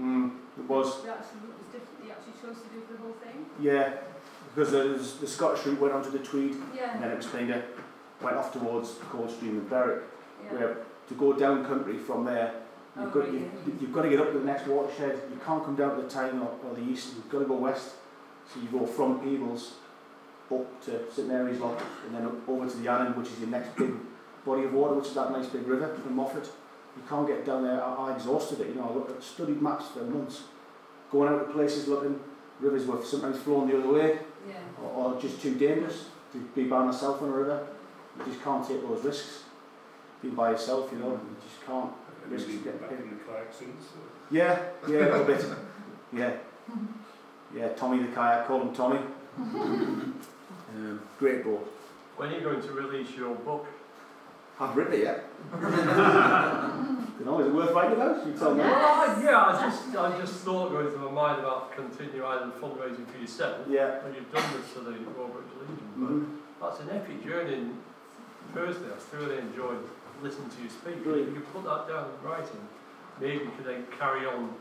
mm, 0.00 0.30
it 0.58 0.64
was. 0.64 1.02
The 1.02 1.10
actual 1.10 1.36
route 1.44 1.58
was 1.58 1.66
different. 1.66 2.00
You 2.02 2.10
actually 2.12 2.32
chose 2.40 2.62
to 2.62 2.68
do 2.72 2.80
the 2.90 2.96
whole 2.96 3.12
thing. 3.20 3.44
Yeah, 3.60 3.92
because 4.56 5.18
the 5.18 5.26
Scottish 5.26 5.66
route 5.66 5.80
went 5.80 5.92
onto 5.92 6.10
the 6.10 6.18
Tweed, 6.18 6.56
Yeah. 6.74 6.94
and 6.94 7.02
then 7.02 7.10
it 7.10 7.16
was 7.18 7.26
kind 7.26 7.50
of 7.50 7.62
went 8.22 8.36
off 8.36 8.52
towards 8.52 8.94
Coldstream 9.10 9.50
and 9.58 9.68
Berwick. 9.68 10.02
Yeah. 10.44 10.52
where 10.52 10.76
to 11.08 11.14
go 11.14 11.32
down 11.32 11.64
country 11.64 11.98
from 11.98 12.24
there, 12.24 12.52
Oh, 12.96 13.02
you've 13.02 13.12
got, 13.12 13.20
oh, 13.20 13.24
right, 13.24 13.32
you, 13.34 13.50
yeah. 13.66 13.72
you've 13.80 13.92
got 13.92 14.02
to 14.02 14.08
get 14.08 14.20
up 14.20 14.32
to 14.32 14.38
the 14.38 14.44
next 14.44 14.66
watershed. 14.66 15.20
You 15.30 15.38
can't 15.44 15.62
come 15.64 15.76
down 15.76 15.96
to 15.96 16.02
the 16.02 16.08
Tyne 16.08 16.38
or, 16.38 16.50
or 16.66 16.74
the 16.74 16.82
east. 16.82 17.14
You've 17.14 17.28
got 17.28 17.40
to 17.40 17.44
go 17.44 17.54
west. 17.56 17.94
So 18.52 18.60
you 18.60 18.68
go 18.68 18.86
from 18.86 19.20
Peebles 19.20 19.74
up 20.54 20.84
to 20.84 21.12
St 21.12 21.28
Mary's 21.28 21.58
Loch 21.58 21.82
and 22.06 22.14
then 22.14 22.24
up 22.24 22.48
over 22.48 22.66
to 22.68 22.76
the 22.78 22.90
Annan, 22.90 23.14
which 23.16 23.28
is 23.28 23.40
your 23.40 23.48
next 23.50 23.76
big 23.76 23.92
body 24.46 24.64
of 24.64 24.72
water, 24.72 24.94
which 24.94 25.08
is 25.08 25.14
that 25.14 25.30
nice 25.32 25.46
big 25.46 25.66
river 25.66 25.94
in 26.06 26.14
Moffat. 26.14 26.44
You 26.96 27.02
can't 27.08 27.26
get 27.26 27.44
down 27.44 27.64
there. 27.64 27.82
I, 27.84 28.08
I 28.10 28.14
exhausted 28.14 28.60
it. 28.60 28.68
You 28.68 28.76
know, 28.76 28.88
I 28.88 28.94
looked 28.94 29.10
at 29.10 29.22
studied 29.22 29.60
maps 29.60 29.88
for 29.88 30.00
months, 30.04 30.44
going 31.10 31.28
out 31.32 31.46
to 31.46 31.52
places 31.52 31.88
looking. 31.88 32.18
Rivers 32.60 32.86
were 32.86 33.04
sometimes 33.04 33.38
flowing 33.38 33.68
the 33.68 33.78
other 33.78 33.92
way 33.92 34.18
Yeah. 34.48 34.54
or, 34.82 35.14
or 35.14 35.20
just 35.20 35.40
too 35.42 35.54
dangerous 35.54 36.06
to 36.32 36.38
be 36.54 36.64
by 36.64 36.84
myself 36.84 37.22
on 37.22 37.28
a 37.28 37.32
river. 37.32 37.66
You 38.18 38.24
just 38.26 38.42
can't 38.42 38.66
take 38.66 38.80
those 38.82 39.04
risks. 39.04 39.42
Being 40.22 40.34
by 40.34 40.50
yourself, 40.52 40.90
you 40.92 40.98
know, 40.98 41.10
you 41.12 41.36
just 41.46 41.64
can't. 41.66 41.90
Have 42.22 42.32
Risks 42.32 42.48
you 42.50 42.58
get 42.60 42.80
back 42.80 42.90
in 42.90 43.10
the 43.10 43.16
kayak 43.24 43.52
since? 43.52 43.84
or- 43.94 44.34
Yeah, 44.36 44.58
yeah, 44.88 44.98
a 44.98 45.10
little 45.18 45.24
bit. 45.24 45.44
Yeah. 46.12 46.32
Yeah, 47.54 47.68
Tommy 47.74 48.02
the 48.02 48.08
kayak, 48.12 48.46
call 48.46 48.60
him 48.62 48.72
Tommy. 48.74 49.00
um, 49.38 51.00
great 51.18 51.44
boat. 51.44 51.72
When 52.16 52.30
are 52.30 52.34
you 52.34 52.40
going 52.40 52.60
to 52.62 52.72
release 52.72 53.10
your 53.16 53.34
book? 53.34 53.66
I've 54.58 54.74
written 54.76 54.94
it 54.94 55.00
yet. 55.02 55.24
you 57.18 57.24
know, 57.24 57.40
is 57.40 57.46
it 57.46 57.54
worth 57.54 57.72
writing 57.72 57.92
about? 57.96 58.26
You 58.26 58.32
tell 58.34 58.54
me. 58.54 58.60
Well, 58.60 59.22
yeah, 59.22 59.44
I 59.46 59.52
just, 59.68 59.96
I 59.96 60.18
just 60.20 60.34
thought 60.44 60.70
going 60.70 60.88
through 60.90 61.10
my 61.10 61.12
mind 61.12 61.40
about 61.40 61.72
continue 61.74 62.24
either 62.24 62.50
fundraising 62.60 63.06
for 63.06 63.18
yourself, 63.18 63.66
Yeah. 63.68 64.04
and 64.04 64.14
you've 64.14 64.30
done 64.32 64.44
this 64.56 64.68
for 64.72 64.80
the 64.80 64.92
Robert 64.92 65.44
Legion, 65.60 65.88
but 65.96 66.10
Mhm. 66.10 66.26
that's 66.60 66.80
an 66.80 66.90
epic 66.90 67.24
journey. 67.24 67.54
And 67.54 67.78
personally, 68.54 68.92
I've 68.92 69.02
thoroughly 69.02 69.38
enjoyed 69.38 69.80
listening 70.22 70.50
to 70.50 70.62
you 70.62 70.68
speak. 70.68 71.02
Brilliant. 71.04 71.28
If 71.30 71.34
you 71.36 71.40
put 71.52 71.64
that 71.64 71.88
down 71.88 72.06
in 72.10 72.28
writing, 72.28 72.68
maybe 73.20 73.44
you 73.44 73.50
can 73.56 73.64
then 73.64 73.86
carry 73.98 74.26
on 74.26 74.54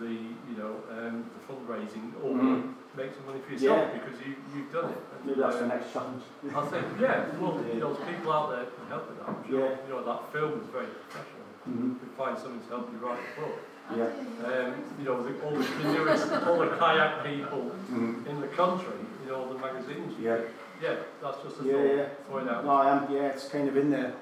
the, 0.00 0.06
you 0.10 0.56
know, 0.58 0.74
um, 0.90 1.24
the 1.32 1.40
fundraising 1.48 2.12
or 2.22 2.34
Mhm. 2.34 2.74
make 2.96 3.14
some 3.14 3.24
money 3.26 3.40
for 3.40 3.52
yourself 3.52 3.88
Yeah. 3.92 3.98
because 3.98 4.20
you, 4.26 4.34
you've 4.54 4.70
done 4.72 4.90
it. 4.90 4.98
And, 5.16 5.24
Maybe 5.26 5.40
that's 5.40 5.56
the 5.56 5.62
um, 5.62 5.68
next 5.68 5.92
challenge. 5.92 6.22
I 6.54 6.62
think, 6.66 6.86
yeah, 7.00 7.24
well, 7.40 7.60
you 7.72 7.80
know, 7.80 7.94
there's 7.94 8.08
people 8.08 8.32
out 8.32 8.50
there 8.50 8.64
can 8.66 8.86
help 8.88 9.08
with 9.08 9.18
that. 9.20 9.28
I'm 9.28 9.48
sure, 9.48 9.60
Yeah. 9.60 9.76
you 9.88 9.94
know, 9.94 10.02
that 10.04 10.32
film 10.32 10.52
is 10.60 10.66
very 10.68 10.86
professional. 10.86 11.35
Mm-hmm. 11.68 11.88
You 11.92 11.98
can 11.98 12.08
find 12.16 12.38
someone 12.38 12.60
to 12.60 12.68
help 12.68 12.90
you 12.92 12.98
write 13.06 13.18
the 13.34 13.40
book. 13.42 13.58
Yeah. 13.96 14.04
Um, 14.46 14.74
you 14.98 15.04
know, 15.04 15.22
the, 15.22 15.40
all 15.44 15.52
the 15.56 15.64
canoeists, 15.64 16.30
all 16.46 16.58
the 16.58 16.76
kayak 16.76 17.24
people 17.24 17.70
Mm-hmm. 17.90 18.26
in 18.28 18.40
the 18.40 18.48
country, 18.48 18.98
you 19.24 19.30
know, 19.30 19.52
the 19.52 19.58
magazines. 19.58 20.14
Yeah. 20.20 20.38
Yeah, 20.82 20.96
that's 21.22 21.38
just 21.42 21.60
a 21.60 21.64
Yeah, 21.64 21.72
thought. 21.72 21.96
yeah. 21.96 22.06
Throw 22.28 22.38
it 22.38 22.48
out. 22.48 22.64
No, 22.64 22.70
I 22.72 22.90
am. 22.96 23.12
Yeah, 23.12 23.28
it's 23.34 23.48
kind 23.48 23.68
of 23.68 23.76
in 23.76 23.90
there. 23.90 24.12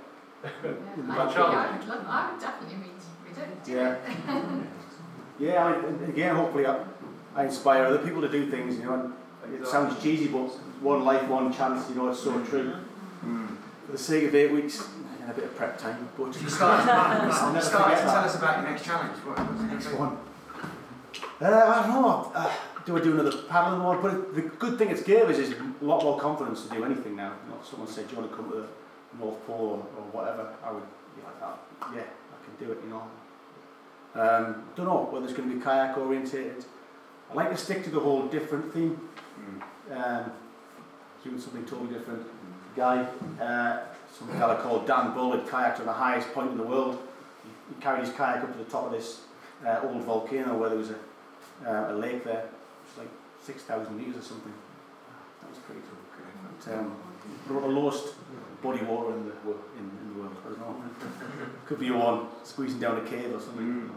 Yeah, 0.45 0.51
My 1.03 1.15
I, 1.15 1.25
think 1.25 1.35
challenge. 1.37 1.57
I 1.57 1.79
would 1.79 1.89
love, 1.89 2.05
I 2.07 2.31
would 2.31 2.41
definitely 2.41 2.77
read, 2.77 3.01
read 3.27 3.39
it. 3.49 3.69
Yeah. 3.75 4.65
Yeah, 5.39 5.65
I, 5.67 6.05
again, 6.09 6.37
hopefully 6.37 6.67
I, 6.67 6.85
I 7.35 7.45
inspire 7.47 7.85
other 7.87 7.99
people 7.99 8.21
to 8.21 8.29
do 8.29 8.51
things, 8.51 8.77
you 8.79 8.85
know, 8.85 8.95
and 9.45 9.55
it 9.55 9.61
Exactly. 9.61 9.73
sounds 9.91 10.03
cheesy, 10.03 10.29
but 10.29 10.47
one 10.81 11.05
life, 11.05 11.27
one 11.29 11.53
chance, 11.53 11.89
you 11.89 11.97
know, 11.97 12.09
it's 12.11 12.21
so 12.21 12.39
true. 12.45 12.75
For 13.87 13.93
the 13.93 13.99
sake 13.99 14.25
of 14.29 14.35
eight 14.35 14.53
weeks 14.53 14.87
and 15.25 15.33
a 15.33 15.35
bit 15.35 15.45
of 15.45 15.57
prep 15.57 15.79
time, 15.79 16.07
but 16.19 16.39
You 16.41 16.49
started, 16.49 16.91
I'll 16.91 17.49
you 17.49 17.55
never 17.55 17.65
started 17.65 17.97
forget 17.97 18.05
that. 18.07 18.13
tell 18.13 18.25
us 18.25 18.37
about 18.37 18.61
your 18.61 18.71
next 18.71 18.85
challenge. 18.85 19.17
What, 19.25 19.39
what's 19.39 19.61
the 19.61 19.67
next 19.69 19.85
next 19.87 19.99
one. 19.99 20.19
Uh, 21.41 21.47
I 21.47 21.87
don't 21.87 22.03
know, 22.03 22.31
uh, 22.35 22.53
do 22.85 22.97
I 22.99 23.01
do 23.01 23.13
another 23.19 23.37
paddling 23.49 23.83
one? 23.83 24.03
But 24.03 24.35
the 24.35 24.43
good 24.43 24.77
thing 24.79 24.91
it's 24.91 25.03
gave 25.03 25.25
us 25.31 25.39
is 25.39 25.53
a 25.53 25.85
lot 25.85 26.03
more 26.03 26.19
confidence 26.21 26.67
to 26.67 26.75
do 26.75 26.85
anything 26.85 27.17
now. 27.17 27.33
You 27.45 27.53
know, 27.53 27.59
if 27.61 27.67
someone 27.69 27.89
said, 27.89 28.09
do 28.09 28.15
you 28.17 28.21
want 28.21 28.31
to 28.31 28.37
come 28.37 28.51
to 28.51 28.57
the 28.57 28.67
North 29.19 29.47
Pole 29.47 29.81
or, 29.97 30.01
or 30.01 30.05
whatever, 30.13 30.53
I 30.63 30.73
would 30.73 30.83
be 31.17 31.23
like, 31.23 31.37
oh, 31.43 31.59
yeah, 31.95 32.03
I 32.03 32.45
can 32.45 32.67
do 32.67 32.73
it, 32.73 32.79
you 32.85 32.91
know. 32.91 33.03
Um, 34.15 34.63
don't 34.77 34.87
know 34.87 35.09
whether 35.11 35.25
it's 35.25 35.35
going 35.35 35.49
to 35.49 35.55
be 35.57 35.61
kayak 35.61 35.97
orientated. 35.97 36.65
I 37.31 37.35
like 37.35 37.51
to 37.51 37.57
stick 37.57 37.83
to 37.85 37.91
the 37.91 38.01
whole 38.01 38.27
different 38.27 38.73
theme. 38.75 39.01
Um, 39.91 40.33
doing 41.23 41.41
something 41.41 41.65
totally 41.65 41.93
different. 41.93 42.27
Guy, 42.77 43.07
uh, 43.41 43.81
some 44.17 44.29
fella 44.29 44.63
called 44.63 44.87
Dan 44.87 45.13
Bull 45.13 45.33
had 45.33 45.47
kayaked 45.47 45.81
on 45.81 45.87
the 45.87 45.93
highest 45.93 46.33
point 46.33 46.51
in 46.51 46.57
the 46.57 46.63
world. 46.63 46.99
He, 47.69 47.83
carried 47.83 48.07
his 48.07 48.15
kayak 48.15 48.43
up 48.45 48.53
to 48.53 48.59
the 48.59 48.71
top 48.71 48.87
of 48.87 48.93
this 48.93 49.23
uh, 49.67 49.81
old 49.83 50.03
volcano 50.03 50.57
where 50.57 50.69
there 50.69 50.79
was 50.79 50.91
a, 50.91 50.99
uh, 51.67 51.93
a 51.93 51.95
lake 51.95 52.25
there. 52.25 52.45
It 52.45 52.53
was 52.87 52.99
like 52.99 53.09
6,000 53.43 53.97
metres 53.97 54.17
or 54.17 54.23
something. 54.23 54.53
That 55.41 55.51
was 55.51 55.59
pretty 55.59 55.81
cool. 55.83 55.99
But, 56.65 56.75
um, 56.75 56.97
the 57.49 57.69
lowest 57.69 58.15
body 58.63 58.83
water 58.85 59.15
in 59.17 59.25
the, 59.27 59.33
in, 59.79 59.91
in 60.01 60.15
the 60.15 60.21
world. 60.21 60.37
I 60.45 60.49
don't 60.49 60.61
know. 60.61 60.83
Could 61.67 61.81
be 61.81 61.91
one 61.91 62.27
squeezing 62.45 62.81
down 62.81 62.99
a 62.99 63.09
cave 63.09 63.35
or 63.35 63.41
something. 63.41 63.91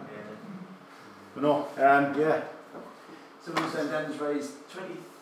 But 1.33 1.43
no, 1.43 1.67
um, 1.77 2.19
yeah, 2.19 2.41
Someone 3.47 3.71
saying 3.71 3.87
Dan's 3.87 4.19
raised 4.19 4.51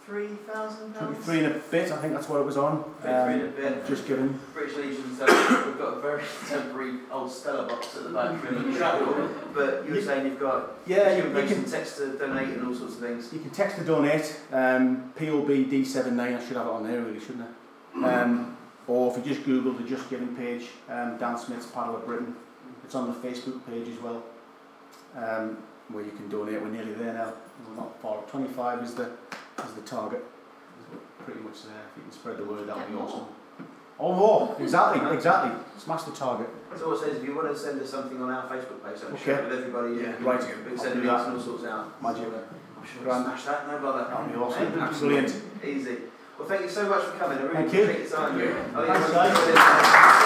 £23,000? 0.10 1.18
Three 1.24 1.44
and 1.44 1.56
a 1.56 1.60
bit, 1.60 1.92
I 1.92 1.98
think 1.98 2.14
that's 2.14 2.30
what 2.30 2.40
it 2.40 2.46
was 2.46 2.58
on. 2.58 2.84
23 3.02 3.10
and 3.12 3.42
a 3.42 3.46
Um, 3.48 3.52
bit. 3.56 3.86
just 3.88 4.08
given. 4.08 4.40
British 4.54 4.78
Legion, 4.78 5.16
so 5.18 5.26
we've 5.26 5.78
got 5.78 5.98
a 5.98 6.00
very 6.02 6.22
temporary 6.48 7.00
old 7.12 7.32
Stella 7.32 7.68
box 7.68 7.96
at 7.98 8.04
the 8.04 8.10
back 8.10 8.40
for 8.40 8.56
any 8.56 8.76
travel. 8.76 9.30
But 9.54 9.88
you 9.88 9.96
were 9.96 10.02
saying 10.02 10.28
you've 10.28 10.40
got 10.40 10.74
Yeah, 10.86 11.12
you 11.18 11.24
you, 11.24 11.32
can 11.34 11.48
some 11.48 11.62
can 11.64 11.72
text 11.72 11.98
to 11.98 12.18
donate 12.18 12.50
and 12.50 12.68
all 12.68 12.76
sorts 12.76 12.96
of 12.96 13.00
things. 13.02 13.34
you 13.34 13.40
can 13.40 13.50
text 13.50 13.78
to 13.78 13.84
donate. 13.84 14.40
Um, 14.54 15.12
POB 15.18 15.66
D79. 15.72 16.20
I 16.20 16.46
should 16.46 16.58
have 16.58 16.68
it 16.68 16.72
on 16.72 16.84
there 16.84 17.02
really, 17.02 17.20
shouldn't 17.20 17.48
I? 18.04 18.22
Um, 18.22 18.58
or 18.88 19.12
if 19.12 19.18
you 19.26 19.34
just 19.34 19.46
Google 19.46 19.74
the 19.74 19.84
JustGiving 19.84 20.38
page, 20.38 20.68
um, 20.90 21.18
Dan 21.18 21.38
Smith's 21.38 21.66
Paddle 21.68 21.96
of 21.98 22.06
Britain. 22.06 22.36
It's 22.84 22.94
on 22.94 23.08
the 23.08 23.28
Facebook 23.28 23.66
page 23.66 23.88
as 23.88 24.00
well, 24.04 24.22
um, 25.18 25.58
where 25.90 26.04
you 26.04 26.12
can 26.12 26.30
donate. 26.30 26.62
We're 26.62 26.68
nearly 26.70 26.94
there 26.94 27.14
now. 27.14 27.34
We're 27.68 27.76
not 27.78 28.00
far. 28.02 28.22
25 28.30 28.84
is 28.84 28.94
the 28.94 29.10
is 29.64 29.74
the 29.74 29.82
target. 29.82 30.24
We're 30.92 31.26
pretty 31.26 31.40
much 31.42 31.64
there. 31.64 31.82
If 31.92 31.98
you 31.98 32.04
can 32.04 32.12
spread 32.12 32.38
the 32.38 32.46
word, 32.46 32.68
that 32.68 32.78
would 32.78 32.88
be 32.88 32.94
more. 32.94 33.04
awesome. 33.04 33.26
Or 33.98 34.14
more, 34.14 34.56
exactly, 34.60 35.16
exactly. 35.16 35.52
Smash 35.78 36.04
the 36.04 36.12
target. 36.12 36.50
So 36.76 36.90
what 36.90 36.98
it 36.98 37.06
says 37.06 37.18
if 37.18 37.24
you 37.24 37.34
want 37.34 37.48
to 37.48 37.58
send 37.58 37.82
us 37.82 37.90
something 37.90 38.22
on 38.22 38.30
our 38.30 38.44
Facebook 38.50 38.84
page, 38.84 39.00
I'm 39.08 39.16
sure 39.16 39.36
Okay. 39.36 39.44
with 39.48 39.60
everybody, 39.60 39.96
yeah, 39.96 40.16
Right. 40.20 40.42
we 40.42 40.48
can 40.48 40.72
I'll 40.72 40.78
send 40.78 40.94
do 41.02 41.08
links 41.08 41.24
that. 41.24 41.28
and 41.32 41.38
all 41.38 41.42
sorts 41.42 41.64
out. 41.64 42.02
Magic. 42.04 42.24
So, 42.24 42.30
uh, 42.30 42.40
I'm 42.78 42.86
sure 42.86 43.04
Grand. 43.04 43.24
we'll 43.26 43.38
smash 43.38 43.46
that, 43.46 43.68
no 43.72 43.78
bother. 43.80 44.04
That 44.10 44.22
would 44.22 44.34
be 44.34 44.38
awesome. 44.38 44.72
Hey, 44.94 45.00
Brilliant. 45.00 45.42
Easy. 45.64 45.98
Well, 46.38 46.48
thank 46.50 46.62
you 46.64 46.70
so 46.70 46.90
much 46.90 47.04
for 47.04 47.18
coming. 47.18 47.38
I 47.38 47.42
really 47.44 47.54
Thank 47.56 47.74
you. 47.74 47.84
appreciate 47.84 48.10
your 48.10 48.18
time. 48.20 48.38
Thank 48.38 48.44
you. 48.44 48.56
Oh, 48.76 48.84
yeah, 48.84 48.94
Thanks, 48.94 49.14
well, 49.14 49.34
guys. 49.34 50.22